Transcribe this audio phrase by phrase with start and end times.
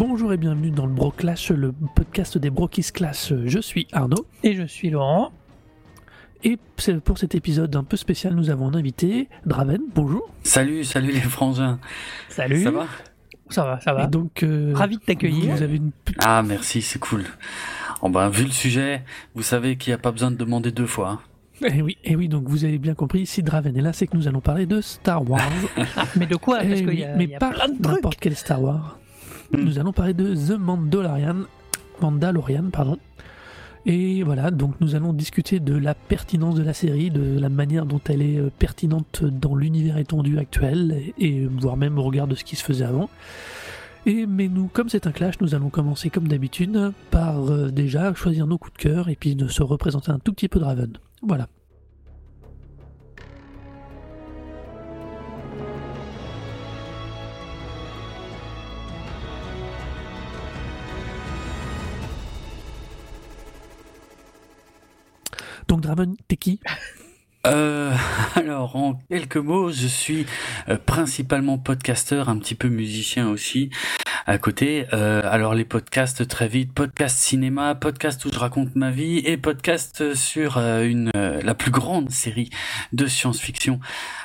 [0.00, 3.34] Bonjour et bienvenue dans le Broclash, le podcast des Brokis Clash.
[3.44, 4.24] Je suis Arnaud.
[4.42, 5.30] Et je suis Laurent.
[6.42, 6.56] Et
[7.04, 9.82] pour cet épisode un peu spécial, nous avons un invité, Draven.
[9.94, 10.26] Bonjour.
[10.42, 11.78] Salut, salut les frangins.
[12.30, 12.62] Salut.
[12.62, 12.86] Ça va?
[13.50, 14.04] Ça va, ça va.
[14.04, 15.54] Et donc, euh, Ravi de t'accueillir.
[15.54, 17.24] Vous avez une Ah merci, c'est cool.
[18.00, 19.02] Oh, ben, vu le sujet,
[19.34, 21.10] vous savez qu'il n'y a pas besoin de demander deux fois.
[21.10, 21.20] hein.
[21.70, 24.16] Eh oui, eh oui, donc vous avez bien compris, si Draven est là, c'est que
[24.16, 25.42] nous allons parler de Star Wars.
[26.16, 26.60] Mais de quoi?
[26.64, 27.96] Eh Parce qu'il oui, y a, mais y a pas plein de trucs.
[27.96, 28.98] n'importe quel Star Wars.
[29.52, 29.64] Hmm.
[29.64, 31.44] Nous allons parler de The Mandalorian,
[32.00, 32.98] Mandalorian, pardon.
[33.86, 37.86] Et voilà, donc nous allons discuter de la pertinence de la série, de la manière
[37.86, 42.26] dont elle est euh, pertinente dans l'univers étendu actuel, et, et voire même au regard
[42.26, 43.08] de ce qui se faisait avant.
[44.06, 48.14] Et mais nous, comme c'est un clash, nous allons commencer comme d'habitude par euh, déjà
[48.14, 50.64] choisir nos coups de cœur et puis de se représenter un tout petit peu de
[50.64, 50.92] Raven.
[51.22, 51.48] Voilà.
[65.70, 66.58] Donc Draven, t'es qui?
[67.46, 67.94] Euh,
[68.34, 70.26] alors, en quelques mots, je suis
[70.68, 73.70] euh, principalement podcasteur, un petit peu musicien aussi
[74.26, 74.86] à côté.
[74.92, 79.36] Euh, alors les podcasts très vite, podcast cinéma, podcast où je raconte ma vie et
[79.36, 82.50] podcast sur la plus grande série
[82.92, 83.78] de science-fiction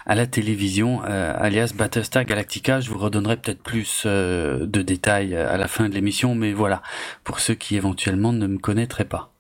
[0.07, 2.79] à la télévision, alias Battlestar Galactica.
[2.79, 6.81] Je vous redonnerai peut-être plus de détails à la fin de l'émission, mais voilà
[7.23, 9.34] pour ceux qui éventuellement ne me connaîtraient pas.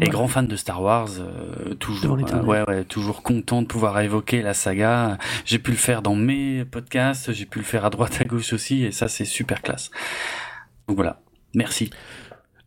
[0.00, 3.98] Et grand fan de Star Wars, euh, toujours, euh, ouais, ouais, toujours content de pouvoir
[4.00, 5.18] évoquer la saga.
[5.44, 8.52] J'ai pu le faire dans mes podcasts, j'ai pu le faire à droite à gauche
[8.52, 9.90] aussi, et ça c'est super classe.
[10.88, 11.20] Donc voilà,
[11.54, 11.90] merci.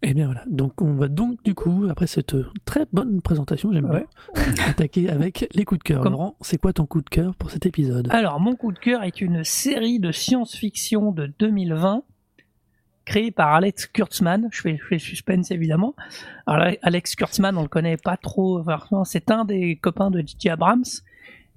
[0.04, 2.36] Et Eh bien voilà, donc on va donc du coup, après cette
[2.66, 4.06] très bonne présentation, j'aime Ouais.
[4.36, 6.02] bien, attaquer avec les coups de cœur.
[6.04, 8.08] Comme- Laurent, c'est quoi ton coup de cœur pour cet épisode?
[8.12, 12.04] Alors, mon coup de cœur est une série de science-fiction de 2020
[13.08, 14.50] créée par Alex Kurtzman.
[14.52, 15.96] Je fais, je fais suspense évidemment.
[16.46, 18.62] Alors, Alex Kurtzman, on le connaît pas trop.
[19.06, 20.50] C'est un des copains de J.J.
[20.50, 20.84] Abrams.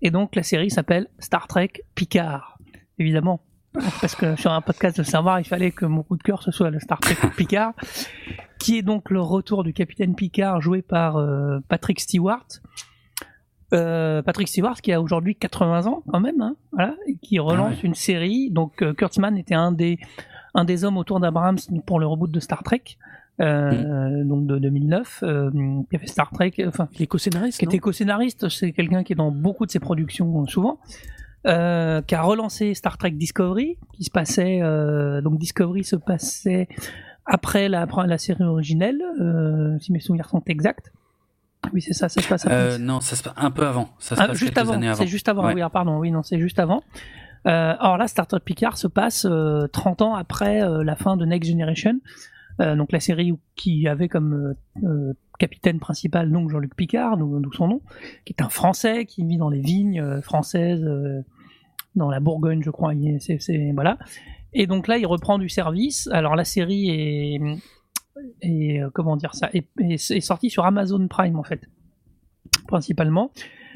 [0.00, 2.56] Et donc, la série s'appelle Star Trek Picard.
[2.98, 3.40] Évidemment.
[3.72, 6.50] Parce que sur un podcast de savoir, il fallait que mon coup de cœur ce
[6.50, 7.74] soit le Star Trek Picard,
[8.58, 12.46] qui est donc le retour du capitaine Picard joué par euh, Patrick Stewart.
[13.72, 17.74] Euh, Patrick Stewart qui a aujourd'hui 80 ans quand même, hein, voilà, et qui relance
[17.74, 17.80] Ah ouais.
[17.84, 18.50] une série.
[18.50, 19.98] Donc euh, Kurtzman était un des
[20.54, 22.82] un des hommes autour d'Abrams pour le reboot de Star Trek,
[23.40, 25.50] euh, donc de 2009, euh,
[25.88, 29.12] qui a fait Star Trek, enfin Il est co-scénariste qui était co-scénariste, c'est quelqu'un qui
[29.14, 30.78] est dans beaucoup de ses productions euh, souvent,
[31.46, 36.68] euh, qui a relancé Star Trek Discovery, qui se passait euh, donc Discovery se passait
[37.24, 40.92] après la, la série originelle, euh, si mes souvenirs sont exacts.
[41.72, 42.78] Oui, c'est ça, ça se passe après.
[42.78, 44.94] Non, ça se passe un peu avant, ça se Ah, passe juste avant, avant.
[44.94, 45.46] c'est juste avant.
[45.46, 45.54] Ouais.
[45.54, 46.82] Oui, ah, pardon, oui, non, c'est juste avant.
[47.46, 51.16] Euh, alors là, Star Trek Picard se passe euh, 30 ans après euh, la fin
[51.16, 52.00] de Next Generation,
[52.60, 54.54] Euh, donc la série qui avait comme euh,
[54.86, 57.80] euh, capitaine principal donc Jean-Luc Picard, d'où son nom,
[58.26, 61.22] qui est un Français qui vit dans les vignes euh, françaises, euh,
[61.94, 62.92] dans la Bourgogne, je crois.
[63.74, 63.96] Voilà.
[64.52, 66.08] Et donc là, il reprend du service.
[66.12, 67.40] Alors la série est,
[68.44, 71.62] euh, comment dire ça, est- est sortie sur Amazon Prime en fait,
[72.68, 73.30] principalement.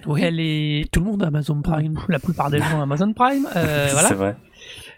[0.06, 0.22] Oui.
[0.22, 1.98] Elle est Tout le monde a Amazon Prime.
[2.08, 3.48] la plupart des gens ont Amazon Prime.
[3.56, 4.08] euh, voilà.
[4.08, 4.36] C'est vrai.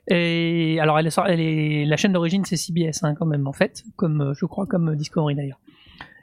[0.09, 3.53] Et alors, elle est, elle est, la chaîne d'origine, c'est CBS, hein, quand même, en
[3.53, 5.59] fait, comme euh, je crois comme Discovery d'ailleurs.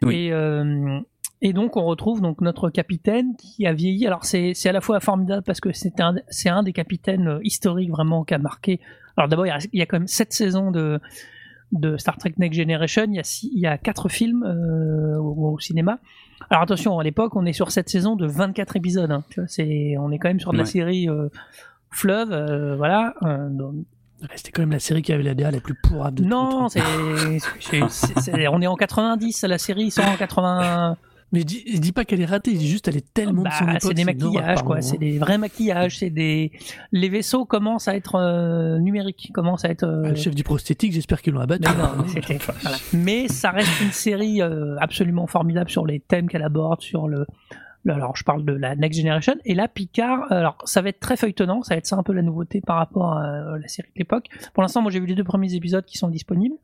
[0.02, 0.16] Oui.
[0.28, 1.00] Et, euh,
[1.42, 4.08] et donc, on retrouve donc notre capitaine qui a vieilli.
[4.08, 7.28] Alors, c'est, c'est à la fois formidable parce que c'est un, c'est un des capitaines
[7.28, 8.80] euh, historiques vraiment qui a marqué.
[9.18, 11.02] Alors, d'abord, il y a, il y a quand même sept saisons de
[11.74, 13.06] de Star Trek Next Generation.
[13.08, 16.00] Il y a, six, il y a quatre films euh, au, au cinéma.
[16.50, 19.12] Alors attention, à l'époque, on est sur cette saison de 24 épisodes.
[19.12, 19.24] hein.
[19.30, 21.30] Tu vois, c'est, on est quand même sur de la série euh,
[21.92, 23.14] fleuve, euh, voilà.
[23.24, 23.76] euh, donc,
[24.36, 26.78] C'était quand même la série qui avait la DA la plus pourrave de non, tout
[26.80, 30.98] le c'est, c'est- c'est- c'est- on est en 90, la série sort en 80.
[31.34, 33.42] Mais je dis, je dis pas qu'elle est ratée, je dis juste qu'elle est tellement
[33.42, 33.82] Bah, de son époque.
[33.82, 34.82] c'est des maquillages, quoi.
[34.82, 35.98] C'est des vrais maquillages.
[35.98, 36.52] C'est des.
[36.94, 39.84] Les vaisseaux commencent à être euh, numériques, commencent à être.
[39.84, 41.64] euh, Ah, le chef du prosthétique, j'espère qu'ils l'ont abattu.
[41.68, 42.78] mais, non, mais c'était- voilà.
[42.94, 47.26] Mais ça reste une série euh, absolument formidable sur les thèmes qu'elle aborde, sur le.
[47.84, 49.34] le- Alors, je parle de la Next Generation.
[49.44, 51.64] Et là, Picard, alors, ça va être très feuilletonnant.
[51.64, 54.28] Ça va être ça un peu la nouveauté par rapport à la série de l'époque.
[54.54, 56.56] Pour l'instant, moi, j'ai vu les deux premiers épisodes qui sont disponibles.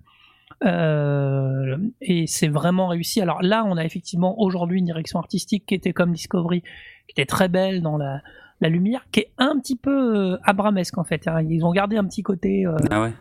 [0.65, 3.21] Euh, et c'est vraiment réussi.
[3.21, 7.25] Alors là, on a effectivement aujourd'hui une direction artistique qui était comme Discovery, qui était
[7.25, 8.21] très belle dans la,
[8.61, 11.27] la lumière, qui est un petit peu euh, abramesque en fait.
[11.27, 11.41] hein.
[11.41, 13.13] Ils ont gardé un petit côté euh, Ah ouais.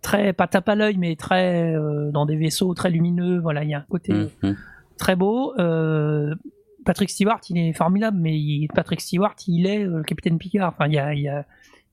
[0.00, 3.38] très pas tape à l'œil, mais très euh, dans des vaisseaux très lumineux.
[3.38, 4.56] Voilà, il y a un côté Hum, hum.
[4.98, 5.54] très beau.
[6.84, 10.70] Patrick Stewart, il est formidable, mais il- Patrick Stewart, il est le capitaine Picard.
[10.70, 11.44] Enfin, il y a, il y a,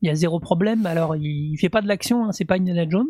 [0.02, 0.86] il y a zéro problème.
[0.88, 3.10] Alors, il, il fait pas de l'action, hein, c'est pas Indiana Jones.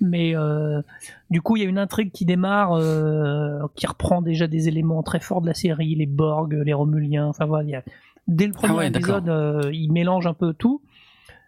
[0.00, 0.82] Mais euh,
[1.30, 5.02] du coup, il y a une intrigue qui démarre, euh, qui reprend déjà des éléments
[5.02, 7.26] très forts de la série, les Borg, les Romuliens.
[7.26, 7.82] Enfin voilà, il y a-
[8.28, 10.80] dès le premier Ah ouais, épisode, euh, il mélange un peu tout.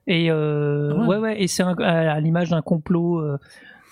[0.06, 1.06] Et Ah ouais.
[1.06, 1.16] ouais.
[1.18, 3.22] ouais, et c'est à, l'image d'un complot.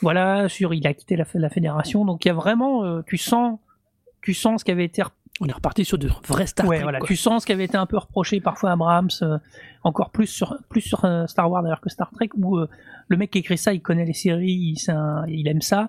[0.01, 2.05] voilà, sur il a quitté la, la fédération.
[2.05, 3.59] Donc il y a vraiment, tu sens,
[4.23, 5.03] tu sens ce qui avait été
[5.41, 6.83] On est reparti sur de vrais Star ouais, Trek.
[6.85, 7.01] voilà.
[7.01, 9.39] Tu sens ce qui avait été un peu reproché parfois à Abrams, euh,
[9.83, 12.69] encore plus sur plus sur euh, Star Wars d'ailleurs que Star Trek, où euh,
[13.09, 15.89] le mec qui écrit ça, il connaît les séries, il, un- il aime ça,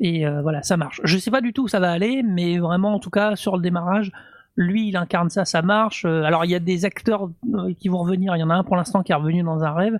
[0.00, 1.00] et voilà, ça marche.
[1.04, 3.56] Je sais pas du tout où ça va aller, mais vraiment, en tout cas, sur
[3.56, 4.12] le démarrage,
[4.56, 6.04] lui, il incarne ça, ça marche.
[6.04, 7.28] Alors, il y a des acteurs
[7.80, 8.34] qui vont revenir.
[8.36, 9.98] Il y en a un pour l'instant qui est revenu dans un rêve.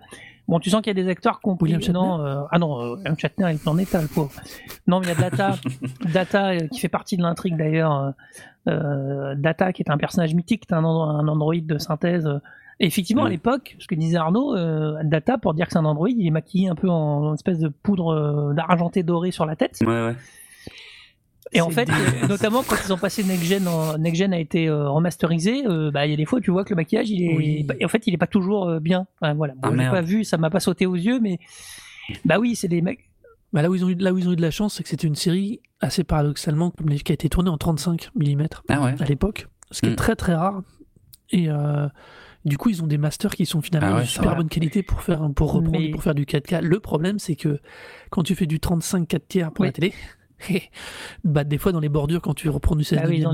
[0.48, 1.40] Bon, tu sens qu'il y a des acteurs
[1.92, 4.32] non, euh, ah non, euh, William Shatner, il est en état, le pauvre.
[4.86, 5.56] Non, mais il y a Data,
[6.12, 8.14] Data euh, qui fait partie de l'intrigue d'ailleurs.
[8.66, 12.28] euh, Data qui est un personnage mythique, qui est un, andro- un androïde de synthèse.
[12.80, 13.32] Et effectivement, à Mm.
[13.32, 16.30] l'époque, ce que disait Arnaud, euh, Data, pour dire que c'est un androïde, il est
[16.30, 19.78] maquillé un peu en, en espèce de poudre d'argenté doré sur la tête.
[19.82, 20.14] Ouais, ouais.
[21.52, 24.38] Et en fait, euh, notamment quand ils ont passé Next Gen, en- Next Gen a
[24.38, 27.08] été euh, remasterisé, euh, bah il y a des fois tu vois que le maquillage
[27.10, 27.66] il est, Oui.
[27.84, 29.06] en fait il est pas toujours euh, bien.
[29.20, 29.94] Enfin, voilà, Ah, bon, j'ai merde.
[29.94, 31.38] pas vu, ça m'a pas sauté aux yeux, mais
[32.24, 33.08] bah oui, c'est des mecs.
[33.54, 34.82] Bah, là, où ils ont eu, là où ils ont eu de la chance, c'est
[34.82, 38.46] que c'était une série assez paradoxalement comme les- qui a été tournée en 35 mm
[38.68, 38.94] Ah ouais.
[39.00, 39.96] à l'époque, ce qui est Mm.
[39.96, 40.60] très très rare.
[41.30, 41.88] Et euh,
[42.44, 44.82] du coup, ils ont des masters qui sont finalement Ah ouais, de super bonne qualité
[44.82, 46.60] pour faire pour reprendre Mais- pour faire du 4K.
[46.62, 47.58] Le problème, c'est que
[48.10, 49.68] quand tu fais du 35 4 tiers pour Oui.
[49.68, 49.94] la télé,
[51.24, 53.04] bah des fois dans les bordures quand tu reprends du 16 Bah.
[53.06, 53.24] Ah, oui.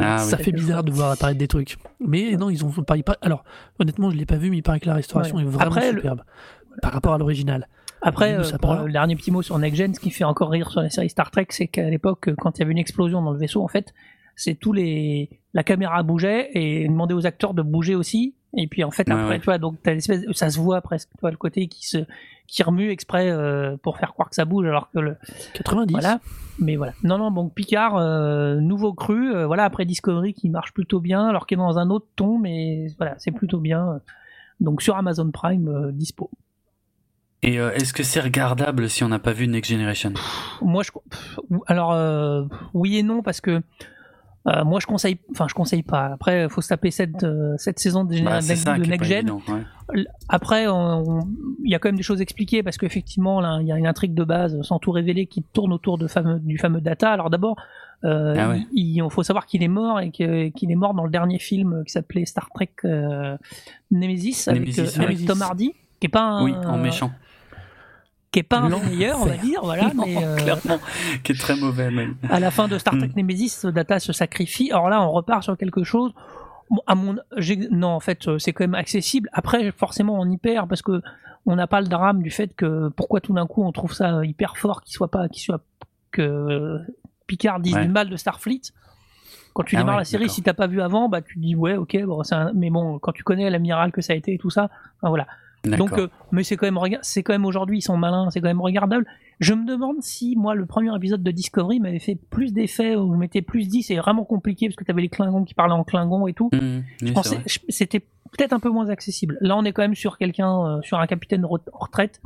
[0.00, 0.44] Ah ça oui.
[0.44, 1.76] fait bizarre de voir apparaître des trucs.
[2.00, 3.44] Mais non, ils ont pas, Alors,
[3.78, 5.42] honnêtement, je l'ai pas vu, mais il paraît que la restauration Ouais.
[5.42, 6.22] est vraiment Après, le- superbe
[6.82, 7.68] par rapport à l'original.
[8.02, 10.90] Après, euh, dernier petit mot sur Next Gen, ce qui fait encore rire sur la
[10.90, 13.62] série Star Trek, c'est qu'à l'époque, quand il y avait une explosion dans le vaisseau,
[13.64, 13.94] en fait,
[14.36, 18.34] c'est tous les, la caméra bougeait et demandait aux acteurs de bouger aussi.
[18.54, 19.38] Et puis en fait, après, ouais.
[19.38, 21.98] tu vois, donc t'as l'espèce, ça se voit presque, tu vois, le côté qui se,
[22.46, 25.16] qui remue exprès euh, pour faire croire que ça bouge, alors que le,
[25.54, 25.92] 90.
[25.92, 26.20] voilà.
[26.58, 26.94] Mais voilà.
[27.02, 31.28] Non, non, donc Picard, euh, nouveau cru, euh, voilà, après Discovery qui marche plutôt bien,
[31.28, 34.00] alors qu'il est dans un autre ton, mais voilà, c'est plutôt bien.
[34.60, 36.30] Donc sur Amazon Prime, euh, dispo.
[37.42, 40.14] Et euh, est-ce que c'est regardable si on n'a pas vu Next Generation?
[40.62, 43.62] Moi, je, pff, alors euh, oui et non parce que
[44.48, 46.06] euh, moi je conseille, enfin je conseille pas.
[46.06, 49.18] Après, il faut se taper cette euh, cette saison de, Bah, de- de Next Gen.
[49.18, 49.40] évident.
[49.48, 50.04] ouais.
[50.28, 53.86] Après, il y a quand même des choses expliquées parce qu'effectivement, il y a une
[53.86, 57.12] intrigue de base sans tout révéler qui tourne autour de fameux, du fameux Data.
[57.12, 57.56] Alors d'abord,
[58.04, 58.66] euh, Ah ouais.
[58.72, 61.82] il, il faut savoir qu'il est mort et qu'il est mort dans le dernier film
[61.86, 62.70] qui s'appelait Star Trek
[63.90, 65.26] Nemesis avec, Nemesis, avec Nemesis.
[65.26, 67.12] Tom Hardy, qui est pas un, Oui, en méchant.
[68.36, 69.90] Qui est pas un des meilleurs, on va dire, voilà.
[70.06, 70.78] mais, euh, Clairement,
[71.24, 72.16] qui est très mauvais même.
[72.28, 73.12] à la fin de Star Trek Mm.
[73.16, 74.70] Nemesis, Data se sacrifie.
[74.70, 76.12] Alors là, on repart sur quelque chose.
[76.68, 77.16] Bon, à mon,
[77.70, 79.30] non, en fait, euh, c'est quand même accessible.
[79.32, 81.00] Après, forcément, on y perd parce que
[81.46, 84.22] on n'a pas le drame du fait que pourquoi tout d'un coup on trouve ça
[84.24, 85.62] hyper fort qu'il soit pas, qu'il soit
[86.10, 86.78] que
[87.26, 87.86] Picard dise Ouais.
[87.86, 88.60] du mal de Starfleet.
[89.54, 91.40] Quand tu Ah démarres ouais, la série, si t'as pas vu avant, bah tu te
[91.40, 94.34] dis ouais, ok, bon, un- mais bon, quand tu connais l'amiral que ça a été
[94.34, 94.64] et tout ça,
[95.00, 95.26] enfin, voilà.
[95.76, 98.48] Donc, euh, mais c'est quand même, c'est quand même aujourd'hui, ils sont malins, c'est quand
[98.48, 99.06] même regardable.
[99.40, 103.14] Je me demande si, moi, le premier épisode de Discovery m'avait fait plus d'effets, ou
[103.16, 106.26] mettait plus 10, c'est vraiment compliqué parce que t'avais les Klingons qui parlaient en Klingon
[106.26, 106.50] et tout.
[106.52, 109.38] Mmh, oui, Je pensais, je- c'était peut-être un peu moins accessible.
[109.40, 112.20] Là, on est quand même sur quelqu'un, euh, sur un capitaine re- en retraite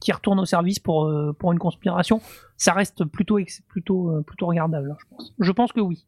[0.00, 2.20] qui retourne au service pour, euh, pour une conspiration.
[2.56, 5.34] Ça reste plutôt, plutôt, euh, plutôt regardable, je pense.
[5.38, 6.06] Je pense que oui.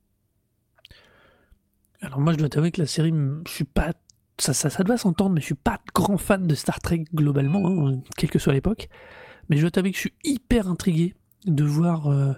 [2.00, 3.92] Alors moi, je dois t'avouer que la série, m- je suis pas,
[4.38, 7.86] ça, ça, ça doit s'entendre, mais je suis pas grand fan de Star Trek globalement,
[7.88, 8.88] hein, quelle que soit l'époque.
[9.48, 11.14] Mais je dois t'avouer que je suis hyper intrigué
[11.46, 12.32] de voir euh,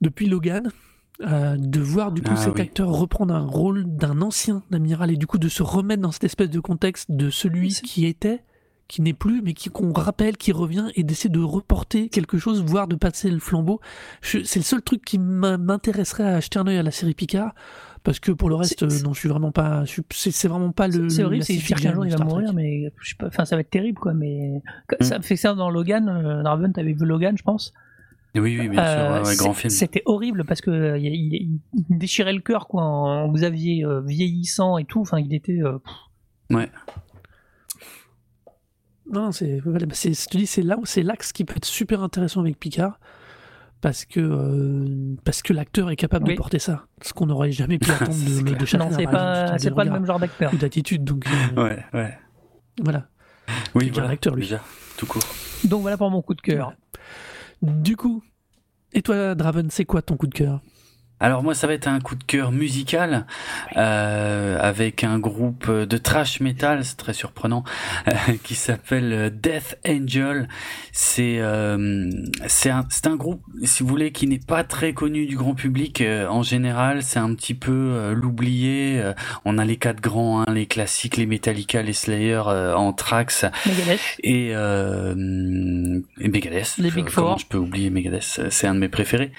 [0.00, 0.70] depuis Logan,
[1.22, 2.60] euh, de voir du coup Ah cet oui.
[2.62, 6.24] acteur reprendre un rôle d'un ancien amiral et du coup de se remettre dans cette
[6.24, 8.42] espèce de contexte de celui qui était,
[8.86, 12.62] qui n'est plus, mais qui qu'on rappelle, qui revient et d'essayer de reporter quelque chose,
[12.62, 13.80] voire de passer le flambeau.
[14.22, 17.52] C'est le seul truc qui m'intéresserait à acheter un œil à la série Picard.
[18.08, 19.84] Parce que pour le reste, C'est- non, je suis vraiment pas.
[20.10, 21.10] C'est c'est vraiment pas le.
[21.10, 23.44] C'est le- horrible, c'est dire qu'un jour il va mourir, mais je sais pas, enfin
[23.44, 24.14] ça va être terrible quoi.
[24.14, 24.62] Mais
[24.98, 25.04] Mm.
[25.04, 26.08] ça fait ça dans Logan.
[26.08, 27.74] Euh, Draven, t'avais vu Logan, je pense.
[28.34, 29.68] Oui, oui, bien sûr, Euh, ouais, ouais, grand film.
[29.68, 33.84] C'était horrible parce que euh, il, il- il me déchirait le cœur quoi en Xavier
[33.84, 35.00] euh, vieillissant et tout.
[35.02, 35.60] Enfin, il était.
[35.62, 35.78] euh,
[36.50, 36.70] Ouais.
[39.12, 39.60] Non, c'est.
[39.60, 42.02] voilà, bah, c'est- je te dis, c'est là où c'est l'axe qui peut être super
[42.02, 43.00] intéressant avec Picard.
[43.80, 46.32] Parce que, euh, parce que l'acteur est capable Oui.
[46.34, 46.86] de porter ça.
[47.02, 49.90] Ce qu'on n'aurait jamais pu attendre de, de Shatner, non, c'est pas, c'est pas le
[49.92, 50.52] même genre d'acteur.
[50.54, 51.04] d'attitude.
[51.04, 51.24] Donc,
[51.56, 52.18] euh, Ouais, ouais.
[52.82, 53.06] voilà.
[53.74, 54.42] Oui, C'est un voilà, acteur, lui.
[54.42, 54.60] déjà,
[54.96, 55.22] tout court.
[55.64, 56.72] Donc voilà pour mon coup de cœur.
[57.62, 58.22] Du coup,
[58.92, 60.60] et toi, Draven, c'est quoi ton coup de cœur?
[61.20, 63.26] Alors moi ça va être un coup de cœur musical
[63.76, 67.64] euh, avec un groupe de trash metal, c'est très surprenant,
[68.06, 68.12] euh,
[68.44, 70.48] qui s'appelle Death Angel.
[70.92, 72.08] C'est euh,
[72.46, 75.54] c'est un c'est un groupe si vous voulez qui n'est pas très connu du grand
[75.54, 77.02] public euh, en général.
[77.02, 79.02] C'est un petit peu euh, l'oublié.
[79.44, 82.42] on a les quatre grands, hein, les classiques, les Metallica, les Slayer,
[82.76, 84.00] Anthrax Megadeth.
[84.22, 86.76] et et Megadeth.
[86.78, 87.38] Les Big Comment Four.
[87.38, 88.40] je peux oublier Megadeth?
[88.50, 89.32] C'est un de mes préférés.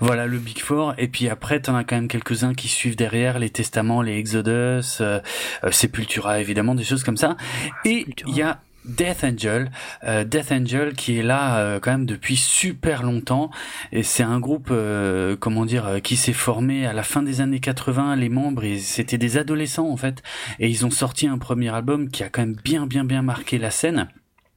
[0.00, 0.94] Voilà le Big Four.
[0.98, 4.50] Et puis après, t'en as quand même quelques-uns qui suivent derrière, les Testaments, les Exodus,
[4.50, 5.20] euh,
[5.64, 7.36] euh, Sepultura évidemment, des choses comme ça.
[7.84, 9.70] Et il y a Death Angel,
[10.04, 13.50] euh, Death Angel qui est là euh, quand même depuis super longtemps
[13.92, 17.42] et c'est un groupe euh, comment dire euh, qui s'est formé à la fin des
[17.42, 20.22] années 80 les membres c'était des adolescents en fait
[20.58, 23.58] et ils ont sorti un premier album qui a quand même bien bien bien marqué
[23.58, 24.08] la scène.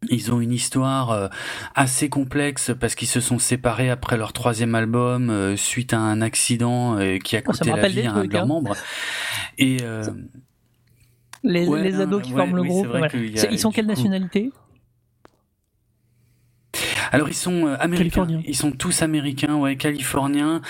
[0.10, 1.28] Ils ont une histoire euh,
[1.76, 6.22] assez complexe parce qu'ils se sont séparés après leur troisième album euh, suite à un
[6.22, 8.48] accident euh, qui a Oh, coûté la vie à un trucs, de leurs hein.
[8.48, 8.76] membres.
[9.58, 10.04] Et euh,
[11.44, 12.88] Les, Ouais, les non, ados qui ouais, forment le groupe.
[12.96, 13.10] a-
[13.52, 14.52] Ils sont quelle coup- nationalité?
[17.12, 20.62] Alors ils sont américains, ils sont tous américains, ouais, californiens,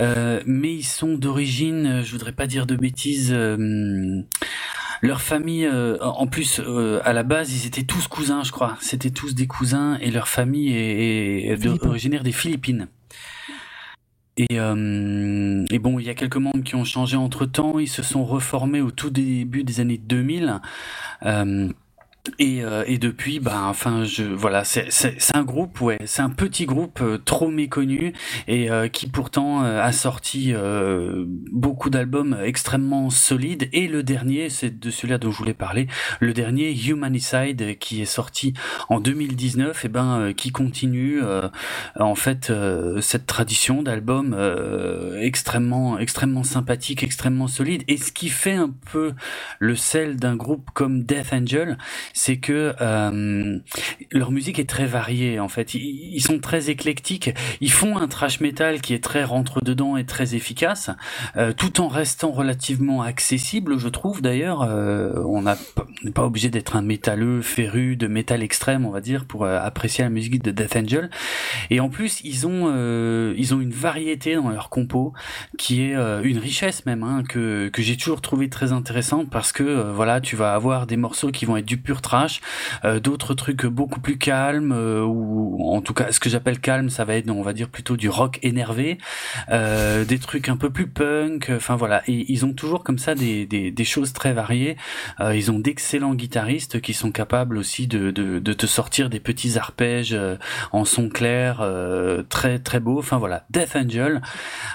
[0.00, 3.30] euh, mais ils sont d'origine, je voudrais pas dire de bêtises.
[3.32, 4.20] euh,
[5.02, 8.76] leur famille, euh, en plus, euh, à la base, ils étaient tous cousins, je crois.
[8.80, 11.88] C'était tous des cousins, et leur famille est, est de- Philippins.
[11.88, 12.88] originaire des Philippines.
[14.38, 17.78] Et, euh, et bon, il y a quelques membres qui ont changé entre temps.
[17.78, 20.60] Ils se sont reformés au tout début des années 2000.
[21.26, 21.68] Euh,
[22.38, 24.88] et, euh, et depuis, bah, enfin, je voilà, c'est
[25.34, 28.12] un groupe, ouais, c'est un petit groupe euh, trop méconnu
[28.46, 33.68] et euh, qui pourtant euh, a sorti euh, beaucoup d'albums extrêmement solides.
[33.72, 35.88] Et le dernier, c'est de celui-là dont je voulais parler,
[36.20, 38.54] le dernier Humanicide qui est sorti
[38.88, 41.20] en 2019, et ben euh, qui continue
[41.98, 42.52] en fait
[43.00, 44.36] cette tradition d'albums
[45.20, 47.82] extrêmement extrêmement sympathique, extrêmement solide.
[47.88, 49.12] Et ce qui fait un peu
[49.58, 51.78] le sel d'un groupe comme Death Angel,
[52.12, 53.58] c'est que euh,
[54.10, 55.74] leur musique est très variée en fait.
[55.74, 57.30] Ils, sont très éclectiques.
[57.60, 60.90] Ils font un trash metal qui est très rentre dedans et très efficace,
[61.36, 64.22] euh, tout en restant relativement accessible, je trouve.
[64.22, 69.00] D'ailleurs, euh, on n'est pas obligé d'être un métalleux féru de métal extrême, on va
[69.00, 71.10] dire, pour apprécier la musique de Death Angel.
[71.70, 72.52] Et en plus, ils ont
[73.36, 75.12] ils ont une variété dans leur compos
[75.58, 79.90] qui est une richesse même hein, que que j'ai toujours trouvé très intéressante parce que
[79.92, 82.42] voilà, tu vas avoir des morceaux qui vont être du pur trash,
[82.84, 86.90] euh, d'autres trucs beaucoup plus calmes euh, ou en tout cas ce que j'appelle calme,
[86.90, 88.98] ça va être on va dire plutôt du rock énervé,
[89.50, 93.14] euh, des trucs un peu plus punk, enfin voilà, et ils ont toujours comme ça
[93.14, 94.76] des des, des choses très variées.
[95.20, 99.56] Ils ont d'excellents guitaristes qui sont capables aussi de de, de te sortir des petits
[99.56, 100.16] arpèges
[100.72, 101.66] en son clair
[102.28, 102.98] très très beau.
[102.98, 104.20] Enfin voilà, Death Angel.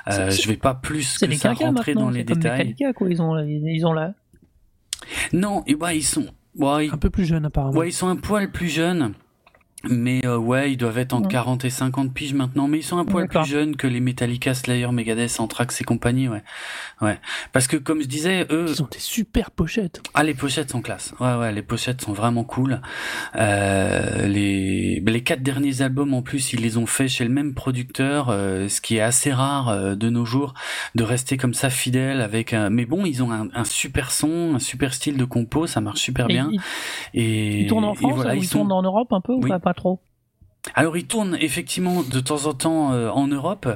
[0.08, 2.76] Je vais pas plus que ça rentrer dans les détails.
[2.96, 3.10] Quoi.
[3.10, 4.14] Ils ont, ils ont là.
[5.34, 7.78] Non, et ouais, ils sont, ouais, ils, Un peu plus jeune apparemment.
[7.78, 9.14] ouais, ils sont un poil plus jeunes.
[9.84, 11.32] Mais euh, ouais, ils doivent être entre Ouais.
[11.34, 14.54] 40 et 50 piges maintenant, mais ils sont un poil plus jeunes que les Metallica,
[14.56, 16.42] Slayer, Megadeth, Anthrax et compagnie, ouais.
[17.00, 17.20] Ouais.
[17.54, 20.02] Parce que comme je disais, eux, Ils ont des super pochettes.
[20.16, 21.14] Ah, les pochettes sont classe.
[21.20, 22.82] Ouais, ouais, les pochettes sont vraiment cool.
[23.36, 27.54] Euh, les, les quatre derniers albums, en plus, ils les ont fait chez le même
[27.54, 30.54] producteur, euh, ce qui est assez rare euh, de nos jours,
[30.96, 32.70] de rester comme ça fidèle avec un...
[32.72, 36.00] Mais bon, ils ont un, un super son, un super style de compo, ça marche
[36.02, 36.50] super Et bien.
[36.52, 36.60] Ils,
[37.14, 38.60] Et, ils tournent en et France voilà, ou ils ils sont...
[38.60, 39.50] tournent en Europe un peu ou Oui.
[39.50, 40.00] pas, pas trop
[40.76, 43.68] Alors ils tournent effectivement de temps en temps euh, en Europe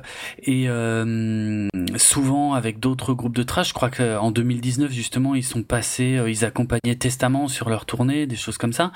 [0.42, 1.68] et euh,
[1.98, 3.70] souvent avec d'autres groupes de trash.
[3.70, 8.26] Je crois qu'en 2019 justement ils sont passés, euh, ils accompagnaient Testament sur leur tournée,
[8.26, 8.94] des choses comme ça.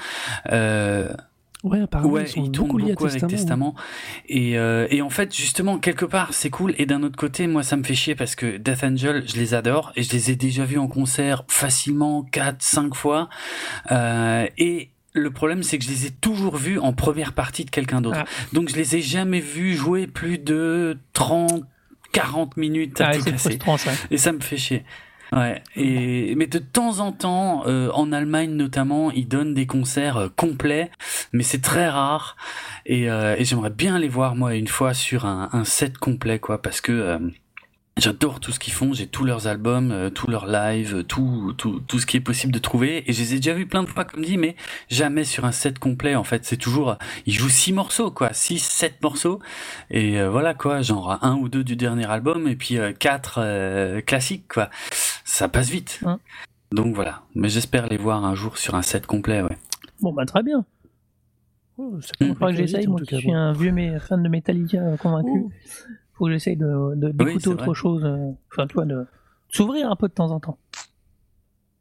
[1.65, 3.71] Ouais, apparemment, ouais, ils sont ils tournent beaucoup liés beaucoup à avec Testament.
[3.71, 3.75] Testament.
[4.29, 7.63] Et, euh, et en fait justement quelque part c'est cool et d'un autre côté moi
[7.63, 10.35] ça me fait chier parce que Death Angel je les adore et je les ai
[10.35, 13.29] déjà vus en concert facilement 4 5 fois
[13.91, 17.69] euh, et le problème, c'est que je les ai toujours vus en première partie de
[17.71, 18.19] quelqu'un d'autre.
[18.21, 18.25] Ah.
[18.53, 21.63] Donc, je les ai jamais vus jouer plus de 30,
[22.11, 23.57] 40 minutes à Ah, tout casser.
[24.11, 24.83] Et ça me fait chier.
[25.31, 25.61] Ouais.
[25.75, 30.29] Et mais de temps en temps, euh, en Allemagne notamment, ils donnent des concerts euh,
[30.35, 30.91] complets,
[31.33, 32.37] mais c'est très rare.
[32.85, 36.37] Et, euh, et j'aimerais bien les voir moi une fois sur un, un set complet,
[36.39, 37.19] quoi, parce que euh,
[37.97, 41.53] J'adore tout ce qu'ils font, j'ai tous leurs albums, euh, tous leurs lives, euh, tout,
[41.57, 43.09] tout, tout ce qui est possible de trouver.
[43.09, 44.57] Et je les ai déjà vus plein de fois, comme dit, mais
[44.89, 46.13] jamais sur un set complet.
[46.15, 49.39] En fait, c'est toujours, euh, ils jouent six morceaux, quoi, six, sept morceaux.
[49.89, 53.39] Et euh, voilà, quoi, genre un ou deux du dernier album, et puis euh, quatre
[53.41, 54.69] euh, classiques, quoi.
[55.23, 56.01] Ça passe vite.
[56.05, 56.19] Hein.
[56.73, 57.21] Donc voilà.
[57.33, 59.57] Mais j'espère les voir un jour sur un set complet, ouais.
[60.01, 60.65] Bon, bah très bien.
[61.77, 62.27] Oh, ça Mm.
[62.33, 63.35] Faudra que j'essaye, moi qui suis bon.
[63.35, 65.29] un vieux mais fan de Metallica euh, convaincu.
[65.45, 65.51] Oh.
[66.17, 67.75] Faut que j'essaye de, de- d'écouter autre vrai.
[67.75, 68.03] chose.
[68.05, 69.05] euh, Enfin, tu vois, de
[69.49, 70.57] s'ouvrir un peu de temps en temps.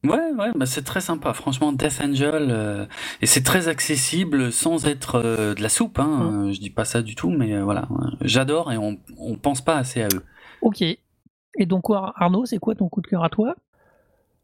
[0.04, 1.32] Ouais, ouais, bah c'est très sympa.
[1.32, 2.84] Franchement, Death Angel, euh,
[3.22, 5.98] et c'est très accessible sans être euh, de la soupe.
[5.98, 6.46] Hein.
[6.48, 7.88] Euh, Je dis pas ça du tout, mais euh, voilà,
[8.20, 10.22] j'adore et on, on pense pas assez à eux.
[10.60, 10.82] Ok.
[10.82, 13.54] Et donc, quoi, Arnaud, c'est quoi ton coup de cœur à toi?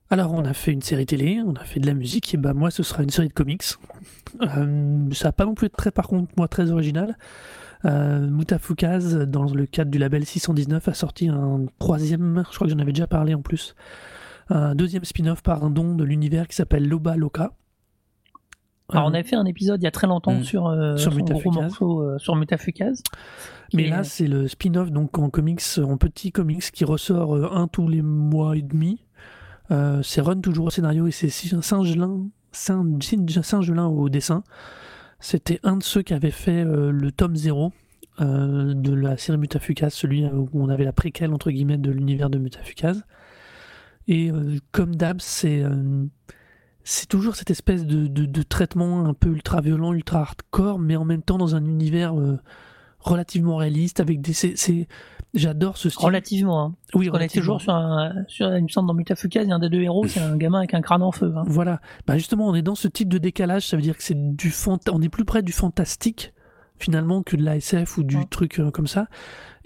[0.08, 2.54] Alors, on a fait une série télé, on a fait de la musique, et bah
[2.54, 3.62] moi, ce sera une série de comics.
[4.42, 7.16] Euh, ça va pas non plus être très, par contre, moi, très original.
[7.84, 12.72] Euh, Mutafukaz, dans le cadre du label 619, a sorti un troisième, je crois que
[12.72, 13.74] j'en avais déjà parlé en plus,
[14.50, 17.52] un deuxième spin-off par un don de l'univers qui s'appelle Loba Loka.
[18.92, 20.42] Alors, on Euh, avait fait un épisode il y a très longtemps Mm.
[20.44, 21.62] sur, euh, Sur son gros Mutafukaz.
[21.62, 23.02] morceau euh, sur Mutafukaz.
[23.72, 27.48] Mais est- là, c'est le spin-off donc en comics, en petit comics qui ressort euh,
[27.52, 29.04] un tous les mois et demi.
[29.70, 32.84] Euh, c'est Run toujours au scénario et c'est Saint-Gelin Saint
[33.42, 34.42] Saint-Gelin au dessin.
[35.20, 37.72] C'était un de ceux qui avait fait euh, le tome 0
[38.20, 42.30] euh, de la série Mutafukaz, celui où on avait la préquelle entre guillemets de l'univers
[42.30, 43.04] de Mutafukaz.
[44.10, 46.04] Et euh, comme d'hab, c'est euh,
[47.08, 51.38] toujours cette espèce de, traitement un peu ultra violent, ultra hardcore, mais en même temps
[51.38, 52.38] dans un univers euh,
[52.98, 54.32] relativement réaliste avec des
[55.34, 56.62] j'adore ce style Relativement.
[56.64, 56.74] Hein.
[56.94, 58.12] oui On est toujours sur un.
[58.28, 60.36] Sur, il me semble dans Mutafukaz, il y a un des deux héros, c'est un
[60.36, 61.32] gamin avec un crâne en feu.
[61.36, 61.42] hein.
[61.46, 64.16] voilà bah justement on est dans ce type de décalage ça veut dire que c'est
[64.36, 66.32] du fant on est plus près du fantastique
[66.78, 68.24] finalement que de la SF ou du Ouais.
[68.30, 69.06] truc euh, comme ça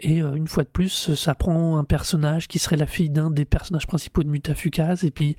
[0.00, 3.30] et euh, une fois de plus ça prend un personnage qui serait la fille d'un
[3.30, 5.37] des personnages principaux de Mutafukaz et puis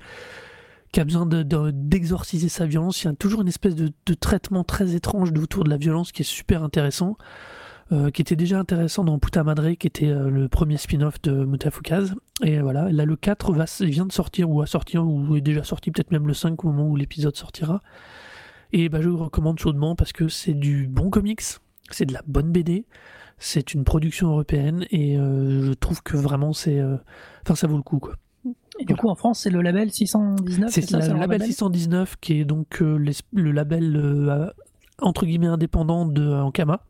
[0.92, 3.92] qui a besoin de- de- d'exorciser sa violence il y a toujours une espèce de,
[4.06, 7.16] de traitement très étrange autour de la violence qui est super intéressant
[7.92, 11.44] euh, qui était déjà intéressant dans Puta Madre, qui était euh, le premier spin-off de
[11.44, 12.14] Mutafukaz.
[12.42, 15.40] Et voilà, là le 4 va, il vient de sortir, ou à sortir, ou est
[15.40, 17.82] déjà sorti, peut-être même le 5 au moment où l'épisode sortira.
[18.72, 21.42] Et bah, je vous recommande chaudement parce que c'est du bon comics,
[21.90, 22.84] c'est de la bonne BD,
[23.38, 26.80] c'est une production européenne, et euh, je trouve que vraiment c'est.
[26.80, 26.96] euh,
[27.44, 28.16] Enfin, ça vaut le coup, quoi.
[28.78, 30.70] Et du coup, en France, c'est le label 619.
[30.70, 34.50] C'est la- le label 619 qui est donc euh, l'es- le label euh,
[35.00, 36.84] entre guillemets indépendant de euh, Ankama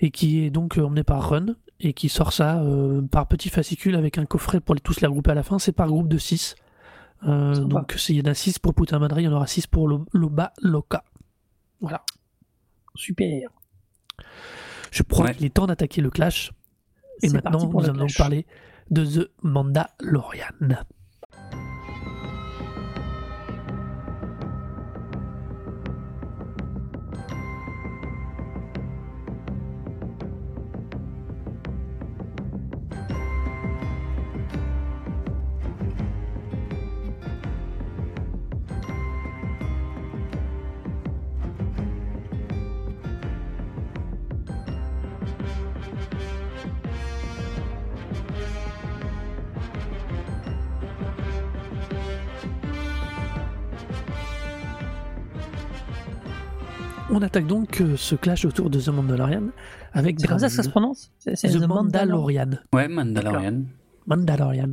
[0.00, 1.46] et qui est donc euh, emmené par Run
[1.80, 5.06] et qui sort ça euh, par petits fascicules avec un coffret pour les tous les
[5.06, 5.58] regrouper à la fin.
[5.58, 6.54] C'est par groupe de 6.
[7.22, 7.54] Sympa.
[7.60, 9.88] donc s'il y en a 6 pour Puta Madre, il y en aura 6 pour
[9.88, 11.02] Lo- Loba Loca.
[11.80, 12.02] Voilà.
[12.94, 13.48] Super.
[14.90, 15.34] Je crois Ouais.
[15.34, 16.52] qu'il est temps d'attaquer le clash.
[17.22, 18.46] Et maintenant, nous allons parler
[18.90, 20.44] de The Mandalorian.
[57.18, 59.44] On attaque donc euh, ce clash autour de The Mandalorian
[59.94, 62.44] avec C'est comme ça que ça se prononce C'est c'est The, The Mandalorian.
[62.44, 62.58] Mandalorian.
[62.74, 63.62] Ouais, Mandalorian.
[64.06, 64.72] Mandalorian.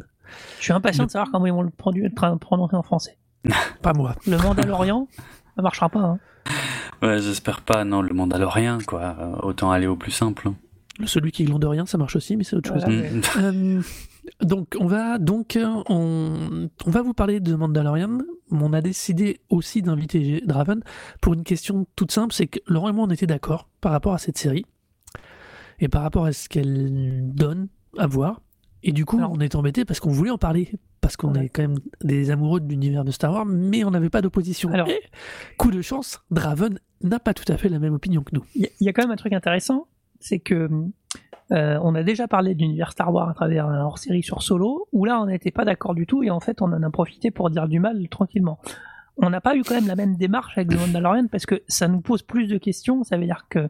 [0.60, 3.18] Je suis impatient de savoir comment ils vont le prononcer en français.
[3.82, 4.16] Pas moi.
[4.28, 5.08] Le Mandalorian,
[5.56, 6.00] ça marchera pas.
[6.02, 6.20] Hein.
[7.02, 7.86] Ouais, j'espère pas.
[7.86, 9.40] Non, le Mandalorien, quoi.
[9.42, 10.50] Autant aller au plus simple.
[10.50, 10.56] hein.
[11.06, 12.84] Celui qui glande rien, ça marche aussi, mais c'est autre chose.
[12.84, 13.10] Voilà.
[13.10, 13.22] Mm.
[13.38, 13.82] Euh,
[14.46, 18.20] donc on va donc euh, on, on va vous parler de Mandalorian.
[18.52, 20.82] On a décidé aussi d'inviter Draven
[21.22, 24.14] pour une question toute simple, c'est que Laurent et moi on était d'accord par rapport
[24.14, 24.66] à cette série
[25.80, 28.42] et par rapport à ce qu'elle donne à voir.
[28.84, 31.46] Et du coup, Alors- on est embêté parce qu'on voulait en parler parce qu'on Ouais.
[31.46, 34.70] est quand même des amoureux de l'univers de Star Wars, mais on n'avait pas d'opposition.
[34.72, 35.02] Alors- Et,
[35.58, 38.44] coup de chance, Draven n'a pas tout à fait la même opinion que nous.
[38.56, 39.88] Il y, a- il y a quand même un truc intéressant,
[40.20, 40.70] c'est que
[41.52, 44.88] euh, on a déjà parlé de l'univers Star Wars à travers un hors-série sur Solo,
[44.94, 47.32] où là on n'était pas d'accord du tout et en fait on en a profité
[47.32, 48.60] pour dire du mal tranquillement.
[49.18, 51.88] On n'a pas eu quand même la même démarche avec le Mandalorian parce que ça
[51.88, 53.04] nous pose plus de questions.
[53.04, 53.70] Ça veut dire que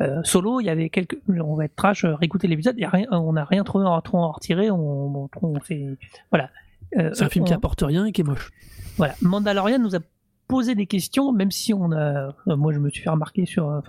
[0.00, 2.76] euh, Solo, il y avait quelques, on va être trash, euh, réécouter l'épisode,
[3.10, 4.70] on n'a rien trouvé en, en retiré.
[4.70, 5.84] On, on, on fait,
[6.30, 6.50] voilà.
[6.96, 8.52] Euh, C'est un film on- qui apporte rien et qui est moche.
[8.96, 9.98] voilà, Mandalorian nous a
[10.46, 13.68] posé des questions, même si on a, euh, moi je me suis fait remarquer sur,
[13.68, 13.80] euh,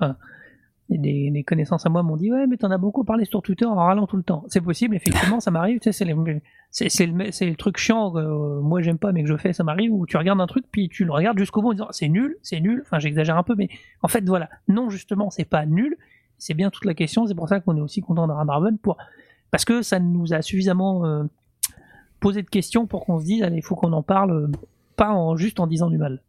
[0.98, 3.76] des, connaissances à moi m'ont dit ouais mais t'en as beaucoup parlé sur Twitter en
[3.76, 4.44] râlant tout le temps.
[4.48, 5.80] C'est possible, effectivement, ça m'arrive.
[5.82, 8.12] C'est le truc chiant.
[8.12, 9.94] que, euh, moi j'aime pas, mais que je fais, ça m'arrive.
[9.94, 12.38] Où tu regardes un truc puis tu le regardes jusqu'au bout en disant c'est nul,
[12.42, 12.82] c'est nul.
[12.86, 13.70] Enfin, j'exagère un peu, mais
[14.02, 15.96] en fait voilà, non justement, c'est pas nul.
[16.38, 17.28] C'est bien toute la question.
[17.28, 18.98] C'est pour ça qu'on est aussi content d'avoir Marvel pour
[19.52, 21.24] parce que ça nous a suffisamment euh,
[22.20, 24.48] posé de questions pour qu'on se dise allez, il faut qu'on en parle, euh,
[24.96, 26.22] pas en juste en disant du mal.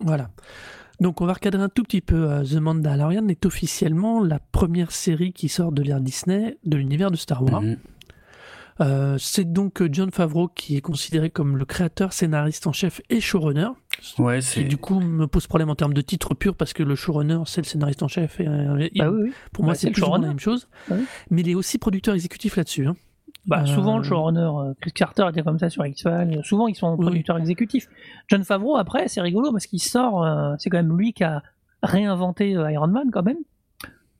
[0.00, 0.30] Voilà.
[1.00, 2.30] Donc on va recadrer un tout petit peu.
[2.30, 7.10] euh, The Mandalorian est officiellement la première série qui sort de l'ère Disney de l'univers
[7.10, 7.62] de Star Wars.
[7.62, 7.78] Mhm.
[8.80, 13.20] Euh, c'est donc John Favreau qui est considéré comme le créateur, scénariste en chef et
[13.20, 13.68] showrunner.
[14.18, 14.62] Ouais, Qui c'est.
[14.64, 17.60] du coup me pose problème en termes de titre pur parce que le showrunner c'est
[17.60, 19.32] le scénariste en chef et, euh, et Bah oui, oui.
[19.52, 20.66] pour moi Bah, c'est plus la même chose.
[20.90, 20.96] Ouais.
[21.30, 22.86] Mais il est aussi producteur exécutif là-dessus.
[22.86, 22.96] hein.
[23.46, 26.40] Bah, Euh, souvent, le showrunner, euh, Chris Carter était comme ça sur X-Files.
[26.44, 27.06] Souvent, ils sont Oui.
[27.06, 27.88] producteurs exécutifs.
[28.28, 31.42] John Favreau, après, c'est rigolo parce qu'il sort, euh, c'est quand même lui qui a
[31.82, 33.38] réinventé Iron Man, quand même.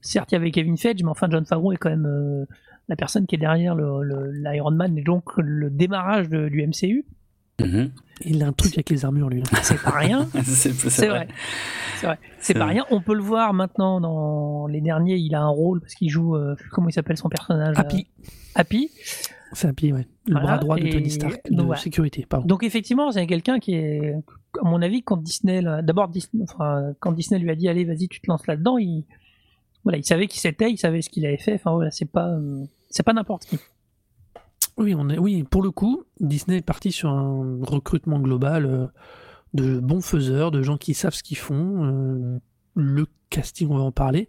[0.01, 2.47] Certes, il y avait Kevin Feige, mais enfin, John Favreau est quand même
[2.89, 7.05] la personne qui est derrière l'Iron Man et donc le démarrage de- du MCU.
[7.65, 7.91] Mhm.
[8.27, 9.43] Il a un truc avec les armures lui.
[9.63, 10.29] C'est pas rien.
[10.45, 10.71] c'est
[11.09, 11.27] vrai.
[11.99, 12.19] C'est vrai.
[12.39, 12.85] C'est pas rien.
[12.91, 15.17] On peut le voir maintenant dans les derniers.
[15.17, 16.37] Il a un rôle parce qu'il joue.
[16.37, 18.07] euh, comment il s'appelle son personnage euh, Happy,
[18.55, 18.91] Happy.
[19.55, 20.07] c'est Happy, ouais.
[20.27, 21.81] Le Voilà, bras droit de et- Tony Stark de donc, voilà.
[21.81, 22.27] sécurité.
[22.29, 22.47] Pardon.
[22.47, 24.13] Donc effectivement, c'est quelqu'un qui est,
[24.63, 28.09] à mon avis, quand Disney, d'abord Disney, enfin, quand Disney lui a dit allez, vas-y,
[28.09, 29.05] tu te lances là-dedans, il,
[29.85, 31.55] voilà, il savait qui c'était, il savait ce qu'il avait fait.
[31.55, 33.59] Enfin voilà, c'est pas, euh, c'est pas n'importe qui.
[34.81, 38.87] Oui, on est, oui, pour le coup, Disney est parti sur un recrutement global euh,
[39.55, 41.85] de bons faiseurs, de gens qui savent ce qu'ils font.
[41.85, 42.39] euh,
[42.75, 44.27] le casting, on va en parler.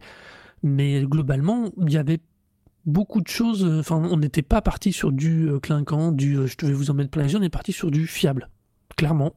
[0.62, 2.20] Mais globalement, il y avait
[2.86, 3.64] beaucoup de choses.
[3.64, 7.12] euh, Enfin, on n'était pas parti sur du clinquant, du je vais vous en mettre
[7.12, 8.50] plein les yeux, on est parti sur du fiable,
[8.98, 9.32] clairement.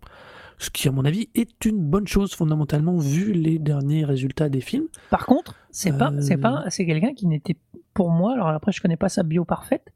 [0.58, 4.60] Ce qui, à mon avis, est une bonne chose fondamentalement vu les derniers résultats des
[4.60, 4.86] films.
[5.10, 7.56] Par contre, c'est pas, c'est pas, c'est quelqu'un qui n'était,
[7.92, 9.92] pour moi, alors après je connais pas sa bio parfaite,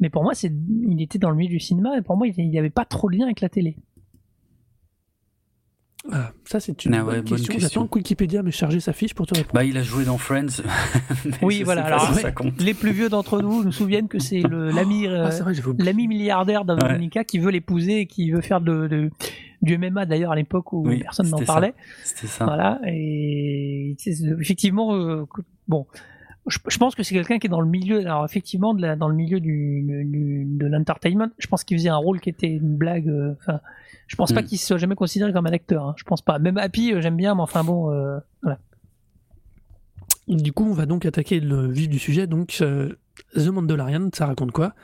[0.00, 0.52] mais pour moi, c'est,
[0.88, 3.10] il était dans le milieu du cinéma et pour moi, il n'y avait pas trop
[3.10, 3.76] de lien avec la télé.
[6.10, 7.52] Ah, ça, c'est une Ah bonne ouais, bonne question.
[7.52, 7.68] question.
[7.82, 9.54] J'attends que Wikipédia me charger sa fiche pour te répondre.
[9.54, 10.62] Bah, il a joué dans Friends.
[11.42, 12.22] Oui, voilà, alors, si ouais.
[12.22, 12.62] ça compte.
[12.62, 15.84] Les plus vieux d'entre nous nous souviennent que c'est l'ami, euh, Ah, oublié.
[15.84, 19.10] l'ami milliardaire d'Amonica qui veut l'épouser et qui veut faire de, de-
[19.60, 21.74] du MMA d'ailleurs à l'époque où Oui, personne n'en parlait.
[22.04, 22.44] C'était ça.
[22.44, 25.24] Voilà, et effectivement, euh,
[25.66, 25.86] bon,
[26.48, 28.96] je, je pense que c'est quelqu'un qui est dans le milieu, alors effectivement, de la,
[28.96, 31.28] dans le milieu du, du- de l'entertainment.
[31.38, 33.08] Je pense qu'il faisait un rôle qui était une blague.
[33.08, 33.60] euh, Enfin,
[34.06, 34.44] je pense pas Mm.
[34.46, 35.84] qu'il soit jamais considéré comme un acteur.
[35.86, 36.38] hein, je pense pas.
[36.38, 38.58] Même Happy, euh, j'aime bien, mais enfin bon, euh, voilà.
[40.28, 42.26] Du coup, on va donc attaquer le vif du sujet.
[42.26, 42.92] Donc, euh,
[43.34, 44.74] The Mandalorian, ça raconte quoi?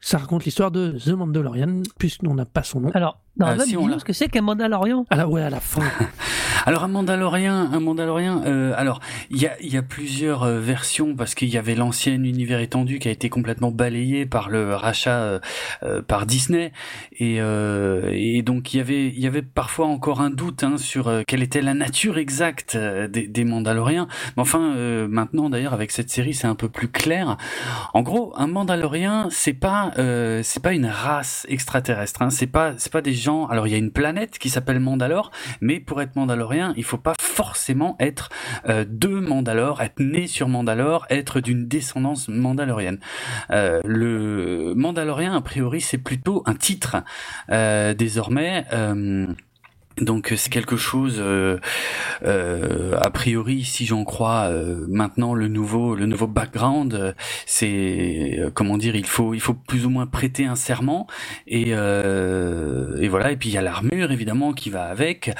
[0.00, 2.90] Ça raconte l'histoire de The Mandalorian, puisqu'on n'a pas son nom.
[2.94, 3.98] Alors, dans la si, on l'a.
[3.98, 5.06] ce que c'est qu'un Mandalorian.
[5.10, 5.82] Ah là, ouais, à la fin.
[6.66, 8.42] Alors un Mandalorien, un Mandalorien.
[8.44, 11.74] euh, alors il y a, il y a plusieurs euh, versions parce qu'il y avait
[11.74, 15.40] l'ancien univers étendu qui a été complètement balayé par le rachat euh,
[15.82, 16.72] euh, par Disney
[17.18, 20.76] et, euh, et donc il y avait il y avait parfois encore un doute hein,
[20.76, 24.06] sur euh, quelle était la nature exacte euh, des, des Mandaloriens.
[24.36, 27.38] Mais enfin euh, maintenant d'ailleurs avec cette série c'est un peu plus clair.
[27.94, 32.20] En gros un Mandalorien c'est pas euh, c'est pas une race extraterrestre.
[32.20, 35.30] Hein, c'est pas c'est pas des Alors il y a une planète qui s'appelle Mandalore
[35.60, 38.30] mais pour être Mandalorien, il faut pas forcément être
[38.68, 42.98] euh, de Mandalore, être né sur Mandalore, être d'une descendance mandalorienne.
[43.50, 46.96] Euh, le Mandalorien, a priori, c'est plutôt un titre
[47.50, 48.64] euh, désormais.
[50.00, 51.58] Euh, donc c'est quelque chose, euh,
[52.24, 57.12] euh, a priori, si j'en crois euh, maintenant le nouveau le nouveau background, euh,
[57.46, 61.06] c'est euh, comment dire, il faut il faut plus ou moins prêter un serment.
[61.46, 63.32] Et euh, et voilà.
[63.32, 65.30] Et puis il y a l'armure évidemment qui va avec,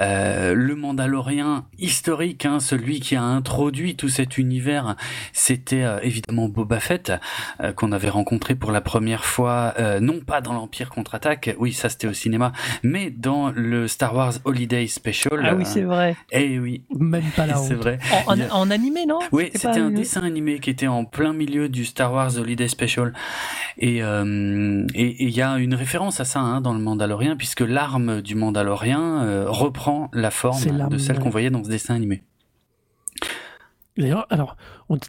[0.00, 4.96] Euh, le Mandalorien historique, hein, celui qui a introduit tout cet univers,
[5.32, 7.12] c'était euh, évidemment Boba Fett
[7.60, 11.72] euh, qu'on avait rencontré pour la première fois, euh, non pas dans l'Empire contre-attaque, oui
[11.72, 12.52] ça c'était au cinéma,
[12.82, 15.40] mais dans le Star Wars Holiday Special.
[15.44, 16.16] Ah oui, c'est vrai.
[16.32, 17.98] Eh oui, Même pas la c'est vrai.
[18.26, 20.86] En, en- Il y a- en animé, non Oui, C'était un dessin animé qui était
[20.86, 23.12] en plein milieu du Star Wars Holiday Special.
[23.78, 27.36] Et euh, et et il y a une référence à ça hein, dans le Mandalorien,
[27.36, 31.22] puisque l'arme du Mandalorien euh, reprend la forme de celle ouais.
[31.22, 32.22] qu'on voyait dans ce dessin animé.
[33.96, 34.56] D'ailleurs, alors,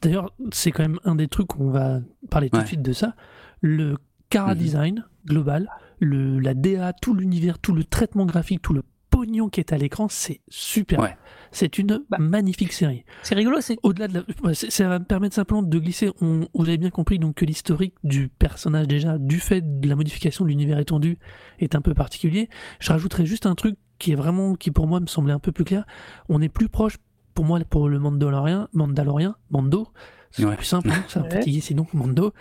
[0.02, 2.64] d'ailleurs, c'est quand même un des trucs, on va parler tout Ouais.
[2.64, 3.16] de suite de ça.
[3.62, 3.98] Le
[4.30, 4.60] cara Mhm.
[4.60, 8.84] design global, le, la DA, tout l'univers, tout le traitement graphique, tout le
[9.22, 11.00] pognon qui est à l'écran, c'est super.
[11.00, 11.16] Ouais.
[11.52, 12.18] C'est une Bah.
[12.20, 13.04] magnifique série.
[13.24, 16.10] C'est rigolo, c'est Au-delà de la, c'est- ça va me permettre simplement de glisser.
[16.22, 19.96] On, vous avez bien compris donc que l'historique du personnage déjà, du fait de la
[19.96, 21.20] modification de l'univers étendu,
[21.60, 22.50] est un peu particulier.
[22.80, 25.52] Je rajouterais juste un truc qui est vraiment, qui pour moi me semblait un peu
[25.52, 25.86] plus clair.
[26.30, 26.98] On est plus proche,
[27.36, 29.88] pour moi, pour le Mandalorien, Mandalorien, Mando.
[30.32, 30.56] C'est Ouais.
[30.56, 31.32] plus simple, hein, ça va Ouais.
[31.36, 32.34] fatiguer sinon Mando.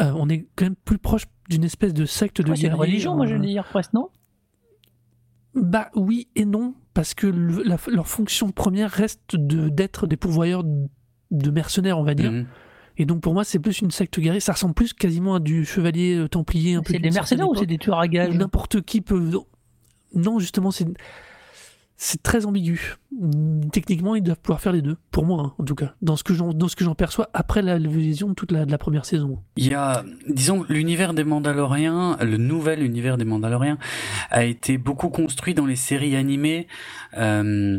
[0.00, 2.74] Euh, on est quand même plus proche d'une espèce de secte de Ouais, c'est une
[2.74, 4.08] religion, moi je euh, veux dire presque, non?
[5.54, 10.16] Bah oui et non, parce que le- la- leur fonction première reste de- d'être des
[10.16, 12.30] pourvoyeurs de mercenaires, on va dire.
[12.32, 12.46] Mhm.
[12.98, 14.40] Et donc pour moi, c'est plus une secte guerrier.
[14.40, 16.74] Ça ressemble plus quasiment à du chevalier euh, templier.
[16.74, 19.30] un peu C'est des mercenaires ou c'est des tueurs à gages N'importe qui peut.
[20.14, 20.86] Non, justement, c'est.
[22.02, 22.96] C'est très ambigu.
[23.72, 26.24] Techniquement, ils doivent pouvoir faire les deux, pour moi, hein, en tout cas, dans ce
[26.24, 29.38] que j'en, dans ce que j'en perçois après la vision de toute la première saison.
[29.56, 33.78] Il y a, disons, l'univers des Mandaloriens, le nouvel univers des Mandaloriens,
[34.30, 36.66] a été beaucoup construit dans les séries animées.
[37.16, 37.78] Euh,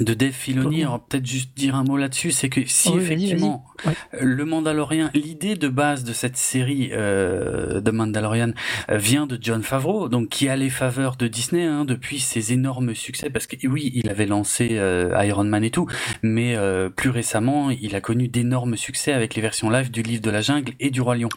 [0.00, 3.64] de Dave Filoni, alors peut-être juste dire un mot là-dessus, c'est que si vas-y, effectivement
[3.84, 3.88] vas-y.
[3.88, 3.96] Ouais.
[4.20, 8.52] le Mandalorien, l'idée de base de cette série euh, de Mandalorian
[8.90, 12.52] euh, vient de John Favreau, donc qui a les faveurs de Disney hein, depuis ses
[12.52, 15.86] énormes succès, parce que oui, il avait lancé euh, Iron Man et tout,
[16.22, 20.22] mais euh, plus récemment, il a connu d'énormes succès avec les versions live du Livre
[20.22, 21.28] de la Jungle et du Roi Lion.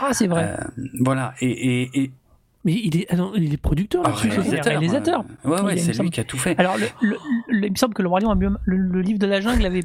[0.00, 0.54] Ah, c'est vrai.
[0.58, 0.64] Euh,
[1.00, 2.10] voilà, et, et, et
[2.68, 4.72] Mais il est, ah non, il est producteur ah, là-dessus, c'est réalisateur.
[4.72, 5.24] réalisateur.
[5.46, 6.10] ouais, ouais, c'est lui semble.
[6.10, 6.54] qui a tout fait.
[6.58, 7.16] Alors, le, le-
[7.48, 9.80] le- il me semble que le mieux- le, le livre de la jungle avait,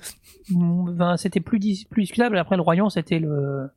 [0.49, 2.37] ben, c'était plus, dis- plus discutable.
[2.37, 3.69] Après, le Lion, c'était le,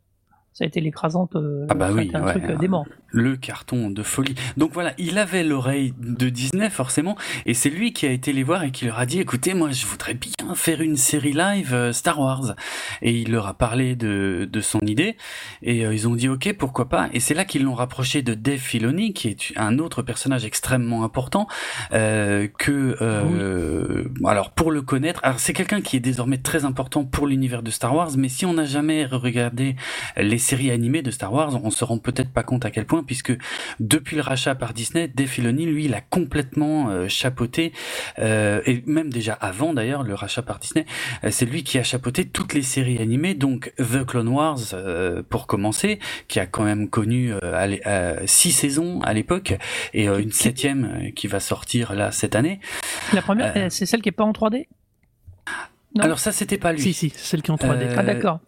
[0.57, 2.87] ça a été l'écrasante, euh, Ah bah oui, été un ouais, truc euh, dément.
[3.11, 4.35] le carton de folie.
[4.57, 7.14] Donc voilà, il avait l'oreille de Disney forcément,
[7.45, 9.71] et c'est lui qui a été les voir et qui leur a dit, écoutez, moi
[9.71, 12.55] je voudrais bien faire une série live euh, Star Wars.
[13.03, 15.19] Et il leur a parlé de, de son idée,
[15.62, 17.11] et ils ont dit, ok, pourquoi pas.
[17.12, 21.05] Et c'est là qu'ils l'ont rapproché de Dave Filoni, qui est un autre personnage extrêmement
[21.05, 21.49] important,
[21.90, 27.27] que, euh, alors pour le connaître, alors c'est quelqu'un qui est désormais très important pour
[27.27, 29.77] l'univers de Star Wars, mais si on n'a jamais regardé
[30.16, 33.02] les séries animées de Star Wars, on se rend peut-être pas compte à quel point,
[33.02, 33.32] puisque
[33.80, 37.72] depuis le rachat par Disney, Dave Filoni, lui, il a complètement euh, chapeauté,
[38.18, 40.87] euh, et même déjà avant d'ailleurs le rachat par Disney,
[41.24, 45.22] euh, c'est lui qui a chapeauté toutes les séries animées, donc The Clone Wars euh,
[45.28, 47.32] pour commencer, qui a quand même connu
[48.26, 49.54] six saisons à l'époque,
[49.94, 52.61] et une septième qui va sortir là cette année.
[53.12, 54.66] La première, c'est celle qui est pas en 3D?
[55.96, 56.04] Non.
[56.04, 56.82] Alors ça, c'était pas lui.
[56.82, 57.82] Si, si, c'est celle qui est en 3D.
[57.82, 58.40] Euh, Ah, d'accord.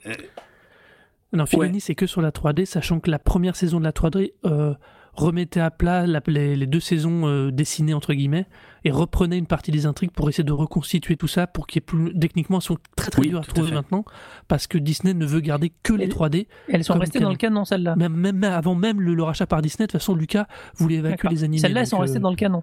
[1.33, 4.33] Non, Filoni, c'est que sur la 3D, sachant que la première saison de la 3D
[4.47, 4.75] euh,
[5.12, 8.47] remettait à plat la- les, les deux saisons euh, dessinées, entre guillemets,
[8.85, 11.79] et reprenait une partie des intrigues pour essayer de reconstituer tout ça, pour qu'il y
[11.81, 12.19] ait plus...
[12.19, 14.05] Techniquement, elles sont très très Oui, dures à trouver maintenant,
[14.47, 16.47] parce que Disney ne veut garder que les Et- 3D.
[16.69, 17.95] Elles sont restées dans le canon, celle-là.
[17.97, 21.45] Même, avant même le, le rachat par Disney, de toute façon, Lucas voulait évacuer les
[21.45, 21.59] animés.
[21.59, 22.62] Celles-là, elles sont restées euh, dans le canon.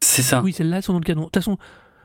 [0.00, 0.42] C'est ça.
[0.42, 1.22] Oui, celles-là elles sont dans le canon.
[1.22, 1.56] De toute façon,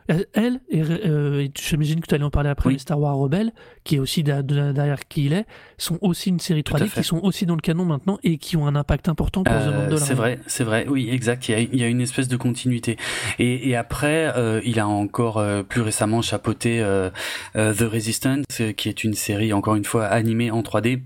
[0.08, 2.80] elle, elle et, euh, j'imagine que tu allais en parler après, Oui.
[2.80, 3.52] Star Wars Rebels,
[3.84, 5.46] qui est aussi derrière qui il est,
[5.78, 7.02] sont aussi une série Tout à 3D fait.
[7.02, 9.58] qui sont aussi dans le canon maintenant et qui ont un impact important pour The
[9.58, 9.98] Euh, Mandalorian.
[10.06, 11.48] c'est vrai, c'est vrai, oui, exact.
[11.48, 12.98] Il y a, il y a une espèce de continuité.
[13.39, 17.10] Et, et après, euh, il a encore euh, plus récemment chapeauté euh,
[17.56, 21.02] euh, The Resistance, euh, qui est une série encore une fois animée en 3D.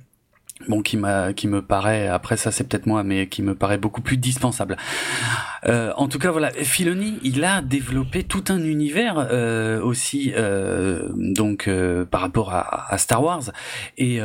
[0.67, 3.77] Bon, qui m'a, qui me paraît, après ça c'est peut-être moi, mais qui me paraît
[3.77, 4.75] beaucoup plus dispensable.
[5.65, 11.09] Euh, en tout cas, voilà, Filoni, il a développé tout un univers euh, aussi, euh,
[11.13, 11.69] donc
[12.09, 13.43] par rapport à, à Star Wars,
[13.97, 14.19] et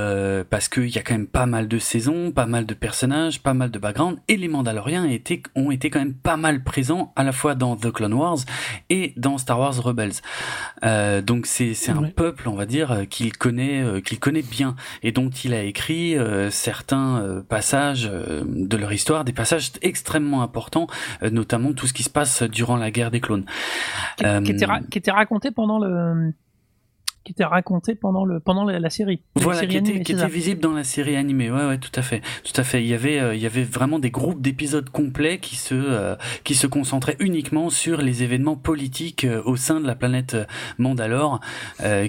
[0.49, 3.55] parce qu'il y a quand même pas mal de saisons, pas mal de personnages, pas
[3.55, 7.25] mal de background, et les Mandaloriens étaient, ont été quand même pas mal présents à
[7.25, 8.39] la fois dans The Clone Wars
[8.89, 10.23] et dans Star Wars Rebels.
[11.25, 15.29] Donc c'est c'est un peuple, on va dire, qu'il connaît, qu'il connaît bien, et dont
[15.29, 20.87] il a écrit euh, certains euh, passages euh, de leur histoire, des passages extrêmement importants,
[21.23, 23.45] euh, notamment tout ce qui se passe durant la guerre des clones.
[24.17, 26.33] Qui, Euh, qui était, ra- qui était raconté pendant le,
[27.25, 29.23] qui était raconté pendant le, pendant la, la série.
[29.37, 31.51] La Voilà, série qui était, animée, qui était visible dans la série animée.
[31.51, 32.83] Ouais, ouais, tout à fait, tout à fait.
[32.83, 36.17] Il y avait, euh, il y avait vraiment des groupes d'épisodes complets qui se, euh,
[36.45, 40.37] qui se concentraient uniquement sur les événements politiques euh, au sein de la planète
[40.79, 41.41] Mandalore,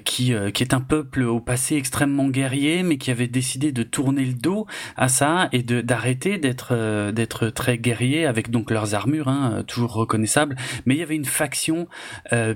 [0.06, 4.26] qui, qui est un peuple au passé extrêmement guerrier, mais qui avait décidé de tourner
[4.26, 4.66] le dos
[4.98, 9.94] à ça et de d'arrêter d'être, d'être très guerrier avec donc leurs armures, hein, toujours
[9.94, 10.56] reconnaissables.
[10.86, 11.88] Mais il y avait une faction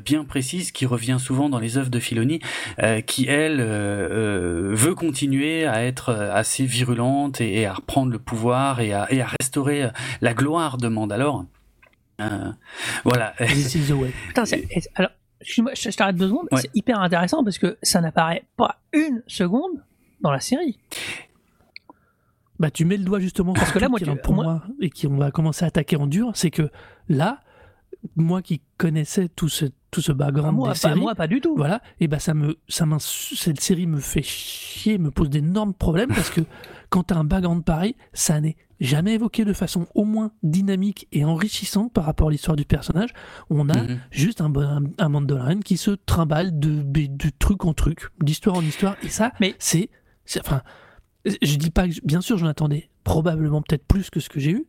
[0.03, 2.39] bien précise qui revient souvent dans les œuvres de Filoni,
[2.83, 8.11] euh, qui elle euh, euh, veut continuer à être assez virulente et, et à reprendre
[8.11, 9.89] le pouvoir et à, et à restaurer
[10.21, 11.45] la gloire de Mandalore.
[12.21, 12.51] Euh,
[13.03, 13.33] voilà.
[13.39, 14.11] This is the way.
[14.27, 16.47] Putain, c'est- et- alors, excuse-moi, je, je t'arrête deux secondes.
[16.51, 16.61] Ouais.
[16.61, 19.83] C'est hyper intéressant parce que ça n'apparaît pas une seconde
[20.21, 20.79] dans la série.
[22.59, 24.43] Bah, tu mets le doigt justement Parce sur que là, moi, qui tu- pour moi-
[24.43, 26.71] moi, et qui on va commencer à attaquer en dur, c'est que
[27.07, 27.41] là,
[28.15, 31.39] moi qui connaissais tout ce, tout ce background moi, des pas, séries, moi, pas du
[31.41, 31.55] tout.
[31.55, 35.73] voilà, et ben ça me, ça m'ins- cette série me fait chier, me pose d'énormes
[35.73, 36.41] problèmes parce que
[36.89, 41.25] quand t'as un background pareil, ça n'est jamais évoqué de façon au moins dynamique et
[41.25, 43.09] enrichissante par rapport à l'histoire du personnage.
[43.49, 43.99] On a Mhm.
[44.11, 48.57] juste un, un, un Mandalorian qui se trimballe de, de, de truc en truc, d'histoire
[48.57, 49.89] en histoire, et ça, Mais- c'est,
[50.25, 50.61] c'est- enfin,
[51.25, 54.51] je dis pas, que, bien sûr, j'en attendais probablement peut-être plus que ce que j'ai
[54.51, 54.65] eu,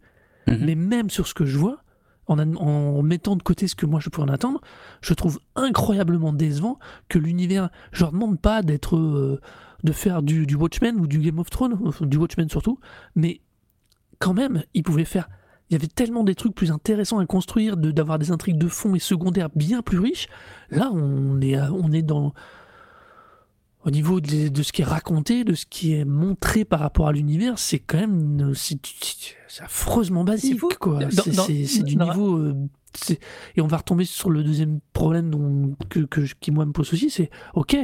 [0.46, 0.58] Mhm.
[0.64, 1.82] mais même sur ce que je vois,
[2.28, 4.60] en, an- en mettant de côté ce que moi je pourrais en attendre,
[5.00, 9.40] je trouve incroyablement décevant que l'univers, je leur demande pas d'être, euh,
[9.82, 12.78] de faire du, Watchmen ou du Game of Thrones, du Watchmen surtout,
[13.16, 13.40] mais
[14.18, 15.28] quand même, ils pouvaient faire
[15.70, 18.68] il y avait tellement des trucs plus intéressants à construire, de d'avoir des intrigues de
[18.68, 20.26] fond et secondaires bien plus riches.
[20.70, 22.32] Là, on est, on est dans
[23.88, 27.12] au niveau de, ce qui est raconté, de ce qui est montré par rapport à
[27.12, 28.78] l'univers, c'est quand même c'est
[29.60, 30.60] affreusement basique.
[30.78, 31.00] quoi.
[31.10, 32.36] C'est du niveau.
[32.36, 32.54] Euh,
[33.56, 36.92] et on va retomber sur le deuxième problème dont, que, que, qui moi me pose
[36.92, 37.78] aussi, c'est ok,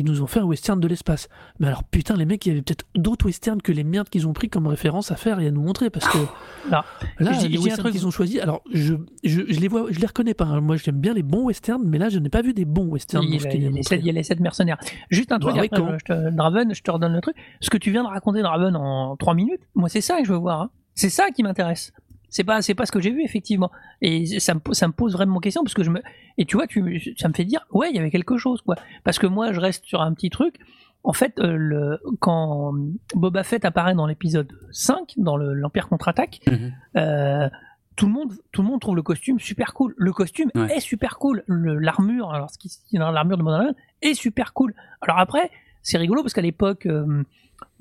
[0.00, 1.28] ils nous ont fait un western de l'espace.
[1.58, 4.26] Mais alors putain, les mecs, il y avait peut-être d'autres westerns que les merdes qu'ils
[4.26, 6.18] ont pris comme référence à faire et à nous montrer parce que
[6.70, 6.84] là,
[7.18, 10.34] là les westerns qu'ils ont choisis, alors je, je, je, les vois, je les reconnais
[10.34, 10.46] pas.
[10.46, 10.60] Hein.
[10.60, 13.22] Moi, j'aime bien les bons westerns, mais là, je n'ai pas vu des bons westerns.
[13.24, 14.78] Il, y, a, il, y a les sept mercenaires.
[15.10, 17.36] Juste un truc, après, je te, Draven, je te redonne le truc.
[17.60, 20.32] Ce que tu viens de raconter, Draven, en trois minutes, moi, c'est ça que je
[20.32, 20.62] veux voir.
[20.62, 20.70] Hein.
[20.94, 21.92] C'est ça qui m'intéresse.
[22.30, 23.70] C'est pas, c'est pas ce que j'ai vu effectivement.
[24.00, 26.00] Et ça me, ça me pose vraiment question parce que je me,
[26.38, 28.76] et tu vois, tu, ça me fait dire, ouais, il y avait quelque chose quoi.
[29.04, 30.56] Parce que moi, je reste sur un petit truc.
[31.02, 32.74] En fait, euh, le, quand
[33.14, 36.72] Boba Fett apparaît dans l'épisode 5, dans l'Empire contre-attaque, mhm.
[36.96, 37.48] euh,
[37.96, 39.94] tout le monde, tout le monde trouve le costume super cool.
[39.96, 41.42] Le costume est super cool.
[41.48, 44.74] L'armure, alors ce qui, l'armure de Mandalorian est super cool.
[45.00, 45.50] Alors après,
[45.82, 47.24] c'est rigolo parce qu'à l'époque, euh,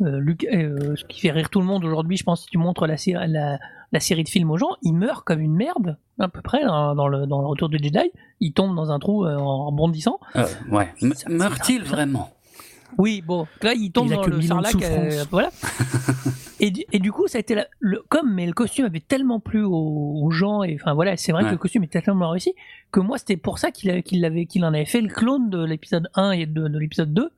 [0.01, 2.95] euh, ce qui fait rire tout le monde aujourd'hui, je pense, si tu montres la,
[3.27, 3.59] la,
[3.91, 7.07] la série de films aux gens, il meurt comme une merde, à peu près, dans,
[7.07, 8.11] le, dans le retour de Jedi.
[8.39, 10.19] Il tombe dans un trou euh, en bondissant.
[10.35, 10.93] Euh, ouais.
[11.27, 12.31] Meurt-il vraiment?
[12.97, 15.51] Oui, bon, là il tombe dans le sarlac, euh, voilà.
[16.59, 19.39] et, du, et du coup, ça a été le, comme mais le costume avait tellement
[19.39, 22.53] plu aux, gens et enfin voilà, c'est vrai que le costume était tellement réussi
[22.91, 25.63] que moi c'était pour ça qu'il qu'il avait qu'il en avait fait le clone de
[25.63, 27.31] l'épisode 1 et de, de l'épisode 2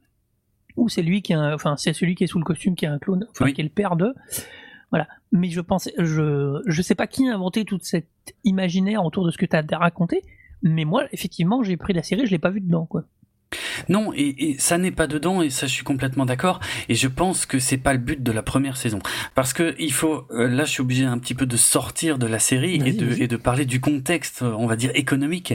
[0.78, 2.90] où c'est lui qui a, enfin c'est celui qui est sous le costume qui est
[2.90, 4.14] un clone, enfin qui est le père de
[4.92, 5.08] voilà.
[5.32, 8.10] Mais je pensais, je, je sais pas qui a inventé toute cette
[8.44, 10.22] imaginaire autour de ce que tu as raconté,
[10.62, 13.06] mais moi, effectivement, j'ai pris la série, je l'ai pas vu dedans, quoi.
[13.90, 16.60] Non, et, ça n'est pas dedans, et ça je suis complètement d'accord.
[16.90, 19.00] Et je pense que c'est pas le but de la première saison,
[19.36, 22.28] parce que il faut, euh, là je suis obligé un petit peu de sortir de
[22.28, 25.54] la série et de, et de parler du contexte, on va dire économique.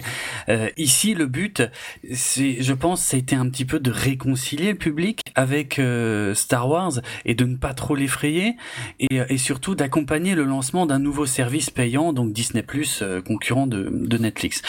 [0.49, 1.63] Euh, ici, le but,
[2.13, 6.35] c'est, je pense, ça a été un petit peu de réconcilier le public avec euh,
[6.35, 6.93] Star Wars
[7.25, 8.57] et de ne pas trop l'effrayer,
[8.99, 13.89] et, et surtout d'accompagner le lancement d'un nouveau service payant, donc Disney Plus, concurrent de,
[13.93, 14.63] de Netflix.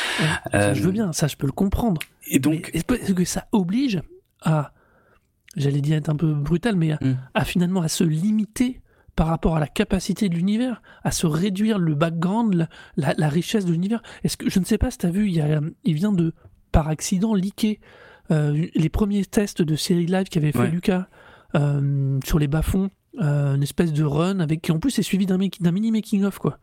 [0.51, 1.99] ça, je veux bien, ça je peux le comprendre.
[2.29, 4.01] Et donc, est-ce que ça oblige
[4.41, 4.73] à,
[5.55, 7.45] j'allais dire être un peu brutal, mais à, hmm.
[7.45, 8.81] finalement à se limiter
[9.15, 13.71] par rapport à la capacité de l'univers, à se réduire le background, la, richesse de
[13.71, 14.01] l'univers?
[14.23, 16.11] Est-ce que je ne sais pas si tu as vu, il, y a, il vient
[16.11, 16.33] de
[16.71, 17.77] par accident leaker
[18.29, 21.07] euh, les premiers tests de série live qu'avait fait Lucas
[21.55, 22.89] euh, sur les bas-fonds,
[23.21, 26.37] euh, une espèce de run avec qui en plus est suivi d'un mini making of
[26.39, 26.59] quoi.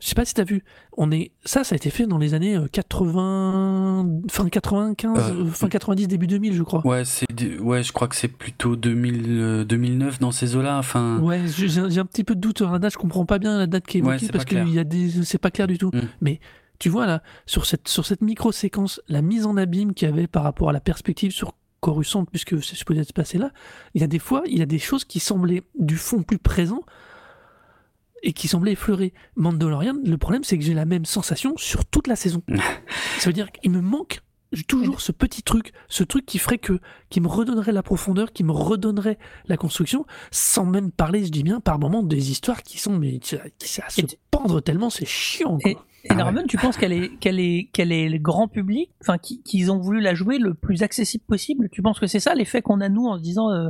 [0.00, 0.62] Je sais pas si t'as vu.
[0.96, 5.44] On est ça, ça a été fait dans les années 80, euh, fin 95, euh,
[5.44, 6.86] euh, fin 90, début 2000, je crois.
[6.86, 7.26] Ouais, c'est
[7.58, 10.78] ouais, je crois que c'est plutôt 2000, 2009 dans ces eaux-là.
[10.78, 11.18] Enfin.
[11.20, 12.92] Ouais, j'ai un petit peu de doute sur la date.
[12.92, 15.38] Je comprends pas bien la date qui est évoquée parce qu'il y a des, c'est
[15.38, 15.90] pas clair du tout.
[15.92, 16.00] Mm.
[16.20, 16.40] Mais
[16.78, 20.12] tu vois là, sur cette sur cette micro séquence, la mise en abîme qu'il y
[20.12, 23.52] avait par rapport à la perspective sur Coruscant, puisque c'est supposé se passer là,
[23.94, 26.38] il y a des fois, il y a des choses qui semblaient du fond plus
[26.38, 26.82] présents
[28.22, 32.06] et qui semblait effleurer Mandalorian, le problème c'est que j'ai la même sensation sur toute
[32.06, 32.42] la saison.
[33.18, 34.20] Ça veut dire qu'il me manque
[34.66, 38.44] toujours ce petit truc, ce truc qui ferait que, qui me redonnerait la profondeur, qui
[38.44, 42.78] me redonnerait la construction, sans même parler, je dis bien, par moments des histoires qui
[42.78, 45.58] sont, mais qui, à se pendre tellement, c'est chiant.
[45.66, 45.72] Et,
[46.04, 49.70] et ah tu penses qu'elle est, qu'elle est, qu'elle est le grand public, enfin, qu'ils
[49.70, 51.68] ont voulu la jouer le plus accessible possible?
[51.70, 53.68] Tu penses que c'est ça l'effet qu'on a nous en se disant euh,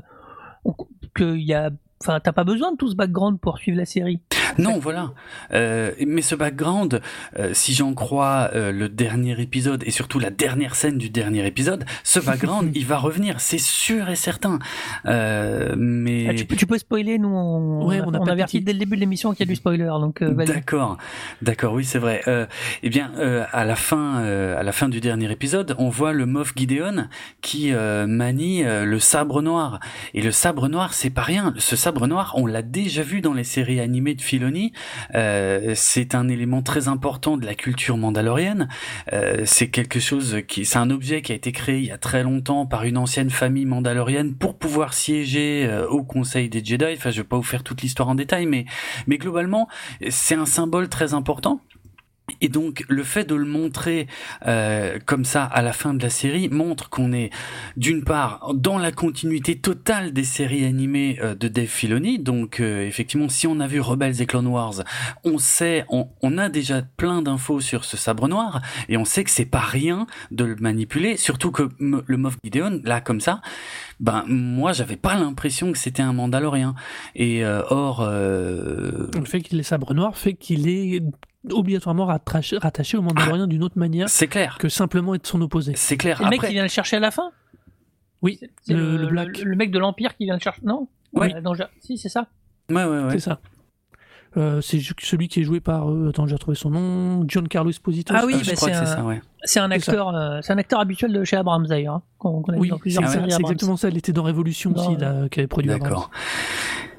[1.16, 4.20] qu'il y a Enfin, t'as pas besoin de tout ce background pour suivre la série?
[4.58, 5.12] Non, voilà.
[5.52, 7.00] Euh, mais ce background,
[7.38, 11.46] euh, si j'en crois euh, le dernier épisode et surtout la dernière scène du dernier
[11.46, 14.58] épisode, ce background, il va revenir, c'est sûr et certain.
[15.04, 18.72] mais ah, tu, peux, tu, peux spoiler, nous on, ouais, on, a, on averti dès
[18.72, 20.22] le début de l'émission qu'il y a du spoiler, donc.
[20.22, 20.98] d'accord,
[21.42, 22.22] d'accord, oui c'est vrai.
[22.82, 23.12] eh bien,
[23.52, 27.08] à la fin, à la fin du dernier épisode, on voit le Moff Gideon
[27.40, 29.80] qui manie le sabre noir.
[30.14, 31.54] Et le sabre noir, c'est pas rien.
[31.58, 34.22] Ce sabre noir, on l'a déjà vu dans les séries animées de
[35.14, 38.68] Euh, c'est un élément très important de la culture mandalorienne.
[39.12, 41.98] Euh, c'est quelque chose qui, c'est un objet qui a été créé il y a
[41.98, 46.94] très longtemps par une ancienne famille mandalorienne pour pouvoir siéger euh, au Conseil des Jedi.
[46.96, 48.64] Enfin, je vais pas vous faire toute l'histoire en détail, mais
[49.06, 49.68] mais globalement,
[50.10, 51.60] c'est un symbole très important.
[52.40, 54.06] Et donc le fait de le montrer
[54.46, 57.30] euh, comme ça à la fin de la série montre qu'on est
[57.76, 62.18] d'une part dans la continuité totale des séries animées euh, de Dave Filoni.
[62.18, 64.82] Donc euh, effectivement, si on a vu Rebels et Clone Wars,
[65.24, 69.24] on sait, on, on a déjà plein d'infos sur ce sabre noir et on sait
[69.24, 71.16] que c'est pas rien de le manipuler.
[71.16, 73.40] Surtout que le Moff Gideon, là comme ça,
[74.00, 76.74] ben moi j'avais pas l'impression que c'était un Mandalorien.
[77.14, 81.02] Et euh, or, euh, Le fait qu'il ait sabre noir fait qu'il est
[81.52, 84.56] obligatoirement rattaché, rattaché au Mandalorien d'une autre manière c'est clair.
[84.58, 85.72] que simplement être son opposé.
[85.76, 86.20] C'est clair.
[86.20, 87.30] Et le mec qui vient le chercher à la fin
[88.22, 90.60] Oui, C'est le, le Black, Le, mec de l'Empire qui vient le chercher.
[90.64, 91.34] Non Ouais.
[91.34, 92.26] Euh, non, je- Si, c'est ça.
[92.70, 93.10] ouais, ouais, ouais.
[93.12, 93.40] c'est ça.
[94.36, 98.12] Euh, c'est celui qui est joué par, euh, attends, j'ai retrouvé son nom, Giancarlo Esposito.
[98.14, 99.22] Ah oui, je bah, crois c'est que c'est un- ça, ouais.
[99.44, 102.52] C'est un acteur, euh, c'est un acteur habituel de chez Abrams d'ailleurs, hein, qu'on qu'on
[102.52, 103.52] a vu Oui, dans c'est plusieurs ça, séries c'est Abrams.
[103.52, 103.88] exactement ça.
[103.88, 105.88] Elle était dans Révolution Non, aussi, là, qui avait produit Abrams.
[105.88, 106.10] D'accord.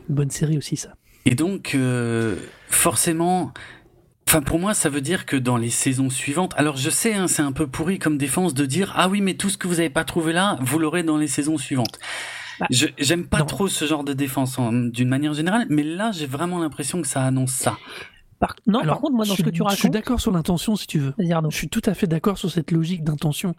[0.09, 0.89] Une bonne série aussi, ça.
[1.25, 2.35] Et donc, euh,
[2.67, 3.51] forcément,
[4.29, 7.27] enfin pour moi, ça veut dire que dans les saisons suivantes, alors je sais, hein,
[7.27, 9.75] c'est un peu pourri comme défense de dire ah oui, mais tout ce que vous
[9.75, 11.97] n'avez pas trouvé là, vous l'aurez dans les saisons suivantes.
[12.59, 13.45] Bah, J'aime pas non.
[13.45, 17.07] trop ce genre de défense en- d'une manière générale, mais là, j'ai vraiment l'impression que
[17.07, 17.77] ça annonce ça.
[18.39, 18.55] Par...
[18.67, 20.31] Non, Alors, par contre, moi, dans je ce que tu Je suis racontes, d'accord sur
[20.31, 21.13] l'intention, si tu veux.
[21.17, 23.55] Je suis tout à fait d'accord sur cette logique d'intention.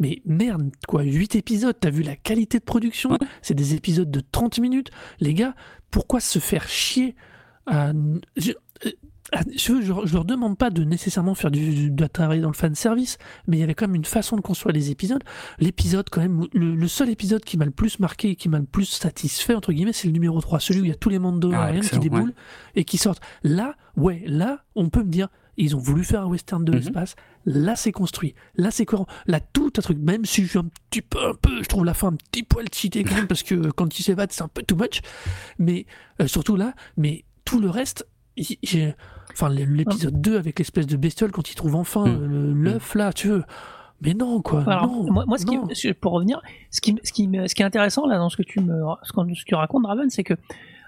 [0.00, 3.18] Mais merde, quoi, 8 épisodes, t'as vu la qualité de production Ouais.
[3.42, 4.90] C'est des épisodes de 30 minutes.
[5.20, 5.54] Les gars,
[5.90, 7.14] pourquoi se faire chier
[7.66, 7.92] à...
[8.36, 8.88] Je, euh, à-
[9.56, 12.54] je, veux- je, je leur demande pas de nécessairement faire du, de travailler dans le
[12.54, 15.22] fan service, mais il y avait quand même une façon de construire les épisodes.
[15.58, 18.58] L'épisode, quand même, le, le seul épisode qui m'a le plus marqué et qui m'a
[18.58, 21.08] le plus satisfait, entre guillemets, c'est le numéro 3, celui où il y a tous
[21.08, 22.34] les mondes Ah, qui déboulent
[22.74, 23.22] et qui sortent.
[23.42, 26.78] Là, ouais, là, on peut me dire, ils ont voulu faire un western de Mhm.
[26.78, 27.14] l'espace.
[27.46, 28.34] Là, c'est construit.
[28.56, 29.06] Là, c'est cohérent.
[29.26, 31.84] Là, tout un truc, même si je suis un petit peu, un peu, je trouve
[31.84, 34.48] la fin un petit poil cheatée quand même, parce que quand ils s'évadent, c'est un
[34.48, 35.00] peu too much.
[35.58, 35.86] Mais,
[36.20, 38.06] euh, surtout là, mais tout le reste,
[39.32, 43.12] enfin, l'épisode 2 avec l'espèce de bestiole quand ils trouvent enfin euh, le- l'œuf là,
[43.12, 43.44] tu veux.
[44.02, 44.62] Mais non, quoi.
[44.66, 45.66] Alors, non, moi, moi, ce qui, non.
[46.00, 48.42] pour revenir, ce qui, ce, qui, me- ce qui est intéressant là dans ce que
[48.42, 50.34] tu me, ce que, ce que tu racontes, Draven, c'est que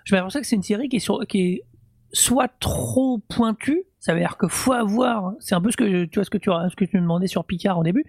[0.05, 1.63] je m'aperçois que c'est une série qui est, sur, qui est
[2.13, 6.15] soit trop pointue, ça veut dire que faut avoir, c'est un peu ce que tu
[6.19, 8.05] vois ce que tu ce que tu me demandais sur Picard au début,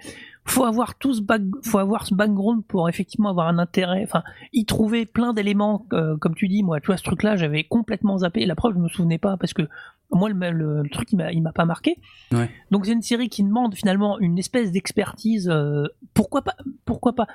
[0.49, 4.23] faut avoir tout ce back, faut avoir ce background pour effectivement avoir un intérêt, enfin
[4.53, 8.17] y trouver plein d'éléments, euh, comme tu dis, moi tu vois ce truc-là j'avais complètement
[8.19, 9.63] zappé, la preuve je me souvenais pas parce que
[10.11, 11.97] moi le, le, le truc il m'a il m'a pas marqué,
[12.33, 12.49] Ouais.
[12.71, 17.27] donc c'est une série qui demande finalement une espèce d'expertise, euh, pourquoi pas, pourquoi pas.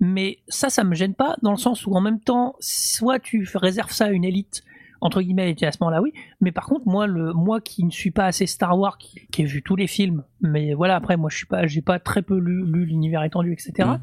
[0.00, 3.48] Mais ça, ça me gêne pas dans le sens où en même temps, soit tu
[3.56, 4.62] réserves ça à une élite
[5.00, 6.12] entre guillemets, et à ce moment-là, oui.
[6.40, 9.42] Mais par contre, moi, le, moi qui ne suis pas assez Star Wars, qui, qui
[9.42, 12.22] ai vu tous les films, mais voilà, après, moi, je suis pas, j'ai pas très
[12.22, 13.88] peu lu, lu l'univers étendu, etc.
[13.88, 13.98] Mhm.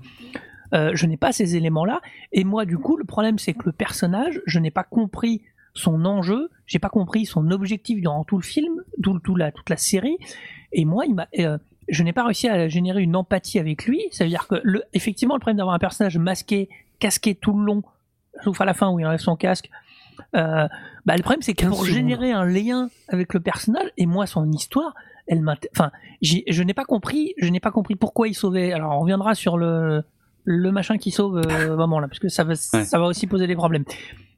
[0.73, 2.01] Euh, je n'ai pas ces éléments-là.
[2.31, 5.41] Et moi, du coup, le problème, c'est que le personnage, je n'ai pas compris
[5.73, 9.69] son enjeu, j'ai pas compris son objectif durant tout le film, tout, tout la, toute
[9.69, 10.17] la série.
[10.71, 11.57] Et moi, il m'a, euh,
[11.89, 14.01] je n'ai pas réussi à générer une empathie avec lui.
[14.11, 16.69] Ça veut dire que, le, effectivement, le problème d'avoir un personnage masqué,
[16.99, 17.83] casqué tout le long,
[18.43, 19.69] sauf à la fin où il enlève son casque,
[20.36, 20.68] euh,
[21.05, 24.26] bah, le problème, c'est que 15 pour générer un lien avec le personnage, et moi,
[24.28, 24.93] son histoire,
[25.28, 25.91] elle m'int- enfin,
[26.22, 28.72] je n'ai pas compris, je n'ai pas compris pourquoi il sauvait.
[28.74, 30.03] Alors, on reviendra sur le,
[30.43, 33.47] le machin qui sauve, euh, moment là, parce que ça va, ça va aussi poser
[33.47, 33.86] des problèmes.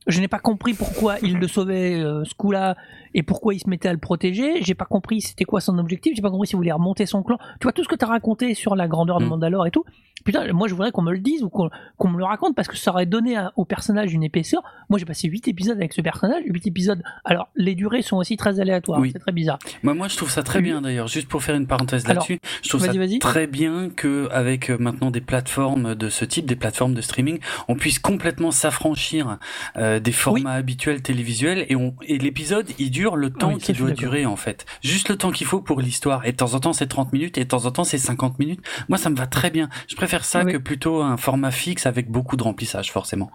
[0.07, 2.75] Je n'ai pas compris pourquoi il le sauvait euh, ce coup-là
[3.13, 4.61] et pourquoi il se mettait à le protéger.
[4.63, 6.13] J'ai pas compris c'était quoi son objectif.
[6.15, 7.37] J'ai pas compris s'il voulait remonter son clan.
[7.59, 9.29] Tu vois tout ce que tu as raconté sur la grandeur de Mm.
[9.29, 9.83] Mandalore et tout.
[10.25, 11.69] Putain, moi je voudrais qu'on me le dise ou qu'on
[12.09, 14.61] me le raconte parce que ça aurait donné à- au personnage une épaisseur.
[14.89, 17.01] Moi j'ai passé 8 épisodes avec ce personnage, 8 épisodes.
[17.23, 19.11] Alors les durées sont aussi très aléatoires, Oui.
[19.13, 19.59] c'est très bizarre.
[19.83, 20.65] Moi, moi, je trouve ça très Oui.
[20.65, 21.07] bien d'ailleurs.
[21.07, 22.91] Juste pour faire une parenthèse là-dessus, je trouve ça
[23.21, 27.39] très bien que avec euh, maintenant des plateformes de ce type, des plateformes de streaming,
[27.69, 29.37] on puisse complètement s'affranchir
[29.77, 33.65] euh, des formats habituels télévisuels et, on, et l'épisode il dure le temps Oui, je
[33.65, 36.25] qu'il suis doit durer en fait, juste le temps qu'il faut pour l'histoire.
[36.25, 38.39] Et de temps en temps c'est 30 minutes et de temps en temps c'est 50
[38.39, 38.61] minutes.
[38.89, 39.69] Moi, ça me va très bien.
[39.87, 40.53] Je préfère ça Oui.
[40.53, 43.31] que plutôt un format fixe avec beaucoup de remplissage forcément.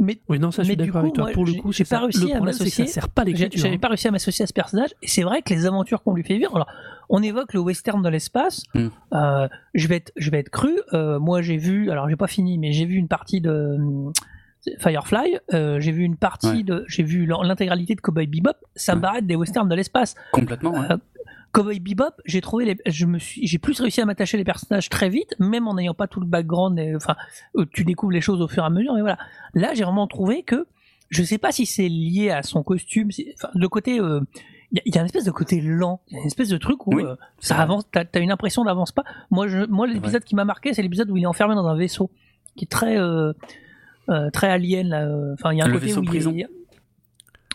[0.00, 1.24] Mais Oui, non, ça, je suis du d'accord coup, avec toi.
[1.24, 2.02] moi, Pour le coup, j'ai c'est pas ça.
[2.02, 2.86] réussi le à m'associer.
[2.86, 3.24] ça sert pas.
[3.54, 6.14] J'avais pas réussi à m'associer à ce personnage, et c'est vrai que les aventures qu'on
[6.14, 6.56] lui fait vivre.
[6.56, 6.66] Alors,
[7.08, 8.62] on évoque le western de l'espace.
[8.74, 8.88] Mm.
[9.12, 10.72] Euh, je vais être, je vais être cru.
[10.92, 13.76] Euh, moi, j'ai vu, alors j'ai pas fini, mais j'ai vu une partie de
[14.78, 15.38] Firefly.
[15.54, 16.62] Euh, j'ai vu une partie Ouais.
[16.62, 18.56] de, j'ai vu l'in- l'intégralité de Cowboy Bebop.
[18.76, 20.14] Ça me paraît des westerns de l'espace.
[20.32, 20.72] Complètement.
[20.72, 20.90] ouais.
[20.92, 20.96] Euh,
[21.52, 24.88] Cowboy Bebop, j'ai trouvé les, je me suis, j'ai plus réussi à m'attacher les personnages
[24.88, 26.78] très vite, même en n'ayant pas tout le background.
[26.78, 27.16] et- enfin,
[27.56, 28.94] euh, tu découvres les choses au fur et à mesure.
[28.94, 29.18] Mais voilà,
[29.54, 30.66] là, j'ai vraiment trouvé que,
[31.08, 34.20] je sais pas si c'est lié à son costume, enfin, le côté, euh,
[34.70, 36.26] il y, a- il y a une espèce de côté lent, il y a une
[36.28, 39.02] espèce de truc où Oui, euh, ça avance, t'as as une impression d'avance pas.
[39.32, 41.74] Moi, je, moi, l'épisode qui m'a marqué, c'est l'épisode où il est enfermé dans un
[41.76, 42.10] vaisseau,
[42.54, 43.32] qui est très, euh,
[44.32, 44.88] très alien.
[44.88, 46.34] là, euh, Enfin, il y a un Le côté vaisseau où il prison.
[46.36, 46.48] est-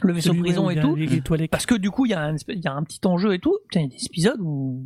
[0.02, 0.96] le vaisseau Celui, prison et tout.
[0.96, 1.50] les- les toilettes.
[1.52, 2.16] Parce que du coup, il y, y
[2.68, 3.58] a un petit enjeu et tout.
[3.70, 4.84] Putain, il y a des épisodes où,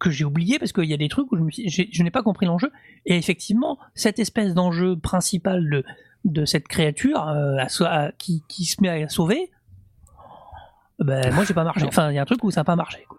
[0.00, 2.70] que j'ai oublié parce qu'il y a des trucs où je, n'ai pas compris l'enjeu.
[3.06, 5.84] Et effectivement, cette espèce d'enjeu principal de,
[6.24, 9.50] de cette créature euh, à sau- à- qui, qui se met à sauver,
[10.98, 11.84] ben, moi, j'ai pas marché.
[11.86, 13.04] Enfin, il y a un truc où ça n'a pas marché.
[13.08, 13.18] quoi.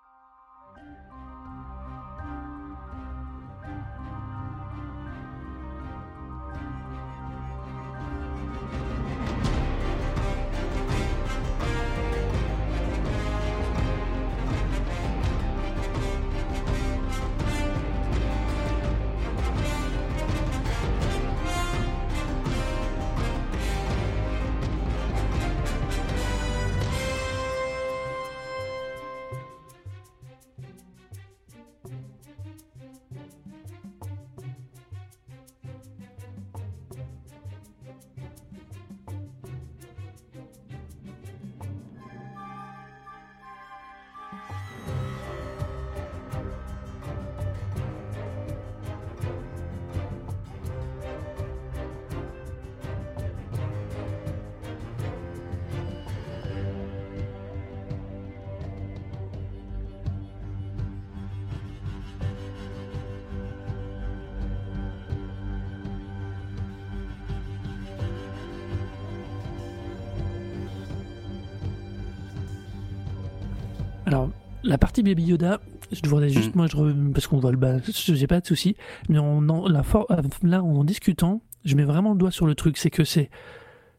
[74.73, 75.61] La partie Baby Yoda,
[75.91, 76.57] je voudrais juste, Mm.
[76.57, 78.75] moi, je re- parce qu'on va le battre, j'ai pas de souci,
[79.07, 82.47] mais en, en- la for- euh, là, en discutant, je mets vraiment le doigt sur
[82.47, 83.29] le truc, c'est que c'est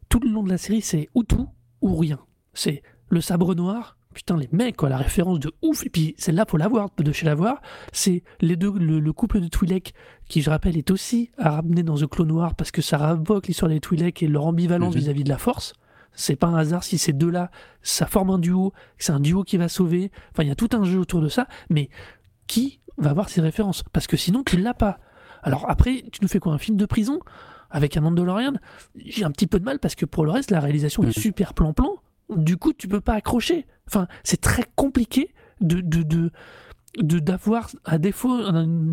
[0.08, 1.48] tout le long de la série, c'est ou tout
[1.80, 2.18] ou rien.
[2.54, 6.44] C'est le sabre noir, putain, les mecs, quoi, la référence de ouf, et puis celle-là,
[6.48, 7.60] faut l'avoir, de chez l'avoir,
[7.92, 9.94] c'est les deux, le, le couple de Twi'lek,
[10.28, 13.46] qui, je rappelle, est aussi à ramener dans The Clone Noir, parce que ça ravoque
[13.46, 15.00] l'histoire des Twi'lek et leur ambivalence Mhm.
[15.02, 15.72] vis-à-vis de la Force.
[16.14, 17.50] C'est pas un hasard si ces deux-là,
[17.82, 20.10] ça forme un duo, que c'est un duo qui va sauver.
[20.32, 21.88] Enfin, il y a tout un jeu autour de ça, mais
[22.46, 23.82] qui va avoir ces références?
[23.92, 24.98] Parce que sinon, tu l'as pas.
[25.42, 27.18] Alors après, tu nous fais quoi Un film de prison?
[27.70, 28.52] Avec un Mandalorian?
[28.96, 31.12] J'ai un petit peu de mal parce que pour le reste, la réalisation est Mhm.
[31.22, 31.96] super plan-plan.
[32.30, 33.66] Du coup, tu peux pas accrocher.
[33.88, 36.30] Enfin, c'est très compliqué de de de
[36.99, 38.40] de- d'avoir à défaut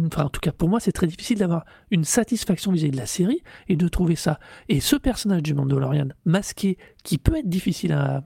[0.06, 3.06] enfin en tout cas pour moi c'est très difficile d'avoir une satisfaction vis-à-vis de la
[3.06, 4.39] série et de trouver ça.
[4.70, 8.24] Et ce personnage du Mandalorian masqué qui peut être difficile à,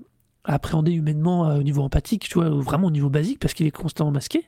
[0.47, 3.71] appréhender humainement euh, au niveau empathique tu vois vraiment au niveau basique parce qu'il est
[3.71, 4.45] constamment masqué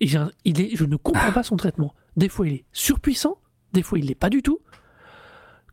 [0.00, 0.06] et
[0.44, 1.94] il est je ne comprends pas son traitement.
[2.16, 3.38] Des fois il est surpuissant
[3.72, 4.60] des fois il l'est pas du tout.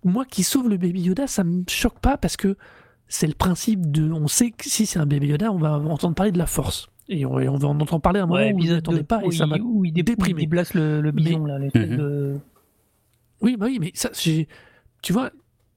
[0.04, 2.58] Moi qui sauve le baby Yoda ça me choque pas parce que
[3.08, 6.16] c'est le principe de on sait que si c'est un baby Yoda on va entendre
[6.16, 8.39] parler de la force et on, et on va en entendre parler à un moment
[8.45, 10.41] où on n'y attendait 2, pas et ça il- m'a où il, il déprimé.
[10.43, 11.97] déplace le, le bison, là, l'espèce Mhm.
[11.97, 12.38] de...
[13.41, 15.32] Oui, bah oui, mais ça, tu vois,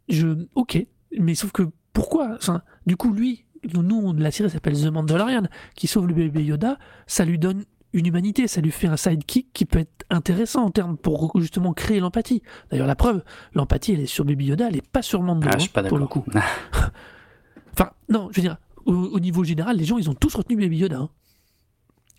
[0.08, 0.84] je, ok,
[1.18, 1.62] mais sauf que
[1.92, 5.44] pourquoi enfin, Du coup, lui, nous, on- la série s'appelle The Mandalorian,
[5.76, 7.64] qui sauve le bébé Yoda, ça lui donne
[7.94, 11.72] une humanité, ça lui fait un sidekick qui peut être intéressant en termes pour justement
[11.74, 12.42] créer l'empathie.
[12.70, 13.22] D'ailleurs, la preuve,
[13.54, 15.98] l'empathie, elle est sur Baby Yoda, elle est pas sur Mando, Ah, hein, pas pour
[15.98, 16.24] le coup.
[17.74, 18.56] Enfin, non, je veux dire,
[18.86, 20.98] au, au niveau général, les gens, ils ont tous retenu Baby Yoda.
[20.98, 21.10] hein.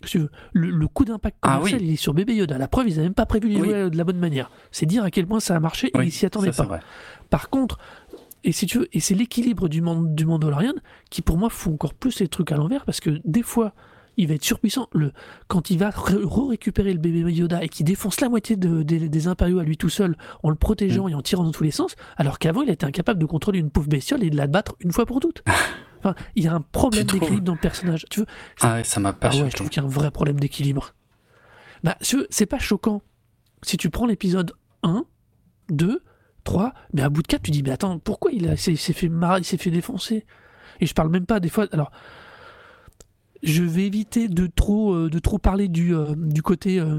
[0.06, 0.18] Si
[0.52, 1.86] Le, le coup d'impact Ah commercial, oui.
[1.88, 2.58] il est sur bébé Yoda.
[2.58, 3.68] La preuve, ils n'avaient même pas prévu de les Oui.
[3.68, 4.50] jouer de la bonne manière.
[4.70, 6.80] C'est dire à quel point ça a marché et ils s'y attendaient ça, pas.
[7.30, 7.78] Par contre,
[8.44, 10.74] et si tu veux, et c'est l'équilibre du, monde, du Mandalorian
[11.10, 13.72] qui pour moi fout encore plus les trucs à l'envers parce que des fois
[14.16, 14.86] il va être surpuissant.
[14.92, 15.10] Le,
[15.48, 19.08] quand il va ré- re-récupérer le bébé Yoda et qui défonce la moitié de- des,
[19.08, 21.72] des impériaux à lui tout seul en le protégeant et en tirant dans tous les
[21.72, 24.76] sens, alors qu'avant il était incapable de contrôler une pauvre bestiole et de la battre
[24.80, 25.42] une fois pour toutes.
[26.04, 28.04] Enfin, il y a un problème d'équilibre dans le personnage.
[28.10, 28.26] Tu veux,
[28.60, 30.38] Ah ouais, ça m'a pas ah ouais, je trouve qu'il y a un vrai problème
[30.38, 30.94] d'équilibre.
[31.82, 33.02] Bah, c'est pas choquant.
[33.62, 34.52] Si tu prends l'épisode
[34.82, 35.04] 1,
[35.70, 36.02] 2,
[36.44, 39.08] 3, mais à bout de 4, tu dis, mais attends, pourquoi il, s'est s'est fait
[39.08, 40.26] marrer, il s'est fait défoncer?
[40.80, 41.66] Et je parle même pas des fois.
[41.72, 41.90] Alors,
[43.44, 46.98] je vais éviter de trop, euh, de trop parler du, euh, du côté euh,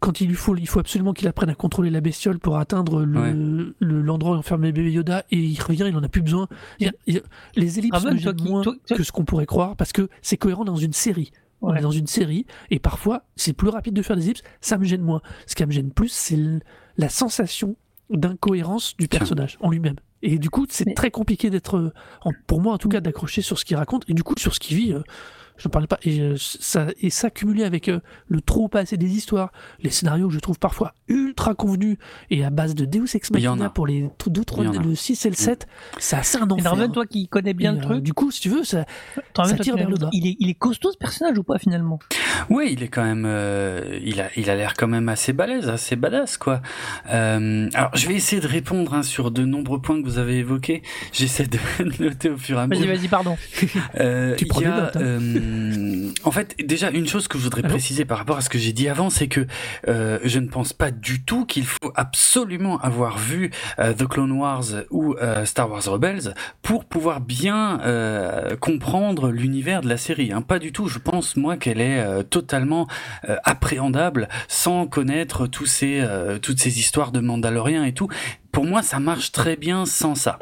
[0.00, 3.02] quand il lui faut, il faut absolument qu'il apprenne à contrôler la bestiole pour atteindre
[3.04, 6.46] le- le- l'endroit où enfermer bébé Yoda et il revient, il en a plus besoin.
[6.78, 7.22] Il y a- il y a-
[7.56, 10.08] les ellipses me Ah toi moins toi- toi- que ce qu'on pourrait croire parce que
[10.22, 11.32] c'est cohérent dans une série.
[11.62, 11.78] On Ouais.
[11.78, 14.84] est dans une série et parfois c'est plus rapide de faire des ellipses, ça me
[14.84, 15.22] gêne moins.
[15.46, 16.38] Ce qui me gêne plus, c'est
[16.98, 17.76] la sensation
[18.10, 19.96] d'incohérence du personnage en lui-même.
[20.22, 21.92] Et du coup, c'est Mais- très compliqué d'être,
[22.46, 24.60] pour moi en tout cas, d'accrocher sur ce qu'il raconte et du coup sur ce
[24.60, 24.92] qu'il vit.
[24.92, 25.02] euh,
[25.58, 25.98] je ne parlais pas.
[26.02, 30.28] Et, euh, ça, et ça cumulé avec euh, le trop passé des histoires, les scénarios
[30.28, 31.98] que je trouve parfois ultra convenus
[32.30, 33.70] et à base de Deus Ex Machina a.
[33.70, 34.82] pour les 2, 3, Il y en a.
[34.82, 35.66] le 6 et le 7,
[35.98, 36.64] c'est assez un Et enfer.
[36.64, 36.88] Norman, hein.
[36.88, 38.84] toi qui connais bien Et, le euh, truc, du coup, si tu veux, ça,
[39.36, 40.10] ça tire vers le bas.
[40.12, 41.98] Il est, il est costaud ce personnage ou pas finalement?
[42.50, 45.68] Oui, il est quand même, euh, il a, il a l'air quand même assez balèze,
[45.68, 46.62] assez badass, quoi.
[47.10, 50.36] Euh, alors, je vais essayer de répondre hein, sur de nombreux points que vous avez
[50.38, 50.82] évoqués.
[51.12, 51.58] J'essaie de
[52.02, 52.86] noter au fur et à mesure.
[52.86, 53.36] Vas-y, vas-y, pardon.
[54.00, 55.18] Euh, Tu prends des a, notes, hein.
[55.48, 58.58] Euh, en fait, déjà une chose que je voudrais préciser par rapport à ce que
[58.58, 59.46] j'ai dit avant, c'est que
[59.88, 64.32] euh, je ne pense pas du tout qu'il faut absolument avoir vu euh, The Clone
[64.32, 70.32] Wars ou euh, Star Wars Rebels pour pouvoir bien euh, comprendre l'univers de la série.
[70.32, 70.42] Hein.
[70.42, 70.88] Pas du tout.
[70.88, 72.86] Je pense moi qu'elle est euh, totalement
[73.28, 78.08] euh, appréhendable sans connaître tous ces euh, toutes ces histoires de Mandaloriens et tout.
[78.52, 80.38] Pour moi, ça marche très bien sans ça.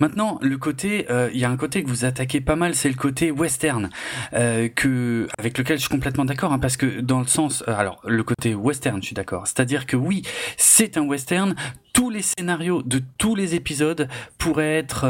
[0.00, 2.88] Maintenant, le côté, euh, il y a un côté que vous attaquez pas mal, c'est
[2.88, 3.90] le côté western,
[4.34, 7.74] euh, que avec lequel je suis complètement d'accord, hein, parce que dans le sens, euh,
[7.76, 9.46] alors le côté western, je suis d'accord.
[9.46, 10.22] C'est-à-dire que oui,
[10.56, 11.54] c'est un western.
[11.92, 14.08] Tous les scénarios de tous les épisodes
[14.38, 15.06] pourraient être,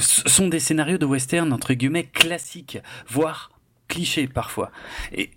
[0.00, 2.78] sont des scénarios de western entre guillemets classiques,
[3.08, 3.52] voire
[3.86, 4.70] clichés parfois.
[5.12, 5.30] Et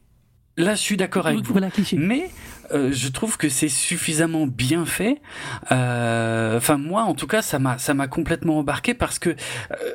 [0.57, 1.51] là, je suis d'accord avec vous.
[1.51, 1.97] Voilà, cliché.
[1.97, 2.29] Mais
[2.73, 5.21] euh, je trouve que c'est suffisamment bien fait.
[5.71, 9.35] Euh, Enfin, moi, en tout cas, ça m'a ça m'a complètement embarqué parce que euh,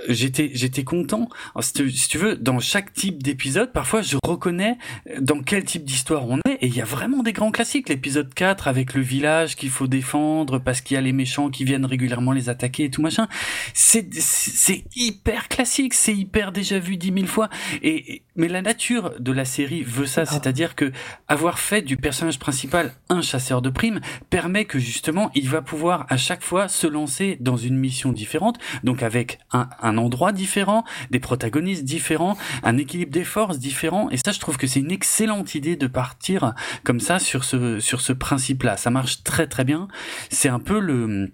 [0.09, 1.29] j'étais j'étais content.
[1.55, 4.77] Alors, si, tu, si tu veux, dans chaque type d'épisode, parfois, je reconnais
[5.21, 6.59] dans quel type d'histoire on est.
[6.61, 7.89] Et il y a vraiment des grands classiques.
[7.89, 11.65] L'épisode 4 avec le village qu'il faut défendre parce qu'il y a les méchants qui
[11.65, 13.29] viennent régulièrement les attaquer et tout machin.
[13.75, 15.95] C'est c'est hyper classique.
[15.95, 17.49] C'est hyper déjà vu dix mille fois.
[17.83, 20.27] Et et- mais la nature de la série veut ça, Ah.
[20.27, 20.93] c'est-à-dire que
[21.27, 22.68] avoir fait du personnage principal
[23.09, 24.01] un chasseur de primes
[24.31, 28.59] permet que justement il va pouvoir à chaque fois se lancer dans une mission différente,
[28.85, 34.17] donc avec un, un endroit différent, des protagonistes différents, un équilibre des forces différent, et
[34.17, 36.55] ça je trouve que c'est une excellente idée de partir
[36.85, 38.77] comme ça sur ce sur ce principe-là.
[38.77, 39.89] Ça marche très très bien.
[40.31, 41.33] C'est un peu le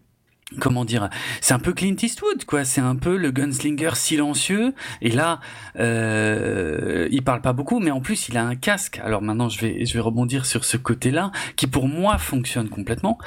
[0.61, 1.09] comment dire
[1.41, 2.65] c'est un peu Clint Eastwood quoi.
[2.65, 4.75] C'est un peu le gunslinger silencieux.
[5.03, 5.41] Et là
[5.79, 9.01] euh, il parle pas beaucoup mais en plus il a un casque.
[9.05, 12.69] Alors maintenant je vais je vais rebondir sur ce côté là qui pour moi fonctionne
[12.69, 13.19] complètement.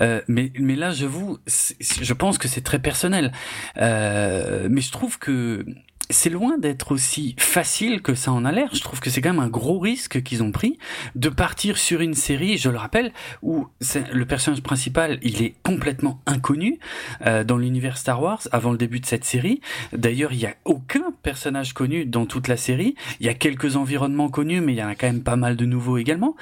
[0.00, 1.38] Euh, mais mais là je vous
[1.80, 3.32] je pense que c'est très personnel.
[3.78, 5.64] Euh, mais je trouve que
[6.10, 8.68] c'est loin d'être aussi facile que ça en a l'air.
[8.72, 10.78] Je trouve que c'est quand même un gros risque qu'ils ont pris
[11.14, 13.66] de partir sur une série, je le rappelle, où
[14.12, 16.78] le personnage principal, il est complètement inconnu
[17.26, 19.60] euh, dans l'univers Star Wars avant le début de cette série.
[19.92, 22.94] D'ailleurs, il n'y a aucun personnage connu dans toute la série.
[23.20, 25.56] Il y a quelques environnements connus, mais il y en a quand même pas mal
[25.56, 26.36] de nouveaux également.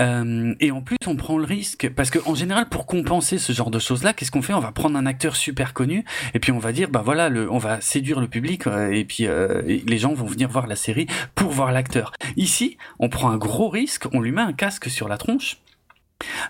[0.00, 3.52] Euh, et en plus, on prend le risque parce que en général, pour compenser ce
[3.52, 4.54] genre de choses-là, qu'est-ce qu'on fait?
[4.54, 6.04] On va prendre un acteur super connu
[6.34, 9.26] et puis on va dire, bah voilà, le, on va séduire le public euh, puis
[9.26, 12.12] euh, les gens vont venir voir la série pour voir l'acteur.
[12.36, 15.58] Ici, on prend un gros risque, on lui met un casque sur la tronche.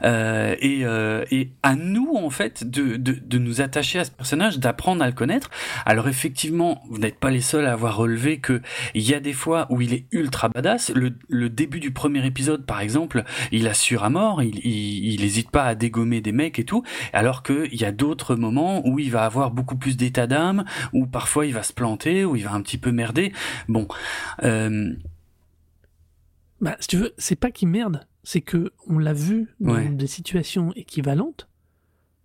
[0.03, 4.11] Euh, et, euh, et à nous en fait de, de, de nous attacher à ce
[4.11, 5.51] personnage, d'apprendre à le connaître.
[5.85, 8.63] Alors effectivement, vous n'êtes pas les seuls à avoir relevé que
[8.95, 10.91] il y a des fois où il est ultra badass.
[10.95, 15.25] Le, le début du premier épisode, par exemple, il assure à mort, il, il, il
[15.25, 16.83] hésite pas à dégommer des mecs et tout.
[17.13, 20.65] Alors que il y a d'autres moments où il va avoir beaucoup plus d'état d'âme,
[20.93, 23.33] où parfois il va se planter, où il va un petit peu merder.
[23.69, 23.87] Bon,
[24.45, 24.95] euh,
[26.61, 29.89] Bah, si tu veux, c'est pas qu'il merde, c'est que on l'a vu dans Ouais.
[29.89, 31.49] des situations équivalentes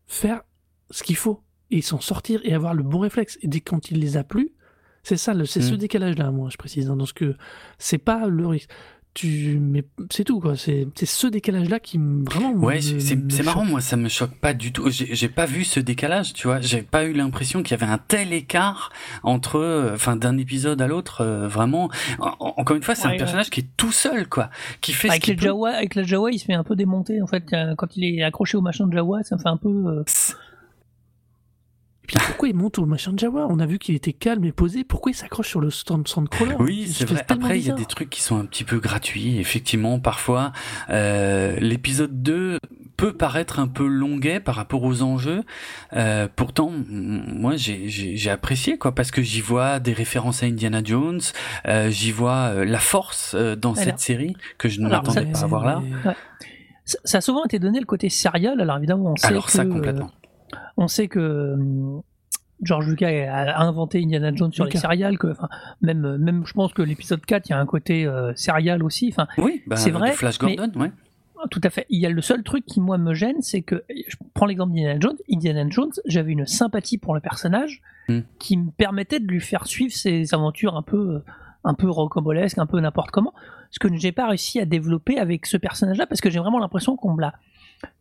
[0.05, 0.41] faire
[0.89, 1.41] ce qu'il faut
[1.71, 3.37] et s'en sortir et avoir le bon réflexe.
[3.41, 4.49] Et dès quand il les a plus,
[5.03, 5.77] c'est ça, c'est ce Mm.
[5.77, 6.89] décalage-là, moi, je précise.
[6.89, 7.35] hein, dans ce que
[7.77, 8.69] c'est pas le risque.
[9.15, 10.57] Tu, mais c'est tout, quoi.
[10.57, 12.51] C'est c'est ce décalage-là qui me- vraiment.
[12.53, 14.89] Ouais, me- c'est c'est- me c'est marrant, moi ça me choque pas du tout.
[14.89, 16.59] J'ai j'ai pas vu ce décalage, tu vois.
[16.61, 18.91] J'ai pas eu l'impression qu'il y avait un tel écart
[19.21, 21.21] entre, enfin, d'un épisode à l'autre.
[21.21, 24.27] euh, vraiment, En- en- encore une fois, c'est Ouais, un personnage qui est tout seul,
[24.27, 24.49] quoi,
[24.81, 25.45] qui fait Avec ce qu'il les peut.
[25.45, 28.03] Jawa, avec la Jawa, il se fait un peu démonter en fait euh, quand il
[28.19, 29.69] est accroché au machin de Jawa, ça me fait un peu.
[29.69, 30.03] euh,
[32.03, 33.47] Et puis pourquoi il monte au machin de Jawa?
[33.49, 34.83] On a vu qu'il était calme et posé.
[34.83, 36.55] Pourquoi il s'accroche sur le stand Sandcrawler?
[36.59, 37.23] Oui, c'est vrai.
[37.29, 40.51] Après, il y a des trucs qui sont un petit peu gratuits, effectivement, parfois.
[40.89, 42.59] Euh, L'épisode 2
[42.97, 45.43] peut paraître un peu longuet par rapport aux enjeux.
[45.93, 51.21] Euh, pourtant, moi, j'ai- apprécié, quoi, parce que j'y vois des références à Indiana Jones,
[51.67, 55.25] euh, j'y vois euh, la force euh, dans Alors- cette série que je ne m'attendais
[55.27, 55.81] pas à voir là.
[56.85, 58.59] Ça, ça a souvent été donné le côté serial.
[58.59, 60.07] Alors évidemment, on sait Alors que ça, complètement.
[60.13, 60.22] euh,
[60.77, 62.01] on sait que hum,
[62.61, 64.77] George Lucas a, inventé Indiana Jones sur Lucas.
[64.77, 65.17] les serials.
[65.17, 65.49] Que, enfin,
[65.81, 69.09] même, même, je pense que l'épisode 4, il y a un côté euh, serial aussi.
[69.11, 70.91] Enfin, Oui, bah, c'est vrai, Flash mais- Gordon, ouais.
[71.51, 71.85] Tout à fait.
[71.89, 74.71] Il y a le seul truc qui moi me gêne, c'est que je prends l'exemple
[74.71, 75.17] d'Indiana Jones.
[75.29, 78.19] Indiana Jones, j'avais une sympathie pour le personnage Hmm.
[78.37, 81.19] qui me permettait de lui faire suivre ses aventures un peu, euh,
[81.63, 83.33] un peu rocambolesques, un peu n'importe comment.
[83.71, 86.97] Ce que j'ai pas réussi à développer avec ce personnage-là, parce que j'ai vraiment l'impression
[86.97, 87.33] qu'on me l'a,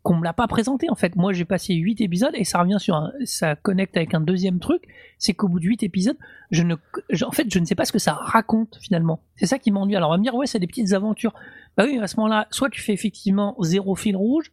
[0.03, 1.17] qu'on me l'a pas présenté en fait.
[1.17, 4.59] Moi j'ai passé 8 épisodes et ça revient sur un, ça connecte avec un deuxième
[4.59, 4.83] truc,
[5.19, 6.17] c'est qu'au bout de 8 épisodes,
[6.51, 6.75] je ne
[7.11, 9.21] je- en fait je ne sais pas ce que ça raconte finalement.
[9.37, 9.97] C'est ça qui m'ennuie.
[9.97, 11.35] Alors on va me dire ouais, c'est des petites aventures.
[11.77, 14.53] Bah oui, à ce moment-là, soit tu fais effectivement zéro fil rouge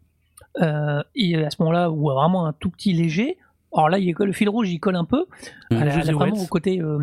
[0.62, 3.38] euh, et à ce moment-là ou vraiment un tout petit léger.
[3.74, 5.22] Alors là, il le fil rouge, il colle un peu.
[5.22, 5.26] Mmh.
[5.72, 6.44] Elle a- elle a José vraiment Wetz.
[6.44, 7.00] au côté euh,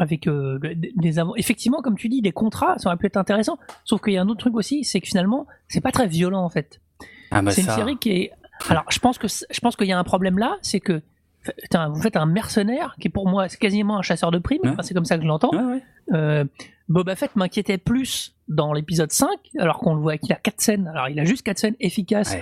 [0.00, 0.58] avec euh,
[0.96, 4.12] des avant- effectivement comme tu dis des contrats ça aurait pu être intéressant sauf qu'il
[4.14, 6.80] y a un autre truc aussi c'est que finalement c'est pas très violent en fait
[7.34, 8.32] Ah bah c'est une série qui est
[8.68, 11.02] alors je pense que je pense qu'il y a un problème là c'est que
[11.88, 14.70] vous faites un mercenaire qui pour moi c'est quasiment un chasseur de primes Ouais.
[14.70, 15.82] Enfin, c'est comme ça que je l'entends Ouais, ouais.
[16.14, 16.44] euh,
[16.88, 19.28] Boba Fett m'inquiétait plus dans l'épisode 5
[19.58, 22.36] alors qu'on le voit qu'il a quatre scènes alors il a juste quatre scènes efficaces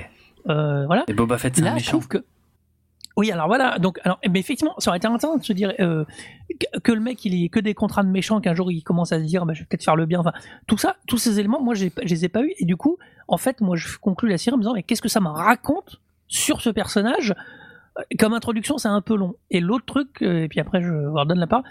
[0.48, 1.90] euh, voilà Et Boba Fett, c'est un je méchant.
[1.92, 2.24] trouve que.
[3.16, 3.78] Oui, alors voilà.
[3.78, 6.04] Donc, alors, mais effectivement, ça aurait été intéressant de se dire euh,
[6.82, 9.18] que, le mec, il ait que des contrats de méchants, qu'un jour il commence à
[9.18, 10.20] se dire, bah, je vais peut-être faire le bien.
[10.20, 10.32] Enfin,
[10.66, 12.52] tout ça, tous ces éléments, moi, je les ai pas eu.
[12.58, 12.96] Et du coup,
[13.28, 15.28] en fait, moi, je conclus la série en me disant, mais qu'est-ce que ça me
[15.28, 17.34] raconte sur ce personnage?
[18.18, 19.34] Comme introduction, c'est un peu long.
[19.50, 21.62] Et l'autre truc, euh, et puis après, je vous redonne la part.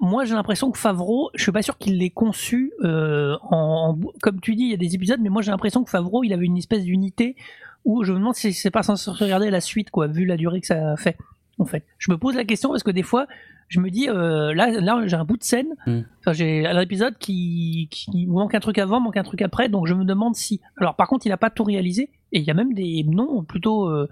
[0.00, 4.40] Moi, j'ai l'impression que Favreau, je suis pas sûr qu'il l'ait conçu euh, en- comme
[4.40, 6.44] tu dis, il y a des épisodes, mais moi j'ai l'impression que Favreau, il avait
[6.46, 7.36] une espèce d'unité
[7.84, 10.60] où je me demande si c'est pas censé regarder la suite, quoi, vu la durée
[10.60, 11.16] que ça fait.
[11.58, 13.26] En fait, je me pose la question parce que des fois,
[13.68, 15.68] je me dis, euh, là, là, j'ai un bout de scène.
[15.86, 16.00] Mm.
[16.20, 19.86] Enfin, j'ai un épisode qui, qui manque un truc avant, manque un truc après, donc
[19.86, 20.60] je me demande si.
[20.78, 23.44] Alors, par contre, il a pas tout réalisé et il y a même des noms
[23.44, 24.08] plutôt, euh,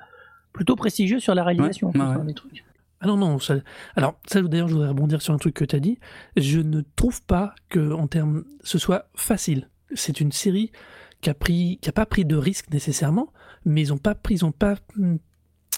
[0.52, 2.26] plutôt prestigieux sur la réalisation, Ouais, ouais.
[2.26, 2.64] des trucs.
[3.00, 3.38] Ah non, non.
[3.38, 3.54] ça-
[3.96, 5.98] Alors, ça, d'ailleurs, je voudrais rebondir sur un truc que tu as dit.
[6.36, 9.68] Je ne trouve pas que, en termes, ce soit facile.
[9.94, 10.70] C'est une série
[11.20, 13.32] qui a pris, qui a pas pris de risque nécessairement,
[13.64, 14.74] mais ils ont pas pris, ils ont pas,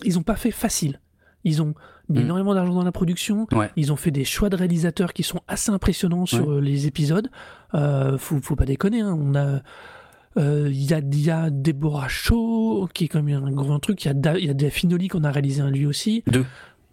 [0.05, 1.01] ils ont pas fait facile.
[1.45, 1.74] Ils ont
[2.09, 2.22] mis Mm.
[2.22, 3.47] énormément d'argent dans la production.
[3.53, 3.70] Ouais.
[3.76, 7.31] Ils ont fait des choix de réalisateurs qui sont assez impressionnants sur euh, les épisodes.
[7.74, 9.01] Euh, faut, faut pas déconner.
[9.01, 9.16] hein.
[9.18, 9.61] On a
[10.37, 13.81] euh, il y, a, il y a Deborah Shaw, qui est quand même un grand
[13.81, 14.05] truc.
[14.05, 16.22] Il y a, Da- il y a Finoli qu'on a réalisé un lui aussi.
[16.28, 16.45] Deux.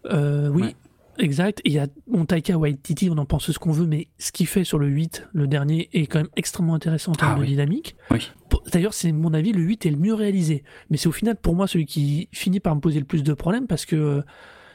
[0.06, 0.76] Euh, oui, Ouais.
[1.18, 1.60] Exact.
[1.64, 4.32] Et il y a mon Taika Waititi, on en pense ce qu'on veut, mais ce
[4.32, 7.36] qu'il fait sur le 8, le dernier, est quand même extrêmement intéressant en termes Ah
[7.36, 7.48] de oui.
[7.48, 7.96] dynamique.
[8.10, 8.30] Oui.
[8.72, 10.64] D'ailleurs, c'est mon avis, le 8 est le mieux réalisé.
[10.90, 13.32] Mais c'est au final, pour moi, celui qui finit par me poser le plus de
[13.34, 14.22] problèmes parce que euh,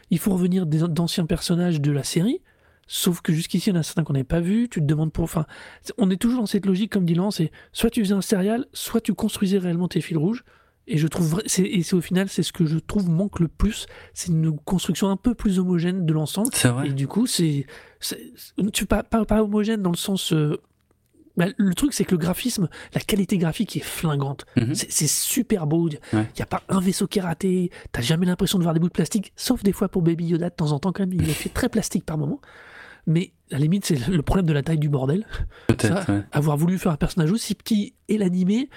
[0.10, 2.42] il faut revenir d'anciens personnages de la série.
[2.86, 4.68] Sauf que jusqu'ici, il y en a certains qu'on n'avait pas vus.
[4.70, 5.24] Tu te demandes pour.
[5.24, 5.46] Enfin,
[5.98, 8.66] on est toujours dans cette logique, comme dit Laurent, c'est soit tu faisais un serial,
[8.74, 10.44] soit tu construisais réellement tes fils rouges.
[10.88, 13.86] Et je trouve, et c'est au final, c'est ce que je trouve manque le plus,
[14.14, 16.50] c'est une construction un peu plus homogène de l'ensemble.
[16.54, 16.90] C'est vrai.
[16.90, 17.66] Et du coup, c'est,
[18.74, 20.34] tu pas, pas, pas homogène dans le sens.
[20.34, 20.58] euh,
[21.38, 24.46] bah, le truc, c'est que le graphisme, la qualité graphique est flingante.
[24.58, 24.76] Mhm.
[24.76, 25.88] C'est, super beau.
[25.90, 26.28] Il Ouais.
[26.36, 27.72] n'y a pas un vaisseau qui est raté.
[27.94, 30.50] T'as jamais l'impression de voir des bouts de plastique, sauf des fois pour Baby Yoda
[30.50, 31.14] de temps en temps quand même.
[31.14, 32.40] Il est fait très plastique par moment.
[33.08, 35.26] Mais à la limite, c'est le problème de la taille du bordel.
[35.68, 36.04] Peut-être.
[36.06, 36.24] Ça, ouais.
[36.34, 38.70] Avoir voulu faire un personnage aussi petit et l'animer,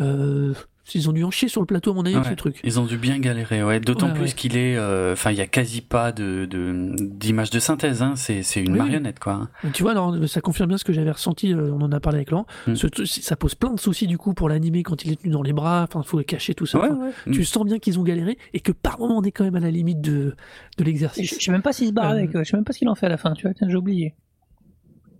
[0.00, 0.54] euh,
[0.94, 2.24] ils ont dû en chier sur le plateau à mon avis Ouais.
[2.24, 2.60] ce truc.
[2.64, 3.78] Ils ont dû bien galérer, ouais.
[3.80, 4.32] D'autant Ouais, plus ouais.
[4.32, 8.02] qu'il est, euh, enfin, il y a quasi pas de de- d'image de, synthèse.
[8.02, 8.14] Hein.
[8.16, 9.48] C'est une Oui, marionnette, quoi.
[9.72, 12.16] Tu vois, alors, ça confirme bien ce que j'avais ressenti, euh, on en a parlé
[12.18, 12.46] avec Laurent.
[12.66, 12.74] Mm.
[12.74, 15.42] Ce- ça pose plein de soucis du coup pour l'animer quand il est tenu dans
[15.42, 16.80] les bras, enfin, il faut le cacher, tout ça.
[16.80, 17.32] Ouais, Enfin, ouais.
[17.32, 19.60] Tu sens bien qu'ils ont galéré et que par moment on est quand même à
[19.60, 20.34] la limite de, de
[20.80, 21.34] Je l'exercice.
[21.38, 22.88] je sais même pas s'il se barre Euh, avec, je sais même pas ce qu'il
[22.88, 24.14] en fait à la fin, tu vois, tiens, j'ai oublié.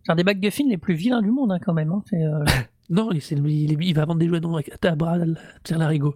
[0.04, 1.90] C'est un des MacGuffin les plus vilains du monde, hein, quand même.
[1.92, 2.02] Hein.
[2.10, 2.44] C'est, euh,
[2.92, 5.16] Non, il, va vendre des jouets dans à bras,
[5.64, 6.14] tiens l'arigot.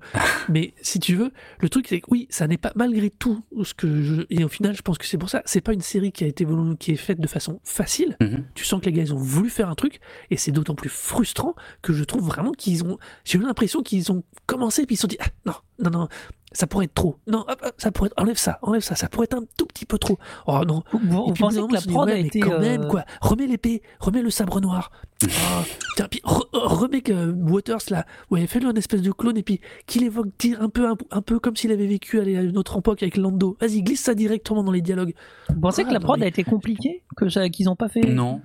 [0.50, 3.72] Mais si tu veux, le truc c'est que oui, ça n'est pas malgré tout ce
[3.72, 6.12] que je et au final je pense que c'est pour ça, c'est pas une série
[6.12, 6.46] qui a été
[6.78, 8.18] qui est faite de façon facile.
[8.20, 8.44] Mhm.
[8.54, 10.00] Tu sens que les gars ils ont voulu faire un truc
[10.30, 14.12] et c'est d'autant plus frustrant que je trouve vraiment qu'ils ont j'ai eu l'impression qu'ils
[14.12, 16.08] ont commencé puis ils se sont dit ah, non non non
[16.56, 17.16] ça pourrait être trop.
[17.26, 19.66] Non hop, hop, ça pourrait être, enlève ça enlève ça ça pourrait être un tout
[19.66, 20.18] petit peu trop.
[20.46, 20.82] Oh non.
[20.92, 22.40] Vous, puis, pensez que la prod ouais, a été.
[22.40, 23.04] quand même euh, quoi.
[23.20, 24.90] Remets l'épée remets le sabre noir.
[25.28, 25.62] Ah,
[25.96, 29.60] tiens, puis re- remets que Waters là ouais fais-le un espèce de clone et puis
[29.86, 32.78] qu'il évoque dire un peu un, un peu comme s'il avait vécu à une autre
[32.78, 33.56] époque avec Lando.
[33.60, 35.14] Vas-y glisse ça directement dans les dialogues.
[35.48, 37.02] Vous pensez Ah, que la non, prod mais- a été compliquée?
[37.16, 38.00] Que Qu'ils ont pas fait?
[38.00, 38.40] Non.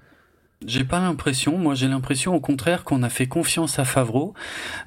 [0.65, 1.57] J'ai pas l'impression.
[1.57, 4.33] Moi, j'ai l'impression, au contraire, qu'on a fait confiance à Favreau.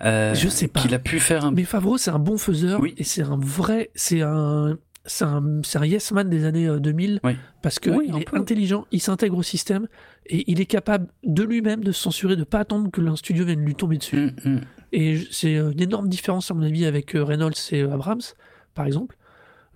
[0.04, 0.80] euh, Je sais pas.
[0.80, 1.50] Qu'il a pu faire un.
[1.50, 2.94] Mais Favreau, c'est un bon faiseur Oui.
[2.96, 6.78] et c'est un vrai, c'est un, c'est un, c'est un yes man des années euh,
[6.78, 7.36] 2000 Oui.
[7.62, 8.36] parce que Oui, il est peu.
[8.36, 9.88] intelligent, il s'intègre au système
[10.26, 13.44] et il est capable de lui-même de se censurer, de pas attendre que un studio
[13.44, 14.16] vienne lui tomber dessus.
[14.16, 14.60] Hum, hum.
[14.92, 18.22] Et c'est une énorme différence à mon avis avec euh, Reynolds et euh, Abrams,
[18.74, 19.16] par exemple,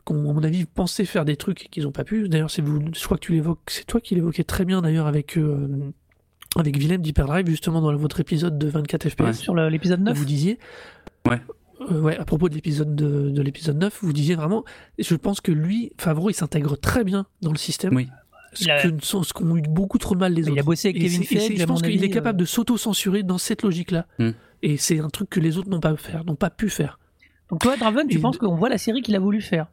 [0.08, 2.28] qu'on à mon avis pensaient faire des trucs et qu'ils n'ont pas pu.
[2.28, 5.06] D'ailleurs, c'est vous, je crois que tu l'évoques, c'est toi qui l'évoquais très bien d'ailleurs
[5.06, 5.68] avec euh,
[6.56, 9.20] avec Willem d'Hyperdrive justement dans votre épisode de 24 FPS.
[9.20, 9.32] Ouais.
[9.34, 10.58] Sur l'épisode 9 Vous disiez.
[11.28, 11.40] Ouais.
[11.92, 14.64] Euh, ouais, à propos de l'épisode de, de l'épisode 9, vous disiez vraiment,
[14.98, 17.94] je pense que lui, Favreau, il s'intègre très bien dans le système.
[17.94, 18.08] Oui.
[18.54, 18.82] Ce Il a-
[19.34, 20.60] qu'ont eu beaucoup trop de mal les Il autres.
[20.60, 23.38] a bossé avec Et Kevin Feige, je pense qu'il est capable euh, de s'auto-censurer dans
[23.38, 24.06] cette logique-là.
[24.18, 24.30] Hmm.
[24.62, 26.98] Et c'est un truc que les autres n'ont pas, faire, n'ont pas pu faire.
[27.50, 29.68] Donc toi, Draven, tu penses qu'on voit la série qu'il a voulu faire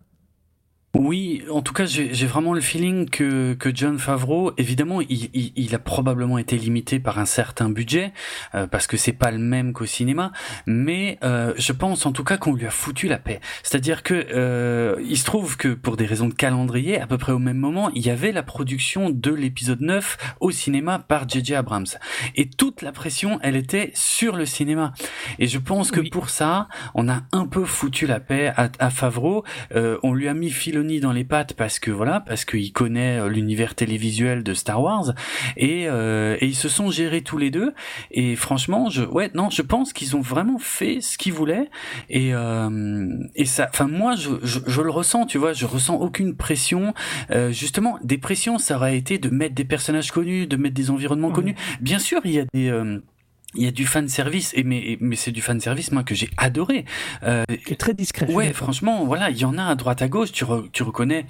[0.96, 5.76] oui, en tout cas, j'ai vraiment le feeling que, que John Favreau, évidemment, il, il,
[5.76, 8.14] a probablement été limité par un certain budget,
[8.56, 10.32] euh, parce que c'est pas le même qu'au cinéma,
[10.66, 13.42] mais euh, je pense en tout cas qu'on lui a foutu la paix.
[13.62, 17.34] C'est-à-dire que euh, il se trouve que pour des raisons de calendrier, à peu près
[17.34, 21.56] au même moment, il y avait la production de l'épisode 9 au cinéma par J.J.
[21.56, 21.88] Abrams.
[22.36, 24.94] Et toute la pression, elle était sur le cinéma.
[25.40, 28.90] Et je pense que pour ça, on a un peu foutu la paix à, à
[28.90, 29.44] Favreau.
[29.74, 30.50] on lui a mis
[30.86, 35.14] Dans les pattes parce que voilà, parce qu'il connaît euh, l'univers télévisuel de Star Wars
[35.58, 37.74] et, euh, et ils se sont gérés tous les deux.
[38.12, 41.72] Et franchement, je ouais non, je pense qu'ils ont vraiment fait ce qu'ils voulaient
[42.10, 46.36] et euh, et ça, enfin moi je, je, le ressens, tu vois, je ressens aucune
[46.36, 46.94] pression.
[47.50, 51.32] justement, des pressions, ça aurait été de mettre des personnages connus, de mettre des environnements
[51.32, 51.56] connus.
[51.82, 52.72] Bien sûr, il y a des
[53.56, 56.16] il y a du fan service et mais mais c'est du fan service moi que
[56.16, 56.86] j'ai adoré.
[57.24, 58.32] Euh, qui est très discret.
[58.32, 61.26] Ouais franchement voilà il y en a à droite à gauche tu tu reconnais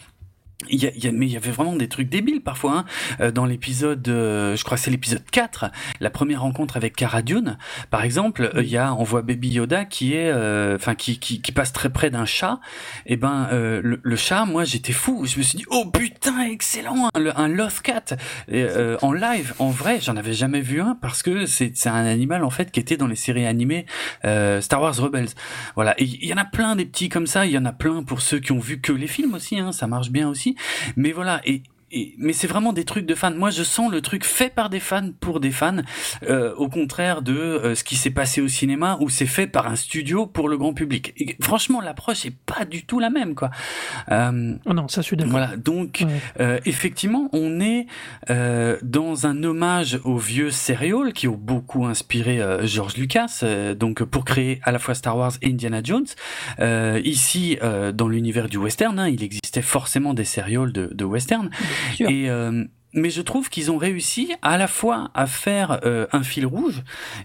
[0.70, 2.78] il y, a, il y a, mais il y avait vraiment des trucs débiles parfois
[2.78, 2.86] hein.
[3.20, 5.66] Euh, dans l'épisode euh, je crois que c'est l'épisode 4
[5.99, 7.58] la première rencontre avec Cara Dune
[7.91, 11.41] par exemple il y a on voit Baby Yoda qui est euh, enfin qui, qui,
[11.41, 12.60] qui passe très près d'un chat.
[13.06, 15.26] Et ben le, le, chat moi j'étais fou.
[15.26, 18.16] Je me suis dit oh putain excellent un, un Loth Cat
[18.47, 18.66] et,
[19.01, 22.43] en live en vrai j'en avais jamais vu un parce que c'est c'est un animal
[22.43, 23.86] en fait qui était dans les séries animées
[24.24, 25.30] Star Wars Rebels.
[25.76, 25.99] Voilà.
[25.99, 27.45] Et il y en a plein des petits comme ça.
[27.45, 29.72] Il y en a plein pour ceux qui ont vu que les films aussi hein,
[29.72, 30.45] ça marche bien aussi
[30.96, 31.62] mais voilà, et,
[32.18, 33.32] mais c'est vraiment des trucs de fans.
[33.32, 35.78] Moi, je sens le truc fait par des fans pour des fans,
[36.24, 39.68] euh, au contraire de euh, ce qui s'est passé au cinéma où c'est fait par
[39.68, 41.14] un studio pour le grand public.
[41.18, 43.50] Et franchement, l'approche est pas du tout la même, quoi.
[44.12, 45.32] Euh, oh non, ça je suis d'accord.
[45.32, 46.06] Voilà, donc
[46.39, 47.88] euh, effectivement, on est
[48.30, 53.43] euh, dans un hommage aux vieux serial qui ont beaucoup inspiré George Lucas,
[53.78, 56.06] donc pour créer à la fois Star Wars et Indiana Jones.
[57.04, 57.58] ici,
[57.93, 61.50] dans l'univers du western, hein, il existait forcément des serials de, de western.
[62.00, 62.66] Et euh,
[62.96, 66.82] mais je trouve qu'ils ont réussi à la fois à faire euh, un fil rouge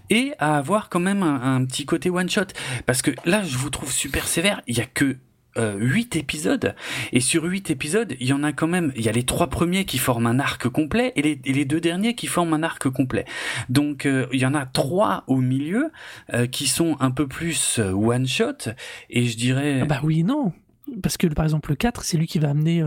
[0.09, 2.47] et à avoir quand même un, petit côté one shot.
[2.85, 4.61] Parce que là, je vous trouve super sévère.
[4.67, 5.17] Il y a que
[5.57, 6.75] euh, 8 épisodes.
[7.11, 9.47] Et sur 8 épisodes il y en a quand même il y a les trois
[9.47, 12.63] premiers qui forment un arc complet et les, et les deux derniers qui forment un
[12.63, 13.25] arc complet.
[13.67, 15.91] Donc euh, il y en a trois au milieu
[16.33, 18.69] euh, qui sont un peu plus one shot.
[19.09, 20.53] Et je dirais ah bah oui non.
[21.03, 22.81] Parce que par exemple le 4 c'est lui qui va amener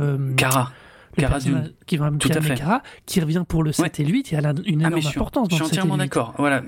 [1.15, 1.39] Cara
[1.87, 2.63] qui va Tout à fait.
[3.07, 5.49] qui revient pour le 7 et le 8, il a une ah, énorme importance.
[5.51, 6.35] Je suis entièrement d'accord.
[6.39, 6.63] Voilà.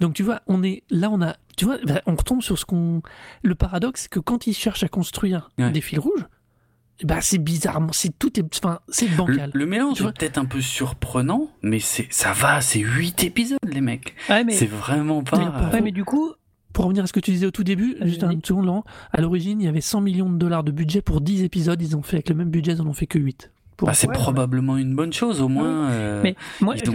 [0.00, 2.64] Donc tu vois, on est là, on a, tu vois, bah, on retombe sur ce
[2.64, 3.02] qu'on,
[3.42, 6.26] le paradoxe, que quand ils cherchent à construire des fils rouges,
[7.04, 9.50] bah c'est bizarrement, c'est tout est, enfin, c'est bancal.
[9.54, 13.80] Le, mélange est peut-être un peu surprenant, mais c'est, ça va, c'est 8 épisodes, les
[13.80, 14.14] mecs.
[14.50, 15.70] c'est vraiment pas.
[15.72, 16.32] Ouais, mais du coup,
[16.72, 18.82] pour revenir à ce que tu disais au tout début, juste une seconde,
[19.12, 21.80] à l'origine, il y avait 100 millions de dollars de budget pour 10 épisodes.
[21.80, 23.50] Ils ont fait avec le même budget, ils en ont fait que 8.
[23.86, 25.90] Bah, c'est probablement une bonne chose, au moins.
[25.90, 26.90] Euh, mais moi, tu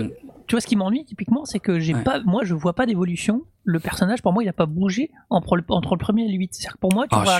[0.55, 3.43] vois, ce qui m'ennuie typiquement, c'est que j'ai pas, moi, je vois pas d'évolution.
[3.63, 6.37] Le personnage, pour moi, il a pas bougé entre le, entre le premier et le
[6.37, 6.53] 8.
[6.53, 7.39] C'est-à-dire que pour moi, tu ah, vois.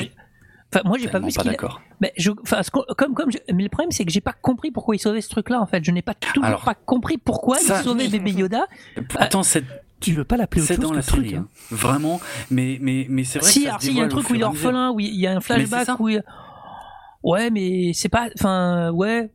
[0.74, 1.56] Enfin, moi, j'ai pas vu ce qu'il a...
[2.02, 2.60] mais, je, enfin,
[2.98, 5.62] comme, comme mais le problème, c'est que j'ai pas compris pourquoi il sauvait ce truc-là,
[5.62, 5.84] en fait.
[5.86, 8.68] Je n'ai pas toujours pas compris pourquoi il sauvait bébé Yoda.
[9.08, 9.66] Pourtant, cette
[10.00, 11.48] tu veux pas l'appeler autre chose dans la série, hein.
[11.50, 11.66] Hein.
[11.72, 12.22] Vraiment,
[12.52, 14.36] mais mais mais c'est vrai si, que ça si, il y a un truc où
[14.36, 16.24] il est orphelin, où il y a un flashback où il...
[17.28, 18.30] Ouais, mais c'est pas.
[18.40, 19.30] Enfin, ouais.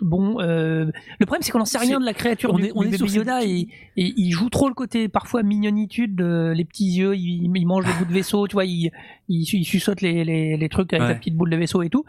[0.00, 2.52] Bon, euh, le problème c'est qu'on n'en sait rien de la créature.
[2.52, 5.44] On du, est, on est sur Yoda et, et, il joue trop le côté parfois
[5.44, 8.90] mignonitude, les petits yeux, il, il mange le bout de vaisseau, tu vois, il,
[9.28, 12.04] il, il suçote les, les, les trucs avec la petite boule de vaisseau et tout.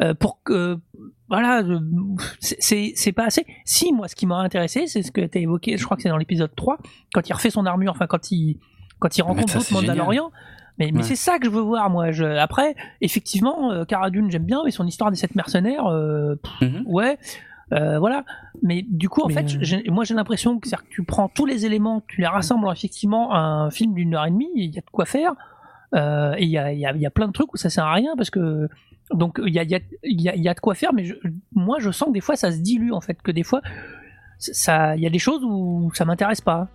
[0.00, 0.78] Euh, pour que
[1.28, 1.62] voilà,
[2.40, 3.44] c'est c'est pas assez.
[3.66, 5.76] Si moi, ce qui m'aurait intéressé, c'est ce que tu as évoqué.
[5.76, 6.78] Je crois que c'est dans l'épisode 3
[7.12, 8.58] quand il refait son armure, enfin quand il
[8.98, 10.32] quand il rencontre d'autres Mandalorians.
[10.78, 12.10] Mais, mais c'est ça que je veux voir, moi.
[12.10, 12.24] Je...
[12.24, 16.82] Après, effectivement, euh, Cara Dune, j'aime bien, mais son histoire des sept mercenaires, euh, mhm.
[16.86, 17.18] ouais.
[17.72, 18.24] Euh, voilà.
[18.62, 19.46] Mais du coup, en fait,
[19.88, 23.38] moi j'ai l'impression que, que tu prends tous les éléments, tu les rassembles effectivement à
[23.38, 25.32] un film d'une heure et demie, il y a de quoi faire.
[25.94, 27.94] et il y a, y, a, y a, plein de trucs où ça sert à
[27.94, 28.68] rien parce que.
[29.12, 31.04] Donc il y a, y, a, y a de quoi faire, mais
[31.52, 33.60] moi je sens que des fois ça se dilue en fait, que des fois
[34.46, 36.68] il y a des choses où ça m'intéresse pas.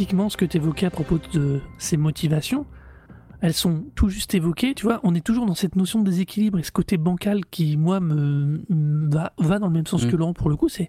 [0.00, 2.64] Typiquement, ce que tu évoquais à propos de ses motivations,
[3.42, 6.58] elles sont tout juste évoquées, tu vois, on est toujours dans cette notion de déséquilibre
[6.58, 10.10] et ce côté bancal qui, moi, me, va, va dans le même sens Mm.
[10.10, 10.88] que Laurent pour le coup, c'est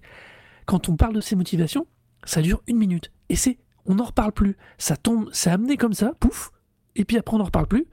[0.66, 1.88] quand on parle de ses motivations,
[2.24, 3.12] ça dure une minute.
[3.28, 4.56] Et c'est, on n'en reparle plus.
[4.78, 6.52] Ça tombe, c'est amené comme ça, pouf,
[6.96, 7.88] et puis après on n'en reparle plus.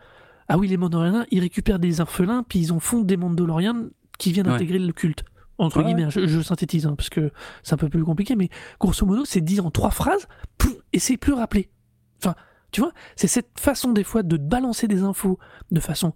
[0.46, 3.88] Ah oui, les Mandaloriens, ils récupèrent des orphelins, puis ils en font des Mandaloriens
[4.18, 4.54] qui viennent Ouais.
[4.54, 5.24] intégrer le culte.
[5.60, 7.32] Entre Ouais, guillemets, je, je synthétise, hein, parce que
[7.64, 8.48] c'est un peu plus compliqué, mais
[8.78, 11.70] grosso modo, c'est dit en trois phrases, pouf, c'est plus rappelé.
[12.18, 12.34] Enfin,
[12.72, 15.38] tu vois, c'est cette façon des fois de balancer des infos
[15.70, 16.12] de façon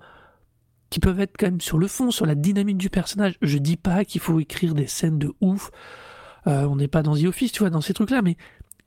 [0.90, 3.36] qui peuvent être quand même sur le fond, sur la dynamique du personnage.
[3.40, 5.70] Je dis pas qu'il faut écrire des scènes de ouf.
[6.46, 8.36] Euh, on n'est pas dans The Office, tu vois, dans ces trucs-là, mais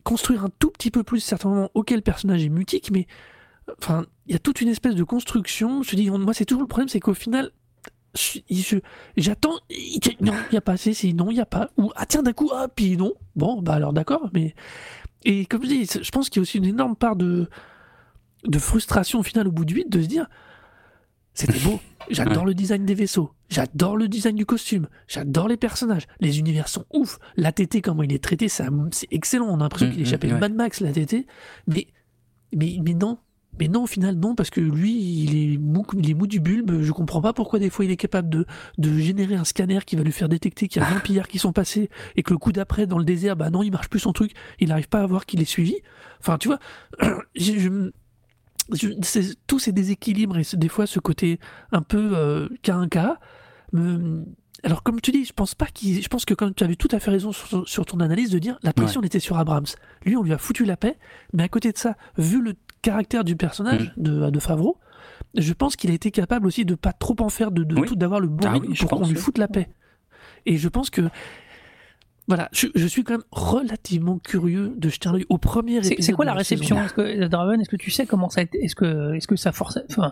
[0.04, 3.08] construire un tout petit peu plus certains moments auquel le personnage est mutique, mais
[3.82, 5.82] enfin, il y a toute une espèce de construction.
[5.82, 7.50] Je dis, moi, c'est toujours le problème, c'est qu'au final,
[9.18, 9.60] j'attends,
[10.22, 12.22] non, il n'y a pas assez, c'est non, il n'y a pas, ou ah tiens,
[12.22, 14.54] d'un coup, ah, puis non, bon, bah alors d'accord, mais.
[15.26, 17.50] Et comme je dis, je pense qu'il y a aussi une énorme part de,
[18.46, 20.28] de frustration au final au bout du 8 de se dire
[21.34, 26.08] c'était beau, j'adore le design des vaisseaux, j'adore le design du costume, j'adore les personnages,
[26.22, 28.66] les univers sont ouf, l'ATT, comment il est traité, c'est
[29.12, 30.40] excellent, on a l'impression Mm, qu'il échappait mm, de ouais.
[30.40, 31.26] Mad Max, l'ATT,
[31.68, 31.88] mais,
[32.56, 33.18] mais, mais non.
[33.60, 34.94] Mais non, au final, non, parce que lui,
[35.24, 36.82] il est mou, il est mou du bulbe.
[36.82, 38.46] Je comprends pas pourquoi des fois il est capable de,
[38.78, 41.40] de générer un scanner qui va lui faire détecter qu'il y a 20 pillards qui
[41.40, 44.00] sont passés et que le coup d'après, dans le désert, bah non, il marche plus
[44.00, 44.32] son truc.
[44.60, 45.76] Il n'arrive pas à voir qu'il est suivi.
[46.20, 46.60] Enfin, tu vois,
[47.36, 47.92] je, je-
[48.74, 51.40] je- tous ces déséquilibres et des fois ce côté
[51.72, 53.20] un peu euh, cas un cas.
[53.74, 54.26] me-
[54.64, 56.88] alors comme tu dis, je pense pas qu'il, je pense que comme tu avais tout
[56.92, 59.66] à fait raison sur, sur ton analyse de dire la pression était sur Abrams.
[60.06, 60.98] Lui, on lui a foutu la paix,
[61.34, 62.56] mais à côté de ça, vu le
[62.86, 64.04] caractère du personnage Mm.
[64.04, 64.78] de, de Favreau,
[65.36, 67.88] je pense qu'il a été capable aussi de pas trop en faire, de, de Oui.
[67.88, 69.68] tout, d'avoir le bon Ah oui, pour qu'on lui foute la paix.
[70.46, 71.10] Et je pense que
[72.28, 75.94] voilà, je, je suis quand même relativement curieux de jeter un œil au premier C'est-
[75.94, 76.04] épisode.
[76.06, 76.76] C'est quoi de la réception?
[76.84, 79.36] Est-ce que Draven, est-ce que tu sais comment ça a été Est-ce que est-ce que
[79.36, 80.12] ça force Enfin,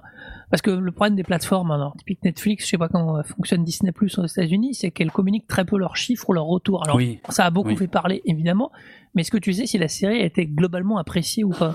[0.51, 3.63] parce que le problème des plateformes, alors typique Netflix, je sais pas comment euh, fonctionne
[3.63, 6.83] Disney Plus aux États-Unis, c'est qu'elles communiquent très peu leurs chiffres ou leurs retours.
[6.83, 7.19] Alors Oui.
[7.29, 7.77] ça a beaucoup Oui.
[7.77, 8.71] fait parler évidemment,
[9.15, 11.73] mais est-ce que tu sais si la série a été globalement appréciée ou pas?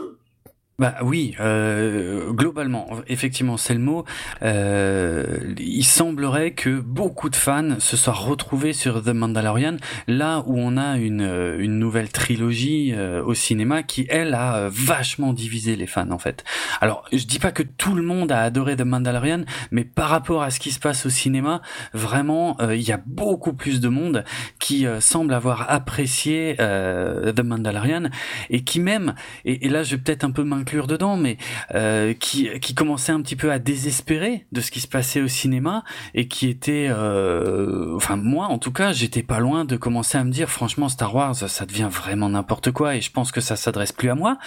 [0.81, 4.05] Bah oui, euh, globalement, effectivement, c'est le mot.
[4.43, 10.57] Euh, il semblerait que beaucoup de fans se soient retrouvés sur The Mandalorian, là où
[10.57, 15.33] on a une, euh, une nouvelle trilogie euh, au cinéma qui, elle, a euh, vachement
[15.33, 16.45] divisé les fans, en fait.
[16.81, 20.45] Alors, je dis pas que tout le monde a adoré The Mandalorian, mais par rapport
[20.45, 21.61] à ce qui se passe au cinéma,
[21.93, 24.23] vraiment, il y a beaucoup plus de monde
[24.61, 28.11] qui semble avoir apprécié The Mandalorian
[28.49, 30.45] et qui même, et, et là je vais peut-être un peu
[30.77, 31.37] dedans, mais
[31.75, 35.29] euh, qui, qui commençait un petit peu à désespérer de ce qui se passait au
[35.29, 40.19] cinéma et qui était, euh, enfin moi en tout cas, j'étais pas loin de commencer
[40.19, 43.41] à me dire franchement Star Wars ça devient vraiment n'importe quoi et je pense que
[43.41, 44.39] ça s'adresse plus à moi.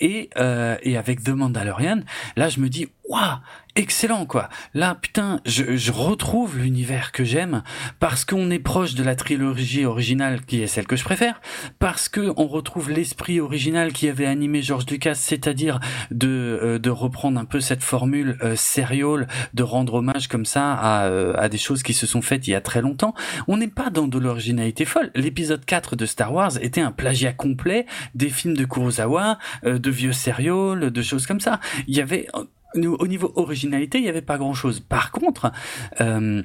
[0.00, 2.00] Et, euh, et avec The Mandalorian,
[2.36, 3.38] là je me dis waouh
[3.80, 4.48] excellent quoi.
[4.74, 7.62] Là putain je, retrouve l'univers que j'aime
[7.98, 11.40] parce qu'on est proche de la trilogie originale qui est celle que je préfère,
[11.78, 17.40] parce que on retrouve l'esprit original qui avait animé George Lucas, c'est-à-dire de euh, reprendre
[17.40, 21.58] un peu cette formule euh, sériole, de rendre hommage comme ça à euh, à des
[21.58, 23.14] choses qui se sont faites il y a très longtemps.
[23.48, 25.10] On n'est pas dans de l'originalité folle.
[25.14, 29.90] L'épisode 4 de Star Wars était un plagiat complet des films de Kurosawa, euh, de
[29.90, 31.60] vieux sérioles, de choses comme ça.
[31.86, 32.26] Il y avait
[32.74, 34.80] au niveau originalité, il n'y avait pas grand-chose.
[34.80, 35.52] Par contre,
[36.00, 36.42] euh,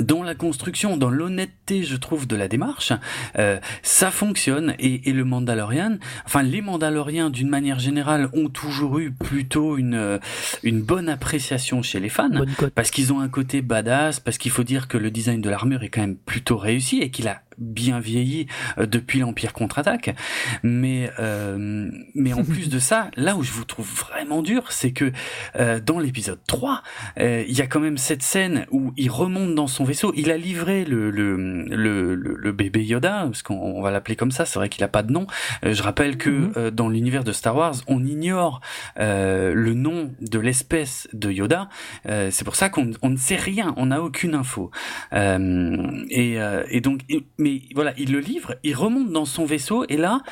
[0.00, 2.92] dans la construction, dans l'honnêteté, je trouve, de la démarche,
[3.38, 4.74] euh, ça fonctionne.
[4.78, 9.94] Et, et le Mandalorian, enfin les Mandaloriens, d'une manière générale, ont toujours eu plutôt une
[9.94, 10.18] euh,
[10.62, 12.30] une bonne appréciation chez les fans.
[12.74, 15.82] Parce qu'ils ont un côté badass, parce qu'il faut dire que le design de l'armure
[15.82, 18.46] est quand même plutôt réussi et qu'il a bien vieilli
[18.78, 20.14] euh, depuis l'Empire contre-attaque.
[20.62, 24.92] Mais euh, mais en plus de ça, là où je vous trouve vraiment dur, c'est
[24.92, 25.12] que
[25.56, 26.82] euh, dans l'épisode 3,
[27.20, 30.12] euh, il y a quand même cette scène où il remonte dans son vaisseau.
[30.16, 34.16] Il a livré le le le, le, le bébé Yoda, parce qu'on on va l'appeler
[34.16, 34.44] comme ça.
[34.46, 35.26] C'est vrai qu'il a pas de nom.
[35.64, 36.52] Euh, je rappelle que Mhm.
[36.56, 38.60] euh, dans l'univers de Star Wars, on ignore
[38.98, 41.68] euh, le nom de l'espèce de Yoda.
[42.08, 44.70] Euh, c'est pour ça qu'on on ne sait rien, on n'a aucune info.
[45.12, 49.44] Euh, et, euh, et donc, et- mais voilà, il le livre, il remonte dans son
[49.44, 50.22] vaisseau, et là,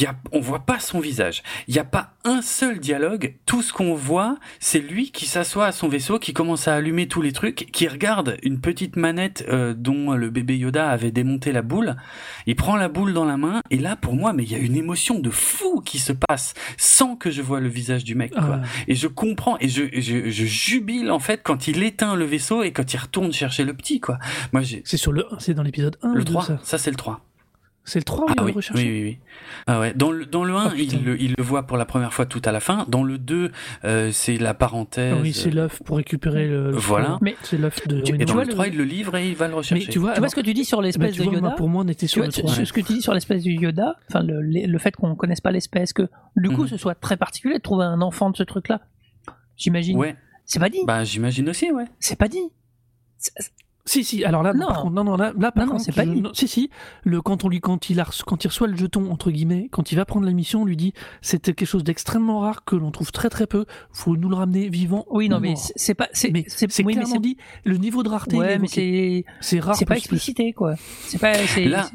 [0.00, 1.42] y a, on voit pas son visage.
[1.68, 3.34] Il n'y a pas un seul dialogue.
[3.46, 7.08] Tout ce qu'on voit, c'est lui qui s'assoit à son vaisseau, qui commence à allumer
[7.08, 11.52] tous les trucs, qui regarde une petite manette euh, dont le bébé Yoda avait démonté
[11.52, 11.96] la boule.
[12.46, 14.58] Il prend la boule dans la main, et là, pour moi, mais il y a
[14.58, 18.32] une émotion de fou qui se passe sans que je vois le visage du mec.
[18.32, 18.60] Quoi.
[18.62, 22.24] Ah, Et je comprends et je, je, je jubile en fait quand il éteint le
[22.24, 24.18] vaisseau et quand il retourne chercher le petit quoi.
[24.52, 26.60] Moi c'est sur le 1, c'est dans l'épisode 1 le de 3, ça?
[26.62, 27.20] ça, c'est le 3.
[27.84, 29.18] C'est le 3 où Ah il oui, le rechercher oui, oui, oui.
[29.66, 29.92] Ah ouais.
[29.94, 30.96] Dans le, dans le 1, Oh, putain.
[30.98, 32.86] il, le, il le voit pour la première fois tout à la fin.
[32.88, 33.50] Dans le 2,
[33.84, 35.14] euh, c'est la parenthèse.
[35.18, 36.70] Ah Oui, c'est l'œuf pour récupérer le.
[36.70, 37.18] le Voilà.
[37.22, 37.96] Mais- c'est l'œuf de.
[37.98, 38.18] Et Rino.
[38.18, 39.84] dans Tu vois, le le- 3, il le livre et il va le rechercher.
[39.86, 41.34] Mais tu vois, Tu vois alors- ce que tu dis sur l'espèce tu de moi,
[41.34, 42.54] Yoda pour moi, on était Tu sur vois, le ce- 3.
[42.54, 45.40] ce, que tu dis sur l'espèce du Yoda, enfin le, le- le fait qu'on connaisse
[45.40, 46.68] pas l'espèce, que du coup Mhm.
[46.68, 48.80] ce soit très particulier de trouver un enfant de ce truc-là.
[49.56, 49.96] J'imagine.
[49.98, 50.14] Ouais,
[50.44, 50.80] C'est pas dit.
[50.86, 51.86] bah j'imagine aussi, ouais.
[51.98, 52.38] C'est pas dit.
[53.84, 54.68] Si, si, alors là, Non.
[54.68, 56.70] par contre, non, non, là, là par Non, non, contre, c'est pas je- si, si,
[57.02, 59.90] le, quand, on lui, quand, il a, quand il reçoit le jeton, entre guillemets, quand
[59.90, 62.92] il va prendre la mission, on lui dit c'était quelque chose d'extrêmement rare que l'on
[62.92, 65.04] trouve très très peu, faut nous le ramener vivant.
[65.10, 66.08] Oui, non, mais c'est pas.
[66.12, 69.24] C'est Mais c'est c'est oui, mais clairement dit, le niveau de rareté, Ouais, mais c'est
[69.40, 69.74] c'est rare.
[69.74, 70.74] c'est pas explicité quoi.
[71.06, 71.34] C'est pas.
[71.34, 71.90] c'est- Là,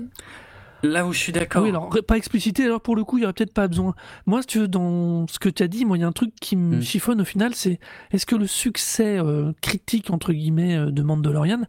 [0.84, 1.64] Là où je suis Ah d'accord.
[1.64, 3.96] oui, alors pas explicité, alors pour le coup, il y aurait peut-être pas besoin.
[4.28, 6.12] Moi, si tu veux, dans ce que tu as dit, moi, il y a un
[6.12, 6.82] truc qui me Mm.
[6.82, 7.80] chiffonne au final, c'est
[8.12, 11.62] est-ce que le succès euh, critique, entre guillemets, euh, de Mandalorian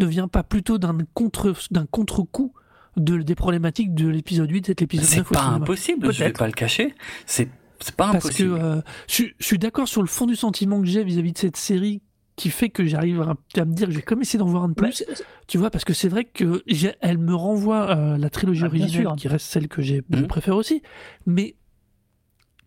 [0.00, 2.52] ne vient pas plutôt d'un contre, d'un contre-coup
[2.96, 6.24] de, des problématiques de l'épisode 8 et de l'épisode C'est 9 au pas impossible, je
[6.24, 6.94] vais pas le cacher.
[7.26, 7.48] C'est
[7.78, 8.58] c'est pas Parce que impossible.
[8.58, 11.58] euh, je, je suis d'accord sur le fond du sentiment que j'ai vis-à-vis de cette
[11.58, 12.00] série
[12.36, 14.44] qui fait que j'arrive à, à me dire que je vais quand même essayer d'en
[14.46, 15.04] voir un de plus.
[15.46, 16.62] Tu vois, parce que c'est vrai que
[17.00, 20.26] elle me renvoie à la trilogie Ah, originale, qui reste celle que j'ai, je Mhm.
[20.26, 20.82] préfère aussi.
[21.24, 21.56] Mais